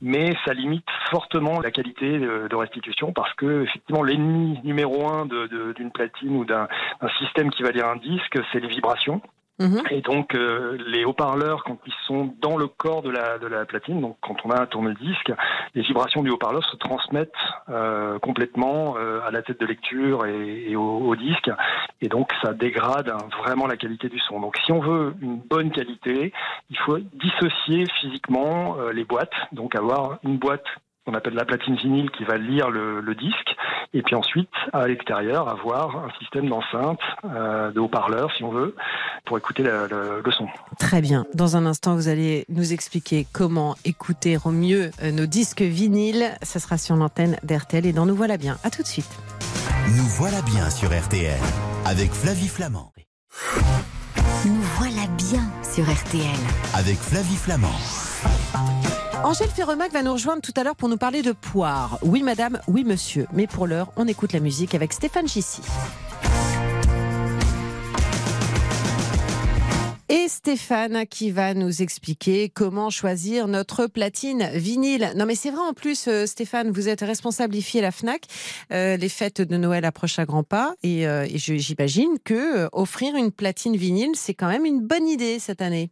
mais 0.00 0.21
ça 0.44 0.52
limite 0.52 0.86
fortement 1.10 1.60
la 1.60 1.70
qualité 1.70 2.18
de, 2.18 2.54
restitution 2.54 3.12
parce 3.12 3.32
que 3.34 3.62
effectivement 3.62 4.02
l'ennemi 4.02 4.60
numéro 4.62 5.08
un 5.08 5.26
d'une 5.26 5.90
platine 5.90 6.36
ou 6.36 6.44
d'un 6.44 6.68
système 7.18 7.50
qui 7.50 7.62
va 7.62 7.70
lire 7.70 7.86
un 7.86 7.96
disque, 7.96 8.38
c'est 8.52 8.60
les 8.60 8.68
vibrations. 8.68 9.20
Mhm. 9.58 9.82
Et 9.90 10.00
donc 10.00 10.34
euh, 10.34 10.78
les 10.86 11.04
haut-parleurs, 11.04 11.62
quand 11.64 11.78
ils 11.86 11.92
sont 12.06 12.34
dans 12.40 12.56
le 12.56 12.66
corps 12.66 13.02
de 13.02 13.10
la, 13.10 13.38
de 13.38 13.46
la 13.46 13.64
platine, 13.64 14.00
donc 14.00 14.16
quand 14.20 14.36
on 14.44 14.50
a 14.50 14.60
un 14.60 14.66
tourne-disque, 14.66 15.32
les 15.74 15.82
vibrations 15.82 16.22
du 16.22 16.30
haut-parleur 16.30 16.64
se 16.64 16.76
transmettent 16.76 17.32
euh, 17.68 18.18
complètement 18.18 18.96
euh, 18.96 19.20
à 19.26 19.30
la 19.30 19.42
tête 19.42 19.60
de 19.60 19.66
lecture 19.66 20.24
et, 20.26 20.74
au, 20.74 21.14
disque, 21.16 21.50
et 22.00 22.08
donc 22.08 22.30
ça 22.42 22.54
dégrade 22.54 23.12
vraiment 23.42 23.66
la 23.66 23.76
qualité 23.76 24.08
du 24.08 24.18
son. 24.20 24.40
Donc 24.40 24.56
si 24.64 24.72
on 24.72 24.80
veut 24.80 25.14
une 25.20 25.36
bonne 25.36 25.70
qualité, 25.70 26.32
il 26.70 26.78
faut 26.78 26.98
dissocier 26.98 27.84
physiquement 28.00 28.76
les 28.92 29.04
boîtes, 29.04 29.34
donc 29.52 29.76
avoir 29.76 30.18
une 30.24 30.38
boîte 30.38 30.64
qu'on 31.04 31.14
appelle 31.14 31.34
la 31.34 31.44
platine 31.44 31.76
vinyle 31.76 32.10
qui 32.10 32.24
va 32.24 32.36
lire 32.36 32.70
le, 32.70 33.02
disque, 33.14 33.54
et 33.92 34.02
puis 34.02 34.14
ensuite 34.14 34.48
à 34.72 34.86
l'extérieur 34.86 35.48
avoir 35.48 35.96
un 35.96 36.10
système 36.18 36.48
d'enceinte, 36.48 36.98
euh, 37.24 37.70
de 37.70 37.78
haut-parleurs 37.78 38.32
si 38.36 38.42
on 38.42 38.50
veut, 38.50 38.74
pour 39.26 39.36
écouter 39.36 39.62
le, 39.62 40.22
son. 40.30 40.48
Très 40.78 41.02
bien. 41.02 41.26
Dans 41.34 41.56
un 41.56 41.66
instant, 41.66 41.94
vous 41.94 42.08
allez 42.08 42.46
nous 42.48 42.72
expliquer 42.72 43.26
comment 43.32 43.76
écouter 43.84 44.38
au 44.44 44.50
mieux 44.50 44.90
euh, 45.02 45.12
nos 45.12 45.26
disques 45.26 45.62
vinyles. 45.62 46.30
Ça 46.42 46.58
sera 46.58 46.78
sur 46.78 46.96
l'antenne 46.96 47.36
d'RTL 47.42 47.84
et 47.86 47.92
dans 47.92 48.06
Nous 48.06 48.16
voilà 48.16 48.38
bien. 48.38 48.56
À 48.64 48.70
tout 48.70 48.82
de 48.82 48.88
suite. 48.88 49.10
Nous 49.88 50.08
voilà 50.16 50.40
bien 50.42 50.70
sur 50.70 50.88
RTL 50.88 51.38
avec 51.84 52.12
Flavie 52.12 52.48
Flamand. 52.48 52.92
Nous 54.46 54.62
voilà 54.78 55.06
bien 55.16 55.42
sur 55.62 55.84
RTL 55.84 56.38
avec 56.74 56.96
Flavie 56.96 57.36
Flamand. 57.36 58.91
Angèle 59.24 59.50
Ferremac 59.50 59.92
va 59.92 60.02
nous 60.02 60.12
rejoindre 60.12 60.42
tout 60.42 60.52
à 60.56 60.64
l'heure 60.64 60.74
pour 60.74 60.88
nous 60.88 60.96
parler 60.96 61.22
de 61.22 61.30
poire. 61.30 61.98
Oui 62.02 62.24
madame, 62.24 62.58
oui 62.66 62.82
monsieur. 62.82 63.26
Mais 63.32 63.46
pour 63.46 63.68
l'heure, 63.68 63.92
on 63.96 64.08
écoute 64.08 64.32
la 64.32 64.40
musique 64.40 64.74
avec 64.74 64.92
Stéphane 64.92 65.28
Gissi. 65.28 65.62
Et 70.08 70.26
Stéphane 70.26 71.06
qui 71.06 71.30
va 71.30 71.54
nous 71.54 71.82
expliquer 71.82 72.48
comment 72.48 72.90
choisir 72.90 73.46
notre 73.46 73.86
platine 73.86 74.50
vinyle. 74.54 75.12
Non 75.16 75.24
mais 75.24 75.36
c'est 75.36 75.50
vrai 75.50 75.62
en 75.62 75.72
plus 75.72 76.08
euh, 76.08 76.26
Stéphane, 76.26 76.72
vous 76.72 76.88
êtes 76.88 77.00
responsable 77.02 77.54
IFI 77.54 77.78
à 77.78 77.82
la 77.82 77.90
FNAC. 77.92 78.24
Euh, 78.72 78.96
les 78.96 79.08
fêtes 79.08 79.40
de 79.40 79.56
Noël 79.56 79.84
approchent 79.84 80.18
à 80.18 80.24
grands 80.24 80.42
pas 80.42 80.74
et, 80.82 81.06
euh, 81.06 81.26
j'imagine 81.36 82.18
que 82.24 82.68
offrir 82.72 83.14
une 83.14 83.30
platine 83.30 83.76
vinyle, 83.76 84.14
c'est 84.14 84.34
quand 84.34 84.48
même 84.48 84.66
une 84.66 84.80
bonne 84.80 85.06
idée 85.06 85.38
cette 85.38 85.62
année. 85.62 85.90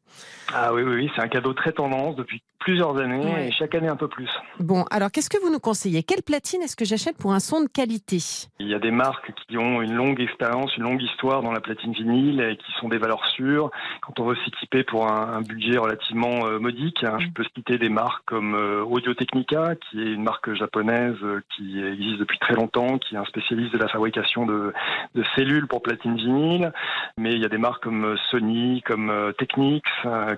Ah 0.53 0.75
oui, 0.75 0.83
oui, 0.83 0.95
oui 0.97 1.11
c'est 1.15 1.23
un 1.23 1.29
cadeau 1.29 1.55
très 1.55 1.73
tendance 1.73 2.17
depuis 2.17 2.43
plusieurs 2.61 2.99
années 2.99 3.47
et 3.47 3.50
chaque 3.52 3.75
année 3.75 3.88
un 3.88 3.97
peu 3.97 4.09
plus. 4.09 4.29
Bon, 4.61 4.85
alors 4.91 5.11
qu'est-ce 5.11 5.30
que 5.30 5.41
vous 5.43 5.50
nous 5.50 5.58
conseillez? 5.58 6.02
Quelle 6.02 6.23
platine 6.23 6.63
est-ce 6.63 6.76
que 6.76 6.85
j'achète 6.85 7.17
pour 7.17 7.32
un 7.32 7.41
son 7.41 7.63
de 7.63 7.69
qualité? 7.69 8.19
Il 8.61 8.69
y 8.69 8.75
a 8.75 8.78
des 8.78 8.91
marques 8.91 9.32
qui 9.49 9.56
ont 9.56 9.82
une 9.82 9.95
longue 9.95 10.21
expérience, 10.21 10.76
une 10.76 10.85
longue 10.85 11.02
histoire 11.02 11.43
dans 11.43 11.52
la 11.52 11.61
platine 11.61 11.93
vinyle 11.93 12.41
et 12.41 12.56
qui 12.56 12.73
sont 12.80 12.89
des 12.89 12.99
valeurs 12.99 13.25
sûres. 13.35 13.71
Quand 14.02 14.21
on 14.21 14.26
veut 14.26 14.37
s'équiper 14.45 14.85
pour 14.85 15.11
un, 15.11 15.41
budget 15.41 15.78
relativement 15.78 16.47
euh, 16.47 16.58
modique, 16.58 17.02
hein, 17.02 17.17
je 17.19 17.26
mm. 17.26 17.32
peux 17.32 17.45
citer 17.56 17.78
des 17.78 17.89
marques 17.89 18.25
comme 18.26 18.54
euh, 18.54 18.85
Audio 18.85 19.15
Technica, 19.15 19.75
qui 19.76 20.02
est 20.02 20.13
une 20.13 20.23
marque 20.23 20.52
japonaise 20.54 21.17
euh, 21.23 21.41
qui 21.56 21.82
existe 21.82 22.19
depuis 22.19 22.39
très 22.39 22.54
longtemps, 22.54 22.99
qui 22.99 23.15
est 23.15 23.19
un 23.19 23.25
spécialiste 23.25 23.73
de 23.73 23.78
la 23.78 23.89
fabrication 23.89 24.45
de, 24.45 24.75
de 25.15 25.25
cellules 25.35 25.67
pour 25.67 25.82
platine 25.82 26.17
vinyle. 26.17 26.73
Mais 27.17 27.32
il 27.32 27.41
y 27.41 27.45
a 27.47 27.49
des 27.49 27.58
marques 27.58 27.82
comme 27.82 28.17
Sony, 28.30 28.82
comme 28.82 29.32
Technics, 29.39 29.85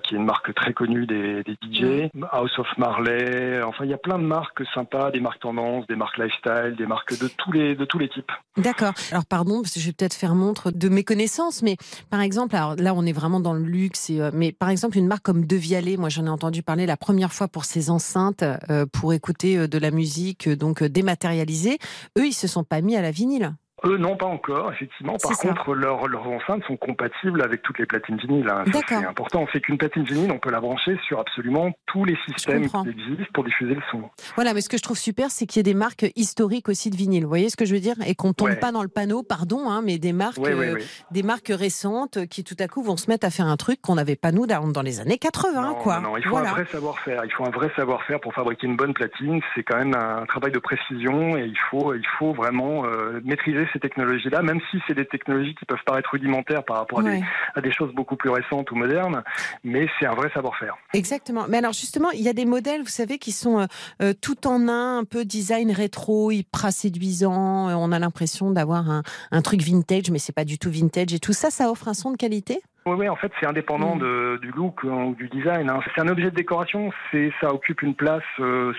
qui 0.03 0.15
est 0.15 0.17
une 0.17 0.25
marque 0.25 0.53
très 0.53 0.73
connue 0.73 1.05
des, 1.05 1.43
des 1.43 1.57
DJ. 1.61 2.09
House 2.31 2.57
of 2.59 2.67
Marley. 2.77 3.61
Enfin, 3.63 3.85
il 3.85 3.91
y 3.91 3.93
a 3.93 3.97
plein 3.97 4.19
de 4.19 4.23
marques 4.23 4.61
sympas, 4.73 5.11
des 5.11 5.19
marques 5.19 5.39
tendance, 5.41 5.87
des 5.87 5.95
marques 5.95 6.17
lifestyle, 6.17 6.75
des 6.77 6.85
marques 6.85 7.19
de 7.19 7.27
tous 7.27 7.51
les, 7.51 7.75
de 7.75 7.85
tous 7.85 7.97
les 7.97 8.09
types. 8.09 8.31
D'accord. 8.57 8.93
Alors, 9.11 9.25
pardon, 9.25 9.63
je 9.63 9.79
vais 9.83 9.91
peut-être 9.91 10.13
faire 10.13 10.35
montre 10.35 10.71
de 10.71 10.89
mes 10.89 11.03
connaissances, 11.03 11.63
mais 11.63 11.77
par 12.09 12.21
exemple, 12.21 12.55
là, 12.55 12.93
on 12.93 13.05
est 13.05 13.13
vraiment 13.13 13.39
dans 13.39 13.53
le 13.53 13.63
luxe, 13.63 14.09
euh, 14.11 14.29
mais 14.33 14.51
par 14.51 14.69
exemple, 14.69 14.97
une 14.97 15.07
marque 15.07 15.23
comme 15.23 15.45
Devialet, 15.45 15.97
moi, 15.97 16.09
j'en 16.09 16.25
ai 16.25 16.29
entendu 16.29 16.61
parler 16.61 16.85
la 16.85 16.97
première 16.97 17.33
fois 17.33 17.47
pour 17.47 17.65
ces 17.65 17.89
enceintes, 17.89 18.43
euh, 18.69 18.85
pour 18.85 19.13
écouter 19.13 19.57
euh, 19.57 19.67
de 19.67 19.77
la 19.77 19.91
musique, 19.91 20.49
donc 20.49 20.83
dématérialisée. 20.83 21.79
Eux, 22.17 22.27
ils 22.27 22.33
se 22.33 22.47
sont 22.47 22.63
pas 22.63 22.81
mis 22.81 22.95
à 22.95 23.01
la 23.01 23.11
vinyle. 23.11 23.55
Eux, 23.85 23.97
non, 23.97 24.15
pas 24.15 24.25
encore, 24.25 24.71
effectivement. 24.71 25.17
Par 25.21 25.37
contre, 25.37 25.73
leurs 25.73 26.27
enceintes 26.27 26.63
sont 26.65 26.77
compatibles 26.77 27.41
avec 27.41 27.61
toutes 27.63 27.79
les 27.79 27.85
platines 27.85 28.17
vinyles. 28.17 28.49
Hein. 28.49 28.63
C'est 28.87 28.95
important. 28.95 29.45
C'est 29.51 29.59
qu'une 29.59 29.77
platine 29.77 30.03
vinyle, 30.03 30.31
on 30.31 30.39
peut 30.39 30.51
la 30.51 30.61
brancher 30.61 30.97
sur 31.05 31.19
absolument 31.19 31.71
tous 31.87 32.05
les 32.05 32.17
systèmes 32.27 32.69
qui 32.69 32.89
existent 32.89 33.31
pour 33.33 33.43
diffuser 33.43 33.75
le 33.75 33.81
son. 33.91 34.09
Voilà, 34.35 34.53
mais 34.53 34.61
ce 34.61 34.69
que 34.69 34.77
je 34.77 34.83
trouve 34.83 34.97
super, 34.97 35.31
c'est 35.31 35.45
qu'il 35.45 35.59
y 35.59 35.61
ait 35.61 35.63
des 35.63 35.73
marques 35.73 36.05
historiques 36.15 36.69
aussi 36.69 36.89
de 36.89 36.95
vinyle. 36.95 37.23
Vous 37.23 37.29
voyez 37.29 37.49
ce 37.49 37.57
que 37.57 37.65
je 37.65 37.73
veux 37.73 37.81
dire? 37.81 37.95
Et 38.05 38.15
qu'on 38.15 38.33
tombe 38.33 38.55
pas 38.59 38.71
dans 38.71 38.83
le 38.83 38.87
panneau, 38.87 39.23
pardon, 39.23 39.69
hein, 39.69 39.81
mais 39.83 39.97
des 39.97 40.13
marques, 40.13 40.39
euh, 40.39 40.77
des 41.11 41.23
marques 41.23 41.51
récentes 41.53 42.25
qui 42.27 42.43
tout 42.43 42.55
à 42.59 42.67
coup 42.67 42.83
vont 42.83 42.97
se 42.97 43.09
mettre 43.09 43.27
à 43.27 43.29
faire 43.29 43.47
un 43.47 43.57
truc 43.57 43.81
qu'on 43.81 43.95
n'avait 43.95 44.15
pas 44.15 44.31
nous 44.31 44.45
dans 44.47 44.81
les 44.81 44.99
années 44.99 45.17
80, 45.17 45.75
quoi. 45.81 45.99
Non, 45.99 46.17
il 46.17 46.23
faut 46.23 46.37
un 46.37 46.43
vrai 46.43 46.65
savoir-faire. 46.71 47.23
Il 47.25 47.31
faut 47.31 47.45
un 47.45 47.51
vrai 47.51 47.69
savoir-faire 47.75 48.19
pour 48.19 48.33
fabriquer 48.33 48.67
une 48.67 48.75
bonne 48.75 48.93
platine. 48.93 49.41
C'est 49.55 49.63
quand 49.63 49.77
même 49.77 49.95
un 49.95 50.25
travail 50.25 50.51
de 50.51 50.59
précision 50.59 51.37
et 51.37 51.45
il 51.45 51.57
faut, 51.69 51.93
il 51.93 52.07
faut 52.17 52.33
vraiment 52.33 52.85
euh, 52.85 53.19
maîtriser 53.23 53.67
ces 53.73 53.79
technologies-là, 53.79 54.41
même 54.41 54.59
si 54.71 54.77
c'est 54.87 54.93
des 54.93 55.05
technologies 55.05 55.55
qui 55.55 55.65
peuvent 55.65 55.83
paraître 55.85 56.11
rudimentaires 56.11 56.63
par 56.63 56.77
rapport 56.77 56.99
à, 56.99 57.61
des, 57.61 57.71
choses 57.71 57.93
beaucoup 57.93 58.15
plus 58.15 58.29
récentes 58.29 58.71
ou 58.71 58.75
modernes, 58.75 59.23
mais 59.63 59.87
c'est 59.99 60.05
un 60.05 60.13
vrai 60.13 60.29
savoir-faire. 60.33 60.77
Exactement. 60.93 61.45
Mais 61.49 61.57
alors 61.57 61.73
justement, 61.73 62.11
il 62.11 62.21
y 62.21 62.29
a 62.29 62.33
des 62.33 62.45
modèles, 62.45 62.81
vous 62.81 62.87
savez, 62.87 63.17
qui 63.17 63.31
sont 63.31 63.59
euh, 63.59 63.65
euh, 64.01 64.13
tout 64.19 64.47
en 64.47 64.67
un, 64.67 64.99
un 64.99 65.03
peu 65.03 65.25
design 65.25 65.71
rétro, 65.71 66.31
hyper 66.31 66.71
séduisant. 66.71 67.69
Euh, 67.69 67.73
on 67.75 67.91
a 67.91 67.99
l'impression 67.99 68.51
d'avoir 68.51 68.89
un, 68.89 69.03
un, 69.31 69.41
truc 69.41 69.61
vintage, 69.61 70.11
mais 70.11 70.19
c'est 70.19 70.35
pas 70.35 70.45
du 70.45 70.57
tout 70.57 70.69
vintage. 70.69 71.13
Et 71.13 71.19
tout 71.19 71.33
ça, 71.33 71.49
ça 71.49 71.69
offre 71.71 71.87
un 71.87 71.93
son 71.93 72.11
de 72.11 72.17
qualité? 72.17 72.61
Oui, 72.85 72.95
oui, 72.97 73.09
en 73.09 73.15
fait, 73.15 73.31
c'est 73.39 73.47
indépendant 73.47 73.95
mm. 73.95 73.99
de, 73.99 74.39
du 74.41 74.51
look 74.51 74.83
ou 74.83 75.15
du 75.15 75.29
design. 75.29 75.69
Hein. 75.69 75.79
C'est 75.95 76.01
un 76.01 76.07
objet 76.07 76.29
de 76.29 76.35
décoration. 76.35 76.91
C'est, 77.11 77.31
ça 77.41 77.53
occupe 77.53 77.81
une 77.81 77.95
place 77.95 78.23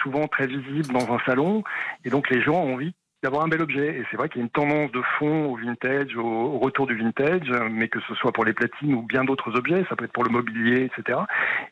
souvent 0.03 0.29
très 0.29 0.47
visible 0.47 0.93
dans 0.93 1.13
un 1.13 1.19
salon, 1.27 1.65
et 2.05 2.11
donc 2.11 2.31
les 2.31 2.43
gens 2.43 2.63
ont 2.63 2.75
envie 2.75 2.95
d'avoir 3.25 3.45
un 3.45 3.49
bel 3.49 3.63
objet. 3.63 3.99
Et 3.99 4.05
c'est 4.11 4.17
vrai 4.17 4.29
qu'il 4.29 4.39
y 4.39 4.43
a 4.43 4.45
une 4.45 4.51
tendance 4.51 4.93
de 4.93 5.03
fond 5.19 5.47
au 5.47 5.57
vintage, 5.57 6.15
au, 6.17 6.59
retour 6.59 6.87
du 6.87 6.97
vintage, 6.97 7.51
mais 7.71 7.89
que 7.89 7.99
ce 8.07 8.15
soit 8.15 8.33
pour 8.33 8.45
les 8.45 8.53
platines 8.53 8.95
ou 8.95 9.03
bien 9.03 9.25
d'autres 9.25 9.57
objets, 9.57 9.85
ça 9.89 9.97
peut 9.97 10.05
être 10.05 10.13
pour 10.13 10.25
le 10.25 10.31
mobilier, 10.31 10.91
etc. 10.91 11.19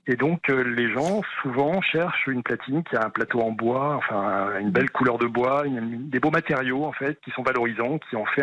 Et 0.06 0.16
donc 0.16 0.48
euh, 0.48 0.64
les 0.64 0.90
gens 0.92 1.20
souvent 1.42 1.80
cherchent 1.82 2.26
une 2.26 2.42
platine 2.42 2.82
qui 2.84 2.96
a 2.96 3.04
un 3.04 3.10
plateau 3.10 3.40
en 3.40 3.52
bois, 3.52 3.96
enfin 3.96 4.58
une 4.58 4.70
belle 4.70 4.90
couleur 4.90 5.18
de 5.18 5.26
bois, 5.26 5.64
des 5.68 6.18
beaux 6.18 6.30
matériaux 6.30 6.84
en 6.84 6.92
fait 6.92 7.18
qui 7.22 7.30
sont 7.32 7.42
valorisants, 7.42 7.98
qui 8.08 8.16
en, 8.16 8.24
fait 8.24 8.42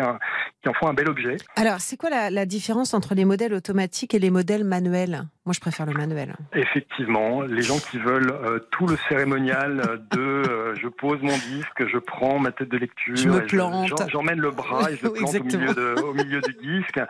qui 0.62 0.68
en 0.68 0.74
font 0.74 0.86
un 0.86 0.94
bel 0.94 1.08
objet. 1.08 1.36
Alors 1.56 1.80
c'est 1.80 1.96
quoi 1.96 2.30
la 2.30 2.46
différence 2.46 2.94
entre 2.94 3.14
les 3.14 3.24
modèles 3.24 3.54
automatiques 3.54 4.14
et 4.14 4.18
les 4.18 4.30
modèles 4.30 4.64
manuels? 4.64 5.24
Moi, 5.46 5.54
je 5.54 5.60
préfère 5.60 5.86
le 5.86 5.94
manuel. 5.94 6.36
Effectivement, 6.52 7.40
les 7.40 7.62
gens 7.62 7.78
qui 7.78 7.96
veulent 7.98 8.30
euh, 8.30 8.58
tout 8.70 8.86
le 8.86 8.96
cérémonial 9.08 10.02
de 10.10 10.20
euh, 10.20 10.74
je 10.74 10.86
pose 10.86 11.18
mon 11.22 11.32
disque, 11.32 11.88
je 11.90 11.96
prends 11.96 12.38
ma 12.38 12.52
tête 12.52 12.68
de 12.68 12.76
lecture, 12.76 13.16
je 13.16 13.26
me 13.26 13.40
plante, 13.46 13.90
j'emmène 14.10 14.38
le 14.38 14.50
bras 14.50 14.90
et 14.90 14.96
je 14.96 15.04
le 15.06 15.12
plante 15.12 15.34
au 15.34 15.42
milieu, 15.42 15.72
de, 15.72 16.02
au 16.02 16.12
milieu, 16.12 16.42
du 16.42 16.52
disque. 16.52 17.00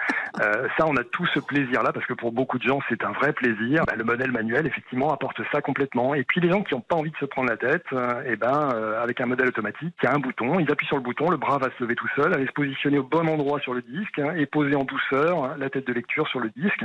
Euh, 0.40 0.68
ça, 0.78 0.86
on 0.86 0.96
a 0.96 1.02
tout 1.02 1.26
ce 1.34 1.40
plaisir-là 1.40 1.92
parce 1.92 2.06
que 2.06 2.12
pour 2.12 2.30
beaucoup 2.30 2.58
de 2.58 2.62
gens, 2.62 2.78
c'est 2.88 3.04
un 3.04 3.10
vrai 3.10 3.32
plaisir. 3.32 3.82
Bah, 3.84 3.94
le 3.96 4.04
modèle 4.04 4.30
manuel, 4.30 4.64
effectivement, 4.64 5.12
apporte 5.12 5.40
ça 5.50 5.60
complètement. 5.60 6.14
Et 6.14 6.22
puis 6.22 6.40
les 6.40 6.50
gens 6.50 6.62
qui 6.62 6.74
n'ont 6.74 6.82
pas 6.82 6.94
envie 6.94 7.10
de 7.10 7.16
se 7.16 7.24
prendre 7.24 7.50
la 7.50 7.56
tête, 7.56 7.86
et 7.92 8.34
eh 8.34 8.36
ben, 8.36 8.70
avec 9.02 9.20
un 9.20 9.26
modèle 9.26 9.48
automatique, 9.48 9.92
il 10.02 10.06
y 10.06 10.08
a 10.08 10.14
un 10.14 10.20
bouton, 10.20 10.60
ils 10.60 10.70
appuient 10.70 10.86
sur 10.86 10.96
le 10.96 11.02
bouton, 11.02 11.30
le 11.30 11.36
bras 11.36 11.58
va 11.58 11.66
se 11.76 11.82
lever 11.82 11.96
tout 11.96 12.08
seul, 12.14 12.32
aller 12.32 12.46
se 12.46 12.52
positionner 12.52 12.98
au 12.98 13.02
bon 13.02 13.26
endroit 13.26 13.58
sur 13.58 13.74
le 13.74 13.82
disque 13.82 14.20
hein, 14.20 14.34
et 14.36 14.46
poser 14.46 14.76
en 14.76 14.84
douceur 14.84 15.58
la 15.58 15.68
tête 15.68 15.88
de 15.88 15.92
lecture 15.92 16.28
sur 16.28 16.38
le 16.38 16.50
disque. 16.50 16.84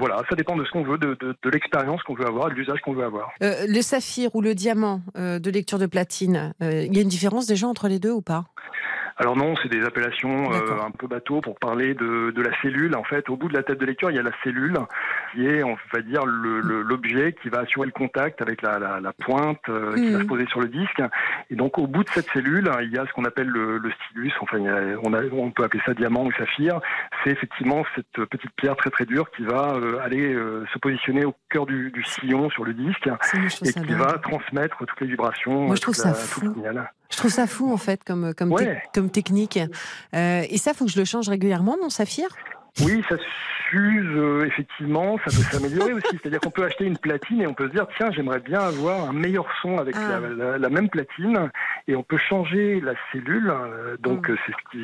voilà, 0.00 0.22
ça 0.28 0.34
dépend 0.34 0.48
de 0.58 0.64
ce 0.64 0.70
qu'on 0.70 0.82
veut, 0.82 0.98
de, 0.98 1.36
l'expérience 1.50 2.02
qu'on 2.02 2.14
veut 2.14 2.26
avoir, 2.26 2.48
de 2.48 2.54
l'usage 2.54 2.80
qu'on 2.80 2.92
veut 2.92 3.04
avoir. 3.04 3.30
Euh, 3.42 3.66
le 3.66 3.80
saphir 3.82 4.34
ou 4.34 4.40
le 4.40 4.54
diamant 4.54 5.00
euh, 5.16 5.38
de 5.38 5.50
lecture 5.50 5.78
de 5.78 5.86
platine, 5.86 6.54
euh, 6.62 6.84
il 6.84 6.94
y 6.94 6.98
a 6.98 7.02
une 7.02 7.08
différence 7.08 7.46
déjà 7.46 7.66
entre 7.66 7.88
les 7.88 7.98
deux 7.98 8.12
ou 8.12 8.22
pas? 8.22 8.44
Alors 9.18 9.36
non, 9.36 9.54
c'est 9.60 9.68
des 9.68 9.84
appellations 9.84 10.52
euh, 10.52 10.80
un 10.80 10.92
peu 10.92 11.08
bateau 11.08 11.40
pour 11.40 11.58
parler 11.58 11.94
de, 11.94 12.30
de, 12.30 12.42
la 12.42 12.50
cellule. 12.62 12.94
En 12.94 13.02
fait, 13.02 13.28
au 13.28 13.36
bout 13.36 13.48
de 13.48 13.54
la 13.54 13.64
tête 13.64 13.78
de 13.78 13.84
lecture, 13.84 14.10
il 14.10 14.16
y 14.16 14.20
a 14.20 14.22
la 14.22 14.32
cellule 14.44 14.78
qui 15.32 15.44
est, 15.44 15.64
on 15.64 15.76
va 15.92 16.00
dire, 16.02 16.24
l'objet 16.24 17.34
qui 17.42 17.48
va 17.48 17.60
assurer 17.60 17.86
le 17.86 17.92
contact 17.92 18.40
avec 18.42 18.62
la, 18.62 18.78
la, 18.78 19.00
la 19.00 19.12
pointe 19.12 19.58
euh, 19.68 19.94
qui 19.94 20.12
va 20.12 20.18
se 20.18 20.22
mhm. 20.22 20.26
poser 20.28 20.46
sur 20.46 20.60
le 20.60 20.68
disque. 20.68 21.02
Et 21.50 21.56
donc, 21.56 21.78
au 21.78 21.88
bout 21.88 22.04
de 22.04 22.10
cette 22.10 22.30
cellule, 22.30 22.70
il 22.82 22.92
y 22.92 22.98
a 22.98 23.06
ce 23.06 23.12
qu'on 23.12 23.24
appelle 23.24 23.48
le, 23.48 23.78
le, 23.78 23.90
stylus. 23.90 24.32
Enfin, 24.40 24.58
on, 25.02 25.12
a, 25.12 25.22
on, 25.32 25.50
peut 25.50 25.64
appeler 25.64 25.82
ça 25.84 25.94
diamant 25.94 26.24
ou 26.24 26.32
saphir. 26.32 26.80
C'est 27.24 27.30
effectivement 27.30 27.84
cette 27.96 28.24
petite 28.26 28.52
pierre 28.52 28.76
très 28.76 28.90
très 28.90 29.04
dure 29.04 29.28
qui 29.32 29.42
va 29.42 29.74
euh, 29.74 29.98
aller 30.00 30.32
se 30.72 30.78
positionner 30.78 31.24
au 31.24 31.34
cœur 31.50 31.66
du, 31.66 31.90
du 31.90 32.04
sillon 32.04 32.50
sur 32.50 32.64
le 32.64 32.72
disque 32.72 33.10
et 33.64 33.72
qui 33.72 33.94
va 33.94 34.18
transmettre 34.18 34.78
toutes 34.86 35.00
les 35.00 35.08
vibrations. 35.08 35.66
Moi, 35.66 35.74
je 35.74 35.80
trouve 35.80 35.94
ça 35.94 36.14
fou. 36.14 36.54
Je 37.10 37.16
trouve 37.16 37.30
ça 37.30 37.46
fou 37.46 37.72
en 37.72 37.76
fait 37.76 38.04
comme 38.04 38.34
comme, 38.34 38.54
comme 38.92 39.10
technique. 39.10 39.58
Euh, 40.14 40.44
et 40.48 40.58
ça, 40.58 40.74
faut 40.74 40.84
que 40.84 40.90
je 40.90 40.98
le 40.98 41.04
change 41.04 41.28
régulièrement, 41.28 41.76
mon 41.80 41.90
saphir? 41.90 42.28
Oui, 42.80 43.02
ça 43.08 43.16
s'use 43.70 44.16
euh, 44.16 44.44
effectivement, 44.46 45.18
ça 45.18 45.24
peut 45.24 45.42
s'améliorer 45.50 45.92
aussi. 45.92 46.08
C'est-à-dire 46.12 46.40
qu'on 46.40 46.50
peut 46.50 46.64
acheter 46.64 46.84
une 46.84 46.96
platine 46.96 47.42
et 47.42 47.46
on 47.46 47.54
peut 47.54 47.68
se 47.68 47.72
dire 47.72 47.86
tiens, 47.96 48.10
j'aimerais 48.10 48.40
bien 48.40 48.60
avoir 48.60 49.08
un 49.08 49.12
meilleur 49.12 49.46
son 49.62 49.78
avec 49.78 49.94
ah. 49.98 50.20
la, 50.58 50.68
même 50.68 50.88
platine 50.88 51.50
et 51.86 51.96
on 51.96 52.02
peut 52.02 52.18
changer 52.18 52.80
la 52.80 52.94
cellule. 53.12 53.50
Euh, 53.50 53.96
donc 53.98 54.28
mm. 54.28 54.36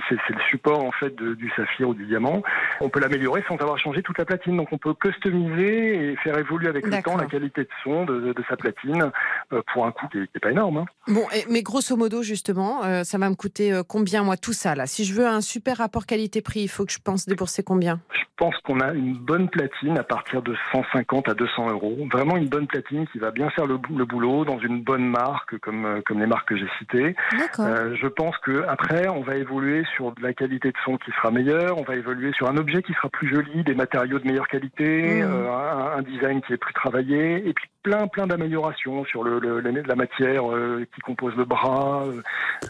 c'est 0.08 0.34
le 0.34 0.40
support 0.50 0.84
en 0.84 0.92
fait 0.92 1.14
du 1.14 1.50
saphir 1.56 1.88
ou 1.88 1.94
du 1.94 2.06
diamant. 2.06 2.42
On 2.80 2.88
peut 2.88 3.00
l'améliorer 3.00 3.44
sans 3.48 3.56
avoir 3.56 3.78
changé 3.78 4.02
toute 4.02 4.18
la 4.18 4.24
platine. 4.24 4.56
Donc 4.56 4.68
on 4.72 4.78
peut 4.78 4.94
customiser 4.94 6.12
et 6.12 6.16
faire 6.16 6.36
évoluer 6.38 6.68
avec 6.68 6.86
le 6.86 7.02
temps 7.02 7.16
la 7.16 7.26
qualité 7.26 7.62
de 7.62 7.68
son 7.82 8.04
de, 8.04 8.34
sa 8.48 8.56
platine 8.56 9.10
euh, 9.52 9.62
pour 9.72 9.86
un 9.86 9.92
coût 9.92 10.06
qui 10.08 10.18
n'est 10.18 10.40
pas 10.40 10.50
énorme. 10.50 10.78
Hein. 10.78 10.84
Bon, 11.08 11.26
mais 11.48 11.62
grosso 11.62 11.96
modo 11.96 12.22
justement, 12.22 12.82
ça 13.04 13.18
va 13.18 13.30
me 13.30 13.34
coûter 13.34 13.80
combien 13.88 14.22
moi 14.22 14.36
tout 14.36 14.52
ça 14.52 14.74
là? 14.74 14.86
Si 14.86 15.04
je 15.04 15.14
veux 15.14 15.26
un 15.26 15.40
super 15.40 15.78
rapport 15.78 16.06
qualité-prix, 16.06 16.60
il 16.60 16.68
faut 16.68 16.84
que 16.84 16.92
je 16.92 16.98
pense 16.98 17.26
débourser 17.26 17.62
combien 17.62 17.73
Je 18.12 18.22
pense 18.36 18.56
qu'on 18.58 18.80
a 18.80 18.92
une 18.92 19.14
bonne 19.14 19.48
platine 19.48 19.98
à 19.98 20.02
partir 20.02 20.42
de 20.42 20.54
150 20.72 21.28
à 21.28 21.34
200 21.34 21.70
euros. 21.70 21.96
Vraiment 22.12 22.36
une 22.36 22.48
bonne 22.48 22.66
platine 22.66 23.06
qui 23.08 23.18
va 23.18 23.30
bien 23.30 23.50
faire 23.50 23.66
le, 23.66 23.76
boulot 23.78 24.44
dans 24.44 24.58
une 24.58 24.82
bonne 24.82 25.06
marque 25.06 25.58
comme, 25.58 25.86
euh, 25.86 26.00
comme 26.04 26.20
les 26.20 26.26
marques 26.26 26.48
que 26.48 26.56
j'ai 26.56 26.68
citées. 26.78 27.16
Euh, 27.58 27.94
je 28.00 28.06
pense 28.06 28.36
que 28.38 28.64
après 28.68 29.08
on 29.08 29.22
va 29.22 29.36
évoluer 29.36 29.84
sur 29.94 30.12
de 30.12 30.22
la 30.22 30.32
qualité 30.32 30.68
de 30.68 30.76
son 30.84 30.96
qui 30.96 31.10
sera 31.12 31.30
meilleure, 31.30 31.78
on 31.78 31.84
va 31.84 31.96
évoluer 31.96 32.32
sur 32.32 32.48
un 32.48 32.56
objet 32.56 32.82
qui 32.82 32.92
sera 32.94 33.08
plus 33.08 33.28
joli, 33.28 33.62
des 33.64 33.74
matériaux 33.74 34.18
de 34.18 34.26
meilleure 34.26 34.48
qualité, 34.48 35.22
mmh. 35.22 35.26
euh, 35.30 35.52
un, 35.52 35.98
un, 35.98 36.02
design 36.02 36.42
qui 36.42 36.52
est 36.52 36.58
plus 36.58 36.74
travaillé, 36.74 37.48
et 37.48 37.52
puis 37.52 37.68
plein 37.84 38.08
plein 38.08 38.26
d'améliorations 38.26 39.04
sur 39.04 39.22
le, 39.22 39.38
le, 39.38 39.60
la 39.60 39.94
matière 39.94 40.50
euh, 40.50 40.86
qui 40.94 41.00
compose 41.02 41.36
le 41.36 41.44
bras. 41.44 42.04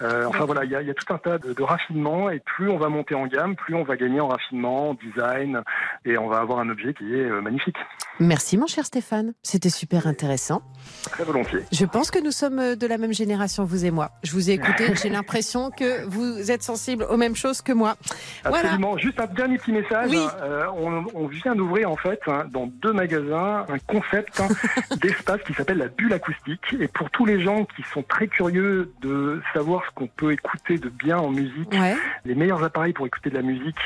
Euh, 0.03 0.25
enfin 0.27 0.45
voilà, 0.45 0.65
il 0.65 0.71
y 0.71 0.77
a, 0.77 0.83
y 0.83 0.91
a, 0.91 0.95
tout 0.95 1.15
un 1.15 1.19
tas 1.19 1.39
de, 1.39 1.53
de 1.53 1.63
raffinements 1.63 2.29
et 2.29 2.41
plus 2.41 2.69
on 2.69 2.77
va 2.77 2.89
monter 2.89 3.15
en 3.15 3.27
gamme, 3.27 3.55
plus 3.55 3.75
on 3.75 3.85
va 3.85 3.97
gagner 3.97 4.21
en 4.21 4.29
raffinement, 4.29 4.91
en 4.91 4.95
design 4.95 5.63
et 6.05 6.19
on 6.19 6.29
va 6.29 6.39
avoir 6.39 6.59
un 6.59 6.69
objet 6.69 6.93
qui 6.93 7.15
est 7.15 7.31
euh, 7.31 7.41
magnifique. 7.41 7.77
Merci 8.19 8.59
mon 8.59 8.67
cher 8.67 8.85
Stéphane, 8.85 9.35
c'était 9.43 9.71
super 9.71 10.07
intéressant. 10.07 10.63
Très 11.11 11.25
volontiers. 11.25 11.61
Je 11.73 11.85
pense 11.85 12.11
que 12.11 12.19
nous 12.19 12.33
sommes 12.33 12.75
de 12.75 12.87
la 12.87 12.99
même 12.99 13.15
génération, 13.15 13.65
vous 13.65 13.85
et 13.85 13.91
moi. 13.93 14.11
Je 14.25 14.33
vous 14.33 14.51
ai 14.51 14.55
écouté, 14.55 14.95
j'ai 15.01 15.09
l'impression 15.11 15.71
que 15.71 16.05
vous 16.07 16.51
êtes 16.51 16.63
sensible 16.63 17.07
aux 17.09 17.17
mêmes 17.17 17.37
choses 17.37 17.63
que 17.63 17.73
moi. 17.73 17.97
Absolument. 18.45 18.99
Juste 18.99 19.21
un 19.21 19.27
dernier 19.27 19.59
petit 19.59 19.73
message. 19.73 20.11
on, 20.77 21.05
on, 21.15 21.27
vient 21.29 21.55
d'ouvrir 21.55 21.91
en 21.91 21.97
fait 21.97 22.21
hein, 22.27 22.45
dans 22.51 22.67
deux 22.67 22.93
magasins 22.93 23.65
un 23.69 23.79
concept 23.79 24.41
hein, 24.41 24.49
d'espace 25.05 25.43
qui 25.43 25.53
s'appelle 25.53 25.79
la 25.79 25.89
bulle 25.89 26.13
acoustique. 26.13 26.75
Et 26.81 26.89
pour 26.89 27.11
tous 27.11 27.27
les 27.27 27.41
gens 27.41 27.65
qui 27.65 27.83
sont 27.93 28.03
très 28.03 28.27
curieux 28.27 28.93
de 29.03 29.43
savoir 29.53 29.85
ce 29.85 29.91
qu'on 29.95 30.07
peut 30.07 30.33
écouter 30.33 30.79
de 30.79 30.89
bien 30.89 31.19
en 31.19 31.31
musique, 31.31 31.75
les 32.25 32.35
meilleurs 32.35 32.65
appareils 32.65 32.95
pour 32.95 33.07
écouter 33.07 33.29
de 33.31 33.35
la 33.35 33.43
musique, 33.43 33.77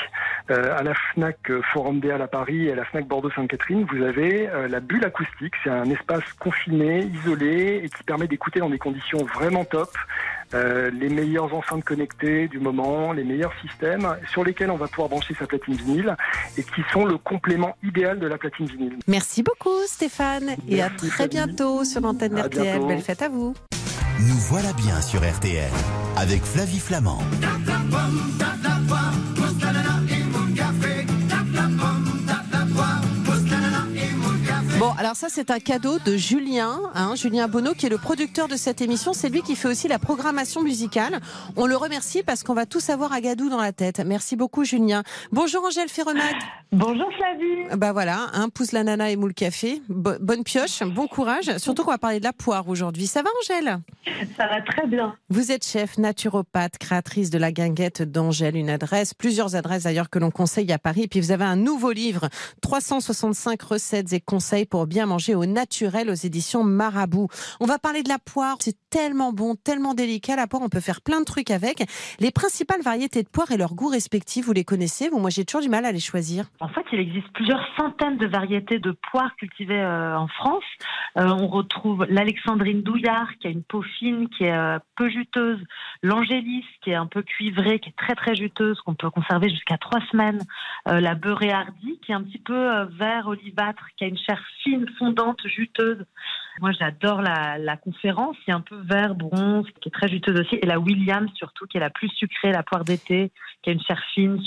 euh, 0.50 0.78
à 0.78 0.82
la 0.82 0.94
FNAC 0.94 1.50
euh, 1.50 1.60
Forum 1.72 2.00
Déal 2.00 2.22
à 2.22 2.28
Paris 2.28 2.66
et 2.66 2.72
à 2.72 2.74
la 2.74 2.84
FNAC 2.84 3.06
Bordeaux-Sainte-Catherine, 3.06 3.84
vous 3.90 4.02
avez 4.02 4.48
euh, 4.48 4.68
la 4.68 4.80
bulle 4.80 5.04
acoustique. 5.04 5.54
C'est 5.62 5.70
un 5.70 5.90
espace 5.90 6.24
confiné, 6.38 7.00
isolé 7.00 7.82
et 7.84 7.88
qui 7.88 8.02
permet 8.04 8.28
d'écouter 8.28 8.60
dans 8.60 8.70
des 8.70 8.78
conditions 8.78 9.24
vraiment 9.24 9.64
top. 9.64 9.90
Les 10.52 11.08
meilleures 11.08 11.54
enceintes 11.54 11.84
connectées 11.84 12.48
du 12.48 12.58
moment, 12.58 13.12
les 13.12 13.24
meilleurs 13.24 13.52
systèmes 13.60 14.16
sur 14.32 14.44
lesquels 14.44 14.70
on 14.70 14.76
va 14.76 14.88
pouvoir 14.88 15.08
brancher 15.08 15.34
sa 15.38 15.46
platine 15.46 15.74
vinyle 15.74 16.16
et 16.56 16.62
qui 16.62 16.82
sont 16.92 17.04
le 17.04 17.18
complément 17.18 17.76
idéal 17.82 18.18
de 18.18 18.26
la 18.26 18.38
platine 18.38 18.66
vinyle. 18.66 18.96
Merci 19.06 19.42
beaucoup 19.42 19.86
Stéphane 19.86 20.56
et 20.68 20.82
à 20.82 20.90
très 20.90 21.28
bientôt 21.28 21.84
sur 21.84 22.00
l'antenne 22.00 22.34
d'RTL. 22.34 22.86
Belle 22.86 23.02
fête 23.02 23.22
à 23.22 23.28
vous. 23.28 23.54
Nous 24.20 24.38
voilà 24.48 24.72
bien 24.72 25.00
sur 25.00 25.20
RTL 25.20 25.70
avec 26.16 26.42
Flavie 26.42 26.80
Flamand. 26.80 27.20
Bon, 34.78 34.92
alors 34.96 35.16
ça 35.16 35.26
c'est 35.28 35.50
un 35.50 35.58
cadeau 35.58 35.98
de 35.98 36.16
Julien, 36.16 36.78
hein, 36.94 37.16
Julien 37.16 37.48
Bonneau, 37.48 37.74
qui 37.74 37.86
est 37.86 37.88
le 37.88 37.98
producteur 37.98 38.46
de 38.46 38.54
cette 38.54 38.80
émission. 38.80 39.12
C'est 39.12 39.28
lui 39.28 39.42
qui 39.42 39.56
fait 39.56 39.66
aussi 39.66 39.88
la 39.88 39.98
programmation 39.98 40.62
musicale. 40.62 41.18
On 41.56 41.66
le 41.66 41.74
remercie 41.74 42.22
parce 42.22 42.44
qu'on 42.44 42.54
va 42.54 42.64
tous 42.64 42.88
avoir 42.88 43.12
Agadou 43.12 43.50
dans 43.50 43.60
la 43.60 43.72
tête. 43.72 44.00
Merci 44.06 44.36
beaucoup 44.36 44.62
Julien. 44.62 45.02
Bonjour 45.32 45.64
Angèle 45.64 45.88
Ferremad. 45.88 46.36
Bonjour 46.70 47.08
Flavie. 47.16 47.76
Bah 47.76 47.92
voilà, 47.92 48.26
hein, 48.34 48.50
pousse 48.50 48.70
la 48.70 48.84
nana 48.84 49.10
et 49.10 49.16
moule 49.16 49.34
café. 49.34 49.82
bonne 49.88 50.44
pioche, 50.44 50.84
bon 50.84 51.08
courage. 51.08 51.56
Surtout 51.58 51.82
qu'on 51.82 51.90
va 51.90 51.98
parler 51.98 52.20
de 52.20 52.24
la 52.24 52.32
poire 52.32 52.68
aujourd'hui. 52.68 53.08
Ça 53.08 53.22
va 53.22 53.30
Angèle? 53.42 53.80
Ça 54.36 54.46
va 54.46 54.62
très 54.62 54.86
bien. 54.86 55.16
Vous 55.28 55.50
êtes 55.50 55.66
chef 55.66 55.98
naturopathe, 55.98 56.78
créatrice 56.78 57.30
de 57.30 57.38
la 57.38 57.50
guinguette 57.50 58.02
d'Angèle, 58.02 58.54
une 58.54 58.70
adresse, 58.70 59.12
plusieurs 59.12 59.56
adresses 59.56 59.82
d'ailleurs 59.84 60.08
que 60.08 60.20
l'on 60.20 60.30
conseille 60.30 60.70
à 60.72 60.78
Paris. 60.78 61.02
Et 61.02 61.08
puis 61.08 61.20
vous 61.20 61.32
avez 61.32 61.44
un 61.44 61.56
nouveau 61.56 61.90
livre, 61.90 62.28
365 62.60 63.60
recettes 63.62 64.12
et 64.12 64.20
conseils 64.20 64.67
pour 64.68 64.86
bien 64.86 65.06
manger 65.06 65.34
au 65.34 65.46
naturel 65.46 66.10
aux 66.10 66.14
éditions 66.14 66.64
Marabout. 66.64 67.28
On 67.60 67.66
va 67.66 67.78
parler 67.78 68.02
de 68.02 68.08
la 68.08 68.18
poire. 68.18 68.56
C'est 68.60 68.76
tellement 68.90 69.32
bon, 69.32 69.54
tellement 69.54 69.94
délicat. 69.94 70.36
La 70.36 70.46
poire, 70.46 70.62
on 70.62 70.68
peut 70.68 70.80
faire 70.80 71.02
plein 71.02 71.20
de 71.20 71.24
trucs 71.24 71.50
avec. 71.50 71.84
Les 72.18 72.30
principales 72.30 72.82
variétés 72.82 73.22
de 73.22 73.28
poire 73.28 73.50
et 73.50 73.56
leurs 73.56 73.74
goûts 73.74 73.88
respectifs, 73.88 74.46
vous 74.46 74.52
les 74.52 74.64
connaissez 74.64 75.10
moi, 75.18 75.30
j'ai 75.30 75.44
toujours 75.44 75.62
du 75.62 75.68
mal 75.68 75.84
à 75.84 75.92
les 75.92 76.00
choisir. 76.00 76.46
En 76.60 76.68
fait, 76.68 76.84
il 76.92 77.00
existe 77.00 77.28
plusieurs 77.32 77.64
centaines 77.78 78.18
de 78.18 78.26
variétés 78.26 78.78
de 78.78 78.96
poires 79.10 79.34
cultivées 79.36 79.80
euh, 79.80 80.16
en 80.16 80.28
France. 80.28 80.64
Euh, 81.16 81.28
on 81.28 81.48
retrouve 81.48 82.06
l'Alexandrine 82.08 82.82
douillard, 82.82 83.28
qui 83.40 83.48
a 83.48 83.50
une 83.50 83.62
peau 83.62 83.82
fine, 83.82 84.28
qui 84.28 84.44
est 84.44 84.52
euh, 84.52 84.78
peu 84.96 85.08
juteuse. 85.08 85.60
L'Angélis, 86.02 86.64
qui 86.82 86.90
est 86.90 86.94
un 86.94 87.06
peu 87.06 87.22
cuivrée, 87.22 87.80
qui 87.80 87.90
est 87.90 87.96
très 87.96 88.14
très 88.14 88.34
juteuse, 88.34 88.80
qu'on 88.82 88.94
peut 88.94 89.10
conserver 89.10 89.50
jusqu'à 89.50 89.78
trois 89.78 90.00
semaines. 90.10 90.42
la 90.86 91.14
beurrée 91.14 91.50
hardie, 91.50 91.98
qui 92.04 92.12
est 92.12 92.14
un 92.14 92.22
petit 92.22 92.38
peu 92.38 92.82
vert 92.98 93.26
olivâtre, 93.26 93.84
qui 93.96 94.04
a 94.04 94.06
une 94.06 94.18
chair 94.18 94.40
fine, 94.62 94.86
fondante, 94.98 95.40
juteuse. 95.46 96.04
Moi, 96.60 96.72
j'adore 96.72 97.22
la, 97.22 97.76
conférence, 97.76 98.36
qui 98.44 98.50
est 98.50 98.54
un 98.54 98.60
peu 98.60 98.80
vert, 98.82 99.14
bronze, 99.14 99.66
qui 99.80 99.88
est 99.88 99.92
très 99.92 100.08
juteuse 100.08 100.40
aussi. 100.40 100.56
Et 100.56 100.66
la 100.66 100.80
Williams, 100.80 101.30
surtout, 101.34 101.66
qui 101.66 101.76
est 101.76 101.80
la 101.80 101.90
plus 101.90 102.08
sucrée, 102.08 102.50
la 102.50 102.62
poire 102.62 102.84
d'été, 102.84 103.30
qui 103.62 103.70
a 103.70 103.72
une 103.72 103.80
chair 103.82 104.00
fine, 104.14 104.40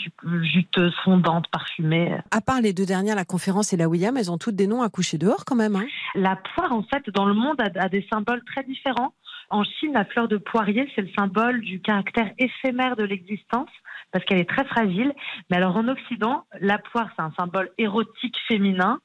juteuse, 0.44 0.94
fondante, 1.04 1.48
parfumée. 1.50 2.18
À 2.32 2.42
part 2.42 2.62
les 2.62 2.74
deux 2.74 2.86
dernières, 2.86 3.16
la 3.16 3.26
conférence 3.26 3.72
et 3.72 3.78
la 3.78 3.88
Williams, 3.88 4.18
elles 4.18 4.32
ont 4.32 4.38
toutes 4.38 4.56
des 4.56 4.68
noms 4.68 4.82
à 4.82 4.90
coucher 4.90 5.18
dehors 5.18 5.46
quand 5.46 5.56
même. 5.56 5.76
Hein 5.76 5.86
la 6.16 6.36
poire, 6.36 6.72
en 6.74 6.84
fait, 6.84 7.10
dans 7.12 7.26
le 7.26 7.34
monde, 7.34 7.58
a, 7.62 7.90
des 7.90 8.06
symboles 8.12 8.44
très 8.46 8.64
différents. 8.64 9.14
En 9.52 9.64
Chine, 9.64 9.94
la 9.94 10.06
fleur 10.06 10.28
de 10.28 10.38
poirier, 10.38 10.90
c'est 10.96 11.02
le 11.02 11.10
symbole 11.18 11.62
du 11.62 11.82
caractère 11.82 12.32
éphémère 12.40 12.96
de 12.96 13.04
l'existence 13.04 13.70
parce 14.12 14.26
qu'elle 14.26 14.40
est 14.40 14.50
très 14.50 14.66
fragile. 14.66 15.14
Mais 15.50 15.58
alors 15.58 15.76
en 15.78 15.88
Occident, 15.88 16.44
la 16.60 16.78
poire, 16.78 17.10
c'est 17.16 17.22
un 17.22 17.32
symbole 17.40 17.70
érotique 17.78 18.36
féminin. 18.48 19.00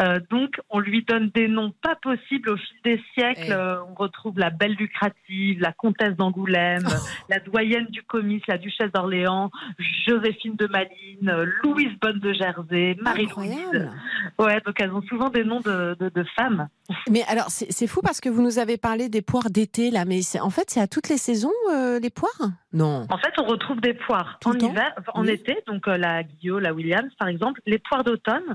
Euh, 0.00 0.18
donc 0.30 0.60
on 0.68 0.80
lui 0.80 1.02
donne 1.04 1.30
des 1.34 1.48
noms 1.48 1.72
pas 1.82 1.96
possibles 2.02 2.50
au 2.50 2.56
fil 2.56 2.76
des 2.84 3.02
siècles. 3.14 3.44
Eh. 3.48 3.52
Euh, 3.52 3.82
on 3.84 3.94
retrouve 3.94 4.38
la 4.38 4.50
belle 4.50 4.74
lucrative, 4.74 5.60
la 5.60 5.72
comtesse 5.72 6.16
d'Angoulême, 6.16 6.82
Oh. 6.86 7.06
la 7.28 7.38
doyenne 7.40 7.86
du 7.86 8.02
comice, 8.02 8.42
la 8.48 8.58
duchesse 8.58 8.90
d'Orléans, 8.92 9.50
Joséphine 10.06 10.56
de 10.56 10.66
Malines, 10.66 11.46
Louise 11.62 11.96
Bonne 12.00 12.18
de 12.20 12.32
Jersey, 12.32 12.96
Marie-Louise. 13.00 13.88
Ouais, 14.38 14.60
donc 14.64 14.80
elles 14.80 14.92
ont 14.92 15.02
souvent 15.02 15.28
des 15.28 15.44
noms 15.44 15.60
de, 15.60 15.96
de- 15.98 16.08
de 16.08 16.24
femmes. 16.36 16.68
Mais 17.08 17.22
alors, 17.28 17.46
c'est 17.50 17.86
fou 17.86 18.00
parce 18.02 18.20
que 18.20 18.28
vous 18.28 18.42
nous 18.42 18.58
avez 18.58 18.76
parlé 18.76 19.08
des 19.08 19.22
poires 19.22 19.50
d'été, 19.50 19.89
là, 19.90 20.04
mais 20.04 20.20
en 20.40 20.50
fait, 20.50 20.70
c'est 20.70 20.80
à 20.80 20.86
toutes 20.86 21.08
les 21.08 21.16
saisons, 21.18 21.52
euh, 21.72 21.98
les 22.00 22.10
poires? 22.10 22.30
Non. 22.72 23.04
En 23.10 23.18
fait, 23.18 23.32
on 23.40 23.44
retrouve 23.46 23.80
des 23.80 23.94
poires 23.94 24.38
Tout 24.40 24.50
en 24.50 24.54
hiver, 24.54 24.92
en 25.14 25.22
Oui. 25.22 25.30
été, 25.30 25.58
donc 25.66 25.88
euh, 25.88 25.96
la 25.96 26.22
Guillaume, 26.22 26.60
la 26.60 26.72
Williams 26.72 27.10
par 27.18 27.26
exemple, 27.28 27.60
les 27.66 27.78
poires 27.78 28.04
d'automne, 28.04 28.54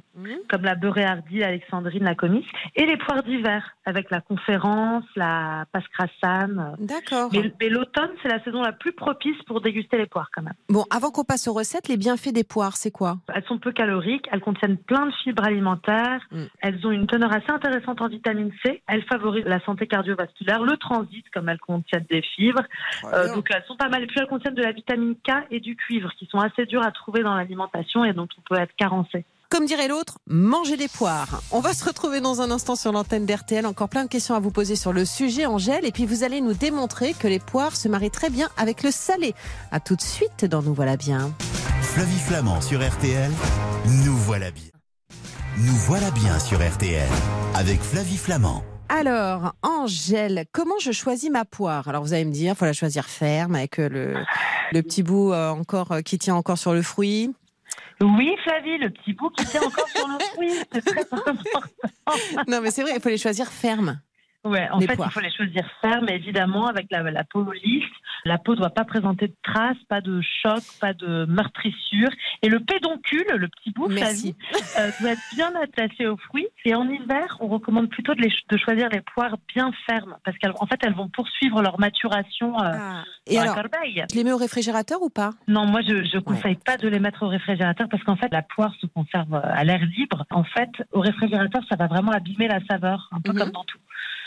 comme 0.50 0.62
la 0.64 0.76
beurrée 0.76 1.04
hardie, 1.04 1.40
l'alexandrine, 1.40 2.04
la 2.04 2.16
comice, 2.16 2.46
et 2.76 2.86
les 2.86 2.96
poires 2.98 3.24
d'hiver, 3.24 3.76
avec 3.86 4.10
la 4.12 4.22
conférence, 4.22 5.04
la 5.18 5.66
pascrassane. 5.74 6.76
D'accord. 6.80 7.30
Mais, 7.34 7.52
mais 7.60 7.70
l'automne, 7.70 8.12
c'est 8.22 8.30
la 8.30 8.42
saison 8.44 8.62
la 8.62 8.72
plus 8.72 8.94
propice 8.94 9.36
pour 9.48 9.62
déguster 9.62 9.98
les 9.98 10.06
poires 10.06 10.30
quand 10.34 10.44
même. 10.44 10.54
Bon, 10.70 10.86
avant 10.90 11.12
qu'on 11.12 11.24
passe 11.24 11.48
aux 11.48 11.54
recettes, 11.54 11.88
les 11.88 11.98
bienfaits 11.98 12.32
des 12.34 12.44
poires, 12.44 12.78
c'est 12.78 12.92
quoi? 12.92 13.18
Elles 13.34 13.44
sont 13.48 13.58
peu 13.60 13.72
caloriques, 13.72 14.28
elles 14.32 14.42
contiennent 14.42 14.78
plein 14.78 15.08
de 15.08 15.12
fibres 15.24 15.44
alimentaires, 15.44 16.22
Mm. 16.32 16.44
elles 16.62 16.88
ont 16.88 16.92
une 16.92 17.08
teneur 17.08 17.32
assez 17.34 17.50
intéressante 17.52 18.02
en 18.02 18.08
vitamine 18.08 18.52
C, 18.66 18.82
elles 18.88 19.04
favorisent 19.04 19.46
la 19.46 19.60
santé 19.66 19.88
cardiovasculaire, 19.88 20.64
le 20.64 20.78
transit 20.78 21.25
comme 21.34 21.50
elles 21.50 21.60
contiennent 21.60 22.06
des 22.10 22.22
fibres, 22.22 22.64
Euh, 23.14 23.34
donc 23.34 23.48
elles 23.52 23.64
sont 23.68 23.76
pas 23.76 23.90
mal. 23.90 24.04
Et 24.04 24.08
puis 24.08 24.20
elles 24.20 24.28
contiennent 24.28 24.56
de 24.56 24.64
la 24.64 24.72
vitamine 24.72 25.16
K 25.16 25.32
et 25.52 25.60
du 25.60 25.76
cuivre 25.76 26.12
qui 26.18 26.26
sont 26.26 26.40
assez 26.40 26.66
durs 26.66 26.84
à 26.84 26.92
trouver 26.92 27.24
dans 27.24 27.36
l'alimentation 27.36 28.04
et 28.06 28.14
dont 28.14 28.28
on 28.38 28.42
peut 28.42 28.60
être 28.60 28.76
carencé. 28.76 29.26
Comme 29.50 29.66
dirait 29.66 29.88
l'autre, 29.88 30.18
mangez 30.28 30.76
des 30.76 30.88
poires. 30.88 31.42
On 31.52 31.60
va 31.60 31.74
se 31.74 31.86
retrouver 31.86 32.20
dans 32.20 32.42
un 32.42 32.50
instant 32.52 32.76
sur 32.76 32.92
l'antenne 32.92 33.26
d'RTL. 33.26 33.66
Encore 33.66 33.90
plein 33.90 34.04
de 34.04 34.10
questions 34.10 34.36
à 34.36 34.40
vous 34.40 34.52
poser 34.52 34.76
sur 34.76 34.92
le 34.92 35.06
sujet, 35.06 35.46
Angèle. 35.46 35.86
Et 35.86 35.92
puis 35.92 36.06
vous 36.06 36.24
allez 36.24 36.42
nous 36.42 36.54
démontrer 36.54 37.14
que 37.14 37.28
les 37.28 37.40
poires 37.40 37.76
se 37.76 37.88
marient 37.88 38.12
très 38.12 38.30
bien 38.30 38.50
avec 38.58 38.84
le 38.84 38.92
salé. 38.92 39.34
À 39.72 39.80
tout 39.80 39.96
de 39.96 40.02
suite 40.02 40.46
dans 40.46 40.62
Nous 40.62 40.74
voilà 40.74 40.98
bien. 40.98 41.32
Flavie 41.82 42.20
Flamand 42.20 42.60
sur 42.60 42.86
RTL, 42.86 43.32
nous 44.04 44.18
voilà 44.18 44.52
bien. 44.52 44.72
Nous 45.58 45.76
voilà 45.88 46.12
bien 46.12 46.38
sur 46.40 46.58
RTL 46.58 47.08
avec 47.54 47.80
Flavie 47.80 48.18
Flamand. 48.18 48.64
Alors, 48.90 49.54
Angèle, 49.64 50.46
comment 50.52 50.78
je 50.80 50.92
choisis 50.92 51.30
ma 51.30 51.44
poire? 51.44 51.88
Alors 51.88 52.04
vous 52.04 52.14
allez 52.14 52.26
me 52.26 52.32
dire, 52.32 52.54
il 52.54 52.56
faut 52.56 52.66
la 52.66 52.74
choisir 52.74 53.06
ferme 53.06 53.56
avec 53.56 53.80
euh, 53.80 53.90
le, 53.90 54.14
le 54.72 54.82
petit 54.84 55.02
bout 55.04 55.34
euh, 55.34 55.50
encore 55.50 55.92
euh, 55.92 56.02
qui 56.02 56.18
tient 56.20 56.36
encore 56.36 56.58
sur 56.58 56.74
le 56.74 56.82
fruit. 56.82 57.34
Oui, 58.02 58.36
Flavie, 58.44 58.78
le 58.78 58.90
petit 58.90 59.14
bout 59.14 59.30
qui 59.32 59.46
tient 59.46 59.62
encore 59.64 59.88
sur 59.88 60.08
le 60.08 60.20
fruit, 60.20 60.52
c'est 60.72 60.82
très 60.86 61.02
important. 61.12 61.62
Non, 62.48 62.62
mais 62.62 62.70
c'est 62.72 62.84
vrai, 62.84 62.92
il 62.96 63.02
faut 63.02 63.10
les 63.10 63.18
choisir 63.18 63.48
fermes. 63.48 64.00
Ouais, 64.44 64.70
en 64.70 64.78
Les 64.78 64.86
fait, 64.86 64.96
poires. 64.96 65.10
il 65.10 65.14
faut 65.14 65.20
les 65.22 65.32
choisir 65.32 65.68
fermes, 65.82 66.08
évidemment, 66.10 66.68
avec 66.68 66.86
la, 66.92 67.02
la 67.02 67.24
peau 67.24 67.44
lisse. 67.52 67.84
La 68.28 68.40
peau 68.40 68.54
ne 68.54 68.58
doit 68.58 68.72
pas 68.72 68.86
présenter 68.86 69.28
de 69.28 69.36
traces, 69.44 69.78
pas 69.88 70.02
de 70.02 70.20
choc, 70.22 70.64
pas 70.82 70.94
de 70.94 71.26
meurtrissure. 71.26 72.10
Et 72.42 72.50
le 72.50 72.60
pédoncule, 72.60 73.26
le 73.38 73.48
petit 73.48 73.70
bout, 73.72 73.88
Merci. 73.88 74.36
Flavie, 74.50 74.66
euh, 74.80 74.92
doit 75.00 75.12
être 75.12 75.22
bien 75.36 75.52
attaché 75.62 76.08
aux 76.08 76.18
fruits. 76.18 76.48
Et 76.66 76.74
en 76.74 76.90
hiver, 76.90 77.38
on 77.40 77.48
recommande 77.48 77.88
plutôt 77.90 78.16
de, 78.16 78.22
les 78.22 78.30
ch- 78.30 78.42
de 78.50 78.58
choisir 78.58 78.90
les 78.90 79.02
poires 79.02 79.38
bien 79.54 79.72
fermes, 79.88 80.18
parce 80.26 80.36
qu'en 80.40 80.66
fait, 80.66 80.80
elles 80.84 80.96
vont 80.96 81.08
poursuivre 81.10 81.62
leur 81.62 81.80
maturation 81.80 82.60
euh, 82.64 82.74
Et 83.28 83.36
dans 83.36 83.42
alors, 83.44 83.56
la 83.58 83.62
corbeille. 83.62 84.04
je 84.12 84.16
les 84.16 84.24
mets 84.24 84.32
au 84.32 84.38
réfrigérateur 84.38 85.02
ou 85.04 85.10
pas? 85.10 85.30
Non, 85.48 85.66
moi, 85.68 85.82
je 85.82 85.94
ne 86.16 86.20
conseille 86.22 86.56
pas 86.66 86.78
de 86.78 86.88
les 86.88 87.00
mettre 87.00 87.22
au 87.24 87.28
réfrigérateur 87.28 87.88
parce 87.90 88.04
qu'en 88.04 88.16
fait, 88.16 88.32
la 88.32 88.42
poire 88.42 88.74
se 88.82 88.88
conserve 88.88 89.36
euh, 89.36 89.42
à 89.44 89.64
l'air 89.64 89.82
libre. 89.98 90.26
En 90.32 90.44
fait, 90.44 90.72
au 90.94 91.00
réfrigérateur, 91.02 91.62
ça 91.70 91.76
va 91.76 91.86
vraiment 91.86 92.12
abîmer 92.12 92.48
la 92.48 92.60
saveur, 92.66 93.08
un 93.12 93.22
peu 93.22 93.32
Mhm. 93.34 93.38
comme 93.40 93.52
dans 93.52 93.64
tout. 93.66 93.78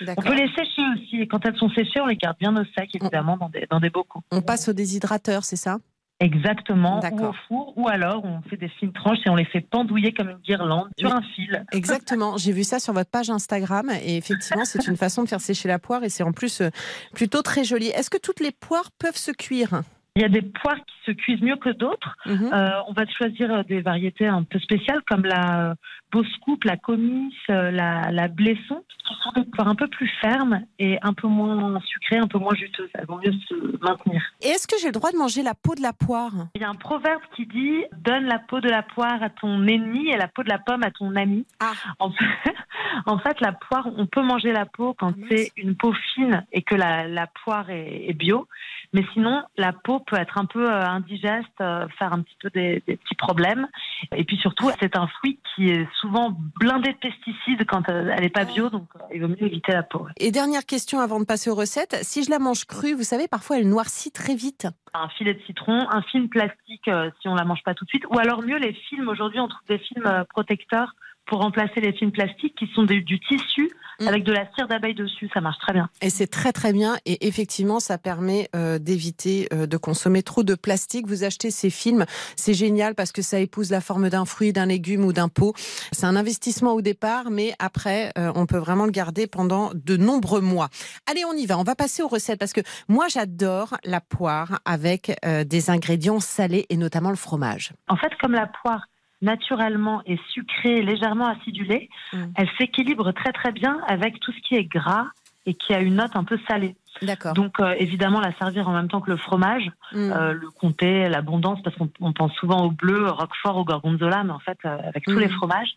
On 0.06 0.22
peut 0.22 0.34
les 0.34 0.48
sécher 0.48 0.82
aussi. 0.94 1.20
Et 1.20 1.26
quand 1.26 1.44
elles 1.44 1.56
sont 1.56 1.70
séchées, 1.70 2.00
on 2.00 2.06
les 2.06 2.16
garde 2.16 2.37
bien 2.38 2.54
au 2.56 2.64
sec, 2.76 2.90
évidemment, 2.94 3.37
dans 3.37 3.48
des, 3.48 3.66
dans 3.70 3.80
des 3.80 3.90
bocaux. 3.90 4.22
On 4.30 4.42
passe 4.42 4.68
au 4.68 4.72
déshydrateur, 4.72 5.44
c'est 5.44 5.56
ça? 5.56 5.78
Exactement. 6.20 7.00
Ou 7.12 7.24
au 7.26 7.32
four, 7.46 7.72
ou 7.76 7.88
alors 7.88 8.24
on 8.24 8.42
fait 8.48 8.56
des 8.56 8.68
fines 8.68 8.92
tranches 8.92 9.18
et 9.24 9.30
on 9.30 9.37
les 9.37 9.44
fait 9.44 9.61
pendouiller 9.61 10.12
comme 10.12 10.30
une 10.30 10.38
guirlande 10.38 10.88
sur 10.98 11.14
un 11.14 11.22
fil. 11.22 11.64
Exactement, 11.72 12.37
j'ai 12.37 12.50
vu 12.50 12.64
ça 12.64 12.80
sur 12.80 12.92
votre 12.92 13.11
page 13.11 13.30
Instagram 13.30 13.88
et 14.02 14.16
effectivement 14.16 14.64
c'est 14.64 14.88
une 14.88 14.96
façon 14.96 15.22
de 15.22 15.28
faire 15.28 15.40
sécher 15.40 15.68
la 15.68 15.78
poire 15.78 16.02
et 16.02 16.08
c'est 16.08 16.24
en 16.24 16.32
plus 16.32 16.61
euh, 16.61 16.70
plutôt 17.14 17.42
très 17.42 17.62
joli. 17.62 17.87
Est-ce 17.88 18.11
que 18.11 18.18
toutes 18.18 18.40
les 18.40 18.50
poires 18.50 18.90
peuvent 18.98 19.16
se 19.16 19.30
cuire? 19.30 19.82
Il 20.18 20.22
y 20.22 20.24
a 20.24 20.28
des 20.28 20.42
poires 20.42 20.74
qui 20.85 20.96
se 21.07 21.12
cuisent 21.12 21.40
mieux 21.42 21.54
que 21.54 21.68
d'autres. 21.70 22.16
Mhm. 22.26 22.50
Euh, 22.52 22.70
on 22.88 22.92
va 22.92 23.07
choisir 23.07 23.52
euh, 23.52 23.62
des 23.62 23.81
variétés 23.81 24.26
un 24.26 24.42
peu 24.42 24.59
spéciales 24.59 25.00
comme 25.09 25.24
la 25.24 25.70
euh, 25.70 25.74
Beauce 26.11 26.37
Coupe, 26.38 26.64
la 26.64 26.76
Comice, 26.76 27.35
la, 27.46 28.11
la 28.11 28.26
Blesson, 28.26 28.83
qui 28.88 29.14
sont 29.22 29.31
des 29.37 29.44
poires 29.44 29.68
un 29.68 29.76
peu 29.76 29.87
plus 29.87 30.11
fermes 30.20 30.62
et 30.81 30.98
un 31.02 31.12
peu 31.12 31.28
moins 31.28 31.78
sucrées, 31.87 32.16
un 32.16 32.26
peu 32.26 32.38
moins 32.38 32.54
juteuses. 32.57 32.88
Elles 32.94 33.07
vont 33.07 33.18
mieux 33.18 33.33
se 33.48 33.54
maintenir. 33.81 34.20
Et 34.40 34.48
est-ce 34.48 34.66
que 34.66 34.74
j'ai 34.81 34.88
le 34.88 34.92
droit 34.92 35.12
de 35.12 35.18
manger 35.18 35.44
la 35.44 35.54
peau 35.54 35.76
de 35.76 35.83
la 35.83 35.92
poire? 35.92 36.33
Il 36.57 36.62
y 36.62 36.64
a 36.64 36.68
un 36.68 36.74
proverbe 36.74 37.20
qui 37.37 37.46
dit 37.46 37.85
donne 37.98 38.24
la 38.24 38.40
peau 38.40 38.61
de 38.61 38.68
la 38.68 38.83
poire 38.83 39.22
à 39.22 39.31
ton 39.31 39.68
ennemi 39.68 40.09
et 40.09 40.16
la 40.16 40.26
peau 40.26 40.42
de 40.42 40.48
la 40.48 40.59
pomme 40.59 40.83
à 40.83 40.90
ton 40.90 41.14
ami. 41.14 41.46
Ah. 41.61 41.74
En 42.00 42.11
fait, 42.11 42.24
en 43.07 43.18
fait, 43.18 43.40
la 43.40 43.52
poire, 43.52 43.87
on 43.96 44.07
peut 44.07 44.22
manger 44.22 44.50
la 44.50 44.66
peau 44.66 44.94
quand 44.98 45.12
Ah, 45.14 45.26
c'est 45.31 45.52
une 45.57 45.76
peau 45.76 45.92
fine 46.14 46.44
et 46.50 46.62
que 46.62 46.74
la, 46.74 47.07
la 47.07 47.28
poire 47.44 47.70
est, 47.70 48.09
est 48.09 48.14
bio. 48.14 48.48
Mais 48.94 49.04
sinon, 49.12 49.42
la 49.57 49.72
peau 49.72 50.00
peut 50.09 50.16
être 50.16 50.38
un 50.38 50.47
peu 50.47 50.71
euh, 50.71 50.87
indigeste, 50.87 51.61
euh, 51.61 51.87
faire 51.99 52.12
un 52.12 52.23
petit 52.23 52.37
peu 52.40 52.51
des, 52.51 52.83
des 52.87 52.97
petits 52.97 53.14
problèmes. 53.14 53.68
Et 54.16 54.25
puis 54.25 54.37
surtout, 54.38 54.71
c'est 54.81 54.97
un 54.97 55.07
fruit 55.07 55.38
qui 55.55 55.68
est 55.68 55.87
souvent 56.01 56.37
blindé 56.59 56.92
de 56.92 56.99
pesticides 56.99 57.66
quand 57.66 57.88
euh, 57.88 58.11
elle 58.14 58.23
n'est 58.23 58.29
pas 58.29 58.44
bio, 58.44 58.71
donc 58.71 58.88
il 59.12 59.21
vaut 59.21 59.29
mieux 59.29 59.44
éviter 59.44 59.73
la 59.73 59.83
peau. 59.83 60.07
Et 60.16 60.31
dernière 60.31 60.64
question 60.64 61.01
avant 61.01 61.21
de 61.21 61.25
passer 61.25 61.51
aux 61.51 61.55
recettes, 61.55 61.97
si 62.03 62.25
je 62.25 62.31
la 62.31 62.38
mange 62.38 62.64
crue, 62.64 62.94
vous 62.94 63.03
savez 63.03 63.29
parfois 63.29 63.59
elle 63.59 63.68
noircit 63.68 64.11
très 64.11 64.35
vite. 64.35 64.66
un 64.94 65.09
filet 65.11 65.35
de 65.35 65.42
citron, 65.42 65.87
un 65.90 66.03
film 66.03 66.29
plastique 66.29 66.90
si 67.21 67.29
on 67.29 67.35
la 67.35 67.44
mange 67.44 67.62
pas 67.64 67.75
tout 67.75 67.85
de 67.85 67.90
suite, 67.90 68.05
ou 68.11 68.18
alors 68.18 68.42
mieux 68.42 68.59
les 68.59 68.73
films. 68.73 69.09
Aujourd'hui, 69.09 69.40
on 69.40 69.49
trouve 69.49 69.66
des 69.68 69.79
films 69.79 70.25
protecteurs 70.31 70.94
pour 71.29 71.41
remplacer 71.41 71.81
les 71.81 71.93
films 71.93 72.11
plastiques 72.12 72.55
qui 72.57 72.67
sont 72.75 72.83
des- 72.85 73.01
du 73.03 73.21
tissu 73.21 73.71
Mm. 74.01 74.07
avec 74.09 74.23
de 74.25 74.33
la 74.33 74.45
cire 74.55 74.69
d'abeille 74.69 74.95
dessus. 74.95 75.29
Ça 75.35 75.41
marche 75.41 75.59
très 75.59 75.73
bien. 75.73 75.88
Et 76.03 76.11
c'est 76.11 76.29
très 76.29 76.53
très 76.53 76.73
bien 76.73 76.97
et 77.05 77.27
effectivement 77.27 77.81
ça 77.81 77.99
permet 77.99 78.49
euh, 78.55 78.79
d'éviter 78.79 79.49
euh, 79.53 79.67
de 79.67 79.77
consommer 79.77 80.23
trop 80.23 80.43
de 80.45 80.55
plastique. 80.55 81.07
Vous 81.09 81.25
achetez 81.25 81.51
ces 81.51 81.69
films, 81.71 82.07
c'est 82.37 82.55
génial 82.55 82.95
parce 82.95 83.11
que 83.12 83.23
ça 83.23 83.41
épouse 83.41 83.71
la 83.73 83.81
forme 83.81 84.09
d'un 84.09 84.25
fruit, 84.25 84.53
d'un 84.53 84.67
légume 84.67 85.05
ou 85.05 85.12
d'un 85.12 85.29
pot. 85.29 85.53
C'est 85.93 86.07
un 86.07 86.14
investissement 86.17 86.73
au 86.75 86.81
départ 86.81 87.31
mais 87.31 87.55
après 87.59 88.12
euh, 88.17 88.31
on 88.37 88.47
peut 88.47 88.59
vraiment 88.59 88.85
le 88.85 88.93
garder 88.93 89.27
pendant 89.27 89.71
de 89.75 89.97
nombreux 89.97 90.41
mois. 90.41 90.69
Allez 91.11 91.25
on 91.25 91.33
y 91.33 91.47
va, 91.47 91.59
on 91.59 91.64
va 91.64 91.75
passer 91.75 92.03
aux 92.03 92.09
recettes 92.09 92.38
parce 92.38 92.53
que 92.53 92.61
moi 92.88 93.07
j'adore 93.09 93.77
la 93.85 94.01
poire 94.01 94.61
avec 94.64 95.19
des 95.25 95.71
ingrédients 95.71 96.21
salés 96.21 96.67
et 96.71 96.77
notamment 96.77 97.11
le 97.11 97.17
fromage. 97.17 97.73
En 97.88 97.97
fait, 97.97 98.12
comme 98.21 98.33
la 98.33 98.47
poire 98.62 98.87
naturellement 99.22 100.02
est 100.07 100.20
sucrée, 100.31 100.83
légèrement 100.83 101.26
acidulée, 101.26 101.88
Mm. 102.12 102.24
elle 102.37 102.48
s'équilibre 102.59 103.12
très 103.12 103.33
très 103.33 103.52
bien 103.52 103.81
avec 103.87 104.20
tout 104.20 104.33
ce 104.33 104.40
qui 104.48 104.54
est 104.54 104.64
gras 104.64 105.07
et 105.46 105.54
qui 105.54 105.72
a 105.74 105.81
une 105.81 105.94
note 105.96 106.14
un 106.14 106.24
peu 106.24 106.38
salée. 106.48 106.76
D'accord. 107.00 107.33
Donc 107.33 107.59
euh, 107.61 107.74
évidemment 107.78 108.20
la 108.20 108.33
servir 108.38 108.68
en 108.68 108.72
même 108.72 108.88
temps 108.88 109.00
que 109.00 109.11
le 109.11 109.16
fromage, 109.16 109.70
Mm. 109.92 110.12
euh, 110.12 110.33
le 110.35 110.50
comté, 110.50 111.09
l'abondance, 111.09 111.61
parce 111.62 111.74
qu'on 111.76 111.88
on 112.00 112.12
pense 112.12 112.33
souvent 112.35 112.64
au 112.66 112.70
bleu, 112.70 113.07
au 113.09 113.14
roquefort, 113.14 113.57
au 113.57 113.64
gorgonzola, 113.64 114.24
mais 114.24 114.33
en 114.33 114.38
fait 114.40 114.59
euh, 114.64 114.76
avec 114.85 115.04
tous 115.04 115.18
les 115.18 115.28
fromages, 115.28 115.70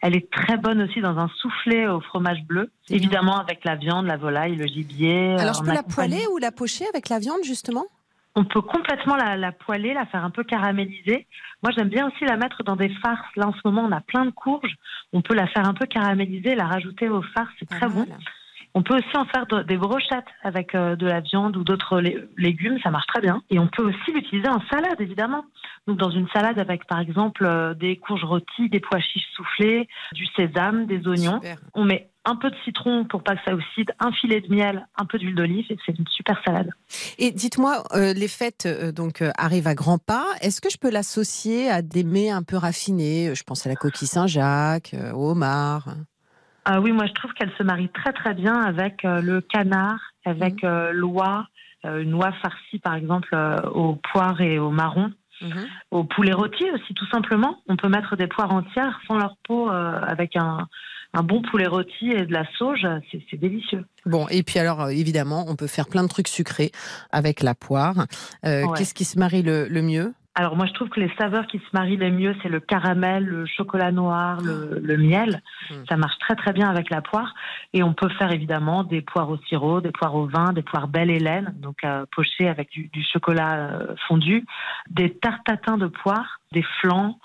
elle 0.00 0.16
est 0.16 0.28
très 0.30 0.56
bonne 0.56 0.82
aussi 0.82 1.00
dans 1.00 1.16
un 1.18 1.28
soufflé 1.36 1.86
au 1.86 2.00
fromage 2.00 2.42
bleu, 2.44 2.70
bien. 2.88 2.96
évidemment 2.96 3.38
avec 3.38 3.64
la 3.64 3.76
viande, 3.76 4.06
la 4.06 4.16
volaille, 4.16 4.56
le 4.56 4.66
gibier. 4.66 5.36
Alors 5.38 5.54
je 5.54 5.62
peux 5.62 5.72
la 5.74 5.82
poêler 5.84 6.24
ou 6.32 6.38
la 6.38 6.50
pocher 6.50 6.86
avec 6.92 7.08
la 7.08 7.18
viande 7.20 7.44
justement? 7.44 7.84
On 8.34 8.44
peut 8.44 8.62
complètement 8.62 9.16
la, 9.16 9.36
la 9.36 9.52
poêler, 9.52 9.92
la 9.92 10.06
faire 10.06 10.24
un 10.24 10.30
peu 10.30 10.42
caraméliser. 10.42 11.26
Moi, 11.62 11.72
j'aime 11.76 11.88
bien 11.88 12.08
aussi 12.08 12.24
la 12.24 12.36
mettre 12.36 12.62
dans 12.64 12.76
des 12.76 12.88
farces. 13.02 13.36
Là, 13.36 13.48
en 13.48 13.52
ce 13.52 13.60
moment, 13.64 13.82
on 13.84 13.92
a 13.92 14.00
plein 14.00 14.24
de 14.24 14.30
courges. 14.30 14.74
On 15.12 15.20
peut 15.20 15.34
la 15.34 15.46
faire 15.46 15.68
un 15.68 15.74
peu 15.74 15.86
caraméliser, 15.86 16.54
la 16.54 16.66
rajouter 16.66 17.08
aux 17.08 17.22
farces. 17.22 17.52
C'est 17.58 17.68
très 17.68 17.88
bon. 17.88 18.06
On 18.74 18.82
peut 18.82 18.94
aussi 18.96 19.16
en 19.16 19.26
faire 19.26 19.46
de- 19.46 19.62
des 19.62 19.76
brochettes 19.76 20.24
avec 20.42 20.74
euh, 20.74 20.96
de 20.96 21.06
la 21.06 21.20
viande 21.20 21.56
ou 21.56 21.64
d'autres 21.64 22.00
lé- 22.00 22.18
légumes. 22.38 22.78
Ça 22.82 22.90
marche 22.90 23.06
très 23.06 23.20
bien. 23.20 23.42
Et 23.50 23.58
on 23.58 23.66
peut 23.68 23.82
aussi 23.84 24.12
l'utiliser 24.14 24.48
en 24.48 24.60
salade, 24.70 24.98
évidemment. 25.00 25.44
Donc, 25.86 25.98
dans 25.98 26.10
une 26.10 26.28
salade 26.28 26.58
avec, 26.58 26.86
par 26.86 27.00
exemple, 27.00 27.44
euh, 27.44 27.74
des 27.74 27.96
courges 27.96 28.24
rôties, 28.24 28.68
des 28.70 28.80
pois 28.80 29.00
chiches 29.00 29.28
soufflés, 29.34 29.88
du 30.12 30.24
sésame, 30.36 30.86
des 30.86 31.06
oignons. 31.06 31.34
Super. 31.34 31.58
On 31.74 31.84
met 31.84 32.08
un 32.24 32.36
peu 32.36 32.50
de 32.50 32.56
citron 32.64 33.04
pour 33.04 33.22
pas 33.24 33.34
que 33.34 33.42
ça 33.44 33.52
oxyde, 33.52 33.90
un 33.98 34.12
filet 34.12 34.40
de 34.40 34.54
miel, 34.54 34.86
un 34.96 35.04
peu 35.06 35.18
d'huile 35.18 35.34
d'olive 35.34 35.66
et 35.70 35.76
c'est 35.84 35.98
une 35.98 36.06
super 36.06 36.40
salade. 36.46 36.70
Et 37.18 37.32
dites-moi, 37.32 37.82
euh, 37.94 38.12
les 38.14 38.28
fêtes 38.28 38.66
euh, 38.66 38.92
donc 38.92 39.22
euh, 39.22 39.32
arrivent 39.36 39.66
à 39.66 39.74
grands 39.74 39.98
pas. 39.98 40.24
Est-ce 40.40 40.60
que 40.60 40.70
je 40.70 40.78
peux 40.78 40.90
l'associer 40.90 41.68
à 41.68 41.82
des 41.82 42.04
mets 42.04 42.30
un 42.30 42.44
peu 42.44 42.56
raffinés? 42.56 43.34
Je 43.34 43.42
pense 43.42 43.66
à 43.66 43.68
la 43.70 43.74
coquille 43.74 44.06
Saint-Jacques, 44.06 44.94
au 45.14 45.30
homard. 45.32 45.88
Ah 46.64 46.80
oui, 46.80 46.92
moi 46.92 47.06
je 47.06 47.12
trouve 47.12 47.32
qu'elle 47.32 47.52
se 47.58 47.62
marie 47.62 47.88
très 47.88 48.12
très 48.12 48.34
bien 48.34 48.54
avec 48.54 49.04
euh, 49.04 49.20
le 49.20 49.40
canard, 49.40 49.98
avec 50.24 50.62
euh, 50.64 50.92
l'oie, 50.92 51.46
euh, 51.84 52.00
une 52.02 52.14
oie 52.14 52.32
farcie 52.40 52.78
par 52.78 52.94
exemple 52.94 53.34
aux 53.74 53.96
poires 54.12 54.40
et 54.40 54.58
aux 54.58 54.70
marrons. 54.70 55.12
Mhm. 55.40 55.66
Au 55.90 56.04
poulet 56.04 56.32
rôti 56.32 56.64
aussi, 56.70 56.94
tout 56.94 57.06
simplement. 57.10 57.58
On 57.68 57.76
peut 57.76 57.88
mettre 57.88 58.14
des 58.16 58.28
poires 58.28 58.52
entières 58.52 59.00
sans 59.08 59.18
leur 59.18 59.36
peau 59.44 59.68
euh, 59.70 60.00
avec 60.06 60.36
un, 60.36 60.68
un 61.14 61.22
bon 61.24 61.42
poulet 61.42 61.66
rôti 61.66 62.10
et 62.10 62.24
de 62.26 62.32
la 62.32 62.44
sauge. 62.56 62.86
C'est 63.10 63.36
délicieux. 63.40 63.84
Bon, 64.06 64.28
et 64.30 64.44
puis 64.44 64.60
alors, 64.60 64.88
évidemment, 64.90 65.44
on 65.48 65.56
peut 65.56 65.66
faire 65.66 65.88
plein 65.88 66.04
de 66.04 66.08
trucs 66.08 66.28
sucrés 66.28 66.70
avec 67.10 67.42
la 67.42 67.56
poire. 67.56 68.06
Euh, 68.46 68.62
Ouais. 68.62 68.78
Qu'est-ce 68.78 68.94
qui 68.94 69.04
se 69.04 69.18
marie 69.18 69.42
le, 69.42 69.66
le 69.66 69.82
mieux? 69.82 70.14
Alors 70.34 70.56
moi 70.56 70.64
je 70.66 70.72
trouve 70.72 70.88
que 70.88 71.00
les 71.00 71.12
saveurs 71.18 71.46
qui 71.46 71.58
se 71.58 71.64
marient 71.74 71.98
les 71.98 72.10
mieux, 72.10 72.34
c'est 72.42 72.48
le 72.48 72.60
caramel, 72.60 73.24
le 73.24 73.44
chocolat 73.44 73.92
noir, 73.92 74.40
le, 74.40 74.78
le 74.82 74.96
miel. 74.96 75.42
Mm. 75.70 75.74
Ça 75.88 75.96
marche 75.96 76.18
très 76.20 76.34
très 76.34 76.52
bien 76.52 76.70
avec 76.70 76.88
la 76.88 77.02
poire. 77.02 77.34
Et 77.74 77.82
on 77.82 77.92
peut 77.92 78.08
faire 78.18 78.32
évidemment 78.32 78.82
des 78.82 79.02
poires 79.02 79.28
au 79.28 79.36
sirop, 79.48 79.82
des 79.82 79.92
poires 79.92 80.14
au 80.14 80.26
vin, 80.26 80.52
des 80.52 80.62
poires 80.62 80.88
belle 80.88 81.10
Hélène, 81.10 81.54
donc 81.58 81.84
euh, 81.84 82.06
pochées 82.14 82.48
avec 82.48 82.70
du, 82.70 82.88
du 82.88 83.04
chocolat 83.04 83.54
euh, 83.56 83.94
fondu, 84.08 84.46
des 84.88 85.14
tartatins 85.14 85.76
de 85.76 85.86
poire, 85.88 86.40
des 86.52 86.64
flancs. 86.80 87.18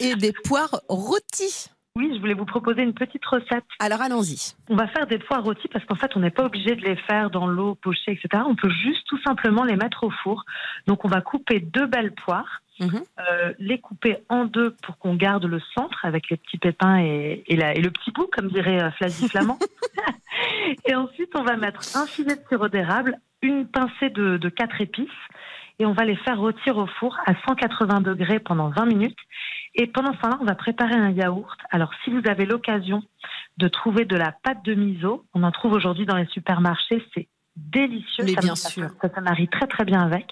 Et 0.00 0.14
des 0.14 0.32
poires 0.44 0.80
rôties. 0.88 1.70
Oui, 1.98 2.12
je 2.14 2.20
voulais 2.20 2.34
vous 2.34 2.44
proposer 2.44 2.82
une 2.82 2.94
petite 2.94 3.24
recette. 3.26 3.64
Alors 3.80 4.00
allons-y. 4.00 4.54
On 4.68 4.76
va 4.76 4.86
faire 4.86 5.06
des 5.08 5.18
poires 5.18 5.42
rôties 5.42 5.66
parce 5.66 5.84
qu'en 5.84 5.96
fait, 5.96 6.12
on 6.16 6.20
n'est 6.20 6.30
pas 6.30 6.44
obligé 6.44 6.76
de 6.76 6.82
les 6.82 6.94
faire 6.94 7.28
dans 7.28 7.48
l'eau 7.48 7.74
pochée, 7.74 8.12
etc. 8.12 8.44
On 8.46 8.54
peut 8.54 8.70
juste 8.70 9.04
tout 9.08 9.20
simplement 9.26 9.64
les 9.64 9.74
mettre 9.74 10.04
au 10.04 10.10
four. 10.10 10.44
Donc, 10.86 11.04
on 11.04 11.08
va 11.08 11.20
couper 11.20 11.58
deux 11.58 11.86
belles 11.86 12.12
poires, 12.14 12.62
Mhm. 12.80 13.02
euh, 13.18 13.52
les 13.58 13.80
couper 13.80 14.18
en 14.28 14.44
deux 14.44 14.76
pour 14.84 14.96
qu'on 14.98 15.16
garde 15.16 15.44
le 15.44 15.58
centre 15.74 16.04
avec 16.04 16.30
les 16.30 16.36
petits 16.36 16.58
pépins 16.58 16.98
et, 17.00 17.42
et, 17.48 17.56
la- 17.56 17.74
et 17.74 17.80
le 17.80 17.90
petit 17.90 18.12
bout, 18.12 18.28
comme 18.30 18.46
dirait 18.48 18.80
euh, 18.80 18.92
Flavie 18.92 19.28
Flamand. 19.28 19.58
et 20.86 20.94
ensuite, 20.94 21.30
on 21.34 21.42
va 21.42 21.56
mettre 21.56 21.80
un 21.96 22.06
filet 22.06 22.36
de 22.36 22.42
sirop 22.48 22.68
d'érable, 22.68 23.16
une 23.42 23.66
pincée 23.66 24.10
de, 24.10 24.36
de 24.36 24.48
quatre 24.48 24.80
épices 24.80 25.08
et 25.78 25.86
on 25.86 25.92
va 25.92 26.04
les 26.04 26.16
faire 26.16 26.38
rôtir 26.38 26.76
au 26.76 26.86
four 26.86 27.16
à 27.26 27.34
180 27.46 28.00
degrés 28.00 28.38
pendant 28.40 28.70
20 28.70 28.86
minutes. 28.86 29.18
Et 29.74 29.86
pendant 29.86 30.12
ce 30.14 30.18
temps-là, 30.20 30.38
on 30.40 30.44
va 30.44 30.54
préparer 30.54 30.94
un 30.94 31.10
yaourt. 31.10 31.58
Alors, 31.70 31.90
si 32.02 32.10
vous 32.10 32.22
avez 32.28 32.46
l'occasion 32.46 33.02
de 33.58 33.68
trouver 33.68 34.04
de 34.04 34.16
la 34.16 34.32
pâte 34.32 34.64
de 34.64 34.74
miso, 34.74 35.24
on 35.34 35.42
en 35.42 35.52
trouve 35.52 35.72
aujourd'hui 35.72 36.06
dans 36.06 36.16
les 36.16 36.26
supermarchés, 36.26 37.04
c'est 37.14 37.28
délicieux. 37.56 38.24
Mais 38.24 38.32
ça, 38.34 38.40
bien 38.40 38.54
ça- 38.54 38.70
sûr. 38.70 38.88
Ça, 39.02 39.08
ça 39.12 39.20
marie 39.20 39.48
très 39.48 39.66
très 39.66 39.84
bien 39.84 40.00
avec. 40.00 40.26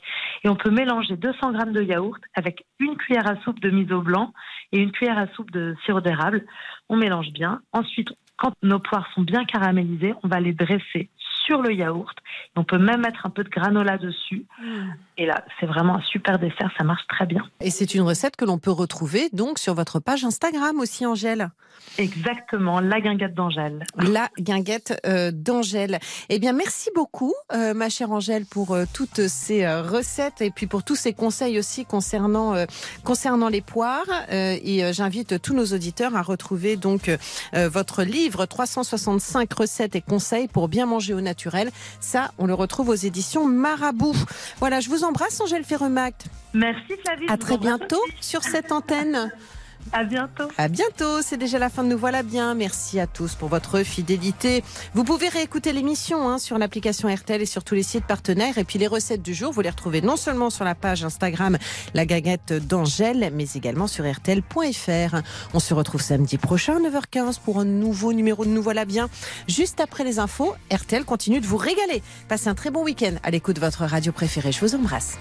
Et 0.45 0.49
on 0.49 0.57
peut 0.57 0.71
mélanger 0.71 1.17
200 1.17 1.53
grammes 1.53 1.73
de 1.73 1.83
yaourt 1.83 2.21
avec 2.35 2.65
une 2.79 2.97
cuillère 2.97 3.29
à 3.29 3.37
soupe 3.43 3.61
de 3.61 3.71
miso 3.71 4.01
blanc 4.01 4.33
et 4.73 4.79
une 4.81 4.93
cuillère 4.93 5.19
à 5.19 5.27
soupe 5.29 5.51
de 5.51 5.77
sirop 5.85 6.01
d'érable. 6.01 6.45
On 6.89 6.97
mélange 6.97 7.31
bien. 7.33 7.61
Ensuite, 7.73 8.11
quand 8.37 8.53
nos 8.63 8.79
poires 8.79 9.09
sont 9.15 9.23
bien 9.23 9.45
caramélisées, 9.45 10.15
on 10.23 10.29
va 10.29 10.41
les 10.41 10.53
dresser 10.53 11.09
sur 11.47 11.63
le 11.63 11.73
yaourt. 11.73 12.17
On 12.57 12.65
peut 12.65 12.79
même 12.79 13.01
mettre 13.01 13.27
un 13.27 13.31
peu 13.31 13.45
de 13.45 13.49
granola 13.49 13.99
dessus. 13.99 14.45
Et 15.19 15.25
là, 15.25 15.45
c'est 15.59 15.67
vraiment 15.67 15.97
un 15.97 16.03
super 16.03 16.39
dessert, 16.39 16.71
ça 16.77 16.85
marche 16.85 17.07
très 17.09 17.25
bien. 17.25 17.43
Et 17.61 17.71
c'est 17.71 17.95
une 17.95 18.03
recette 18.03 18.37
que 18.37 18.45
l'on 18.45 18.59
peut 18.59 18.71
retrouver 18.71 19.31
donc 19.33 19.59
sur 19.59 19.75
votre 19.75 19.99
page 19.99 20.25
Instagram 20.25 20.79
aussi, 20.79 21.07
Angèle. 21.07 21.51
Exactement, 21.99 22.81
la 22.81 23.01
guinguette 23.01 23.35
d'Angèle. 23.35 23.85
La 23.97 24.29
guinguette 24.39 25.01
euh, 25.07 25.31
d'Angèle. 25.33 25.99
Eh 26.29 26.39
bien, 26.39 26.53
merci 26.53 26.91
beaucoup, 26.95 27.33
euh, 27.55 27.73
ma 27.73 27.89
chère 27.89 28.11
Angèle, 28.11 28.45
pour 28.45 28.73
euh, 28.73 28.85
toutes 28.93 29.27
ces 29.29 29.67
recettes 29.67 30.43
et 30.43 30.51
puis 30.51 30.67
pour 30.67 30.83
tous 30.83 30.97
ces 30.97 31.15
conseils 31.15 31.59
aussi 31.59 31.87
concernant 31.87 32.55
concernant 33.05 33.49
les 33.49 33.61
poires. 33.61 34.07
Et 34.31 34.93
j'invite 34.93 35.41
tous 35.41 35.55
nos 35.55 35.67
auditeurs 35.67 36.15
à 36.17 36.23
retrouver 36.23 36.77
donc 36.77 37.11
votre 37.53 38.03
livre 38.03 38.47
365 38.47 39.53
recettes 39.53 39.97
et 39.97 40.01
conseils 40.01 40.49
pour 40.49 40.69
bien 40.69 40.87
manger 40.87 41.15
au 41.15 41.21
naturel. 41.21 41.71
Ça, 42.01 42.33
on 42.39 42.47
le 42.47 42.55
retrouve 42.55 42.91
aux 42.91 42.95
éditions 42.95 43.47
Marabout. 43.47 44.17
Voilà, 44.59 44.81
je 44.81 44.91
vous 44.91 45.05
embrasse, 45.07 45.40
Angèle 45.40 45.64
Ferremac. 45.64 46.14
Merci 46.53 46.95
Flavie. 47.05 47.27
À 47.29 47.37
très 47.37 47.59
bientôt 47.59 48.03
sur 48.21 48.42
cette 48.42 48.73
antenne. 48.73 49.31
À 49.92 50.05
bientôt. 50.05 50.49
À 50.59 50.68
bientôt, 50.68 51.22
c'est 51.22 51.37
déjà 51.37 51.59
la 51.59 51.68
fin 51.68 51.85
de 51.85 51.88
Nous 51.88 51.99
Voilà 51.99 52.22
Bien. 52.22 52.55
Merci 52.55 53.01
à 53.01 53.07
tous 53.07 53.35
pour 53.35 53.49
votre 53.49 53.83
fidélité. 53.83 54.62
Vous 54.94 55.05
pouvez 55.05 55.29
réécouter 55.29 55.72
l'émission 55.72 56.29
hein, 56.29 56.38
sur 56.38 56.59
l'application 56.59 57.12
RTL 57.12 57.40
et 57.40 57.46
sur 57.46 57.64
tous 57.64 57.75
les 57.75 57.83
sites 57.83 58.05
partenaires. 58.05 58.59
Et 58.59 58.64
puis 58.64 58.79
les 58.79 58.87
recettes 58.87 59.22
du 59.22 59.35
jour, 59.35 59.53
vous 59.53 59.61
les 59.61 59.70
retrouvez 59.70 60.03
non 60.03 60.16
seulement 60.16 60.51
sur 60.51 60.64
la 60.64 60.75
page 60.75 61.05
Instagram 61.05 61.59
La 61.94 62.07
Gaguette 62.07 62.53
d'Angèle, 62.53 63.31
mais 63.35 63.46
également 63.55 63.87
sur 63.87 64.11
RTL.fr. 64.11 65.16
On 65.55 65.61
se 65.61 65.75
retrouve 65.75 66.03
samedi 66.03 66.38
prochain, 66.38 66.81
9h15, 66.81 67.38
pour 67.44 67.59
un 67.59 67.64
nouveau 67.64 68.12
numéro 68.12 68.44
de 68.44 68.51
Nous 68.51 68.62
Voilà 68.62 68.85
Bien. 68.85 69.09
Juste 69.49 69.81
après 69.81 70.05
les 70.05 70.18
infos, 70.18 70.55
RTL 70.72 71.05
continue 71.05 71.40
de 71.40 71.46
vous 71.46 71.57
régaler. 71.57 72.03
Passez 72.29 72.49
un 72.49 72.55
très 72.55 72.70
bon 72.70 72.83
week-end 72.83 73.14
à 73.22 73.31
l'écoute 73.31 73.57
de 73.57 73.61
votre 73.61 73.85
radio 73.85 74.12
préférée. 74.12 74.53
Je 74.53 74.61
vous 74.61 74.75
embrasse. 74.75 75.18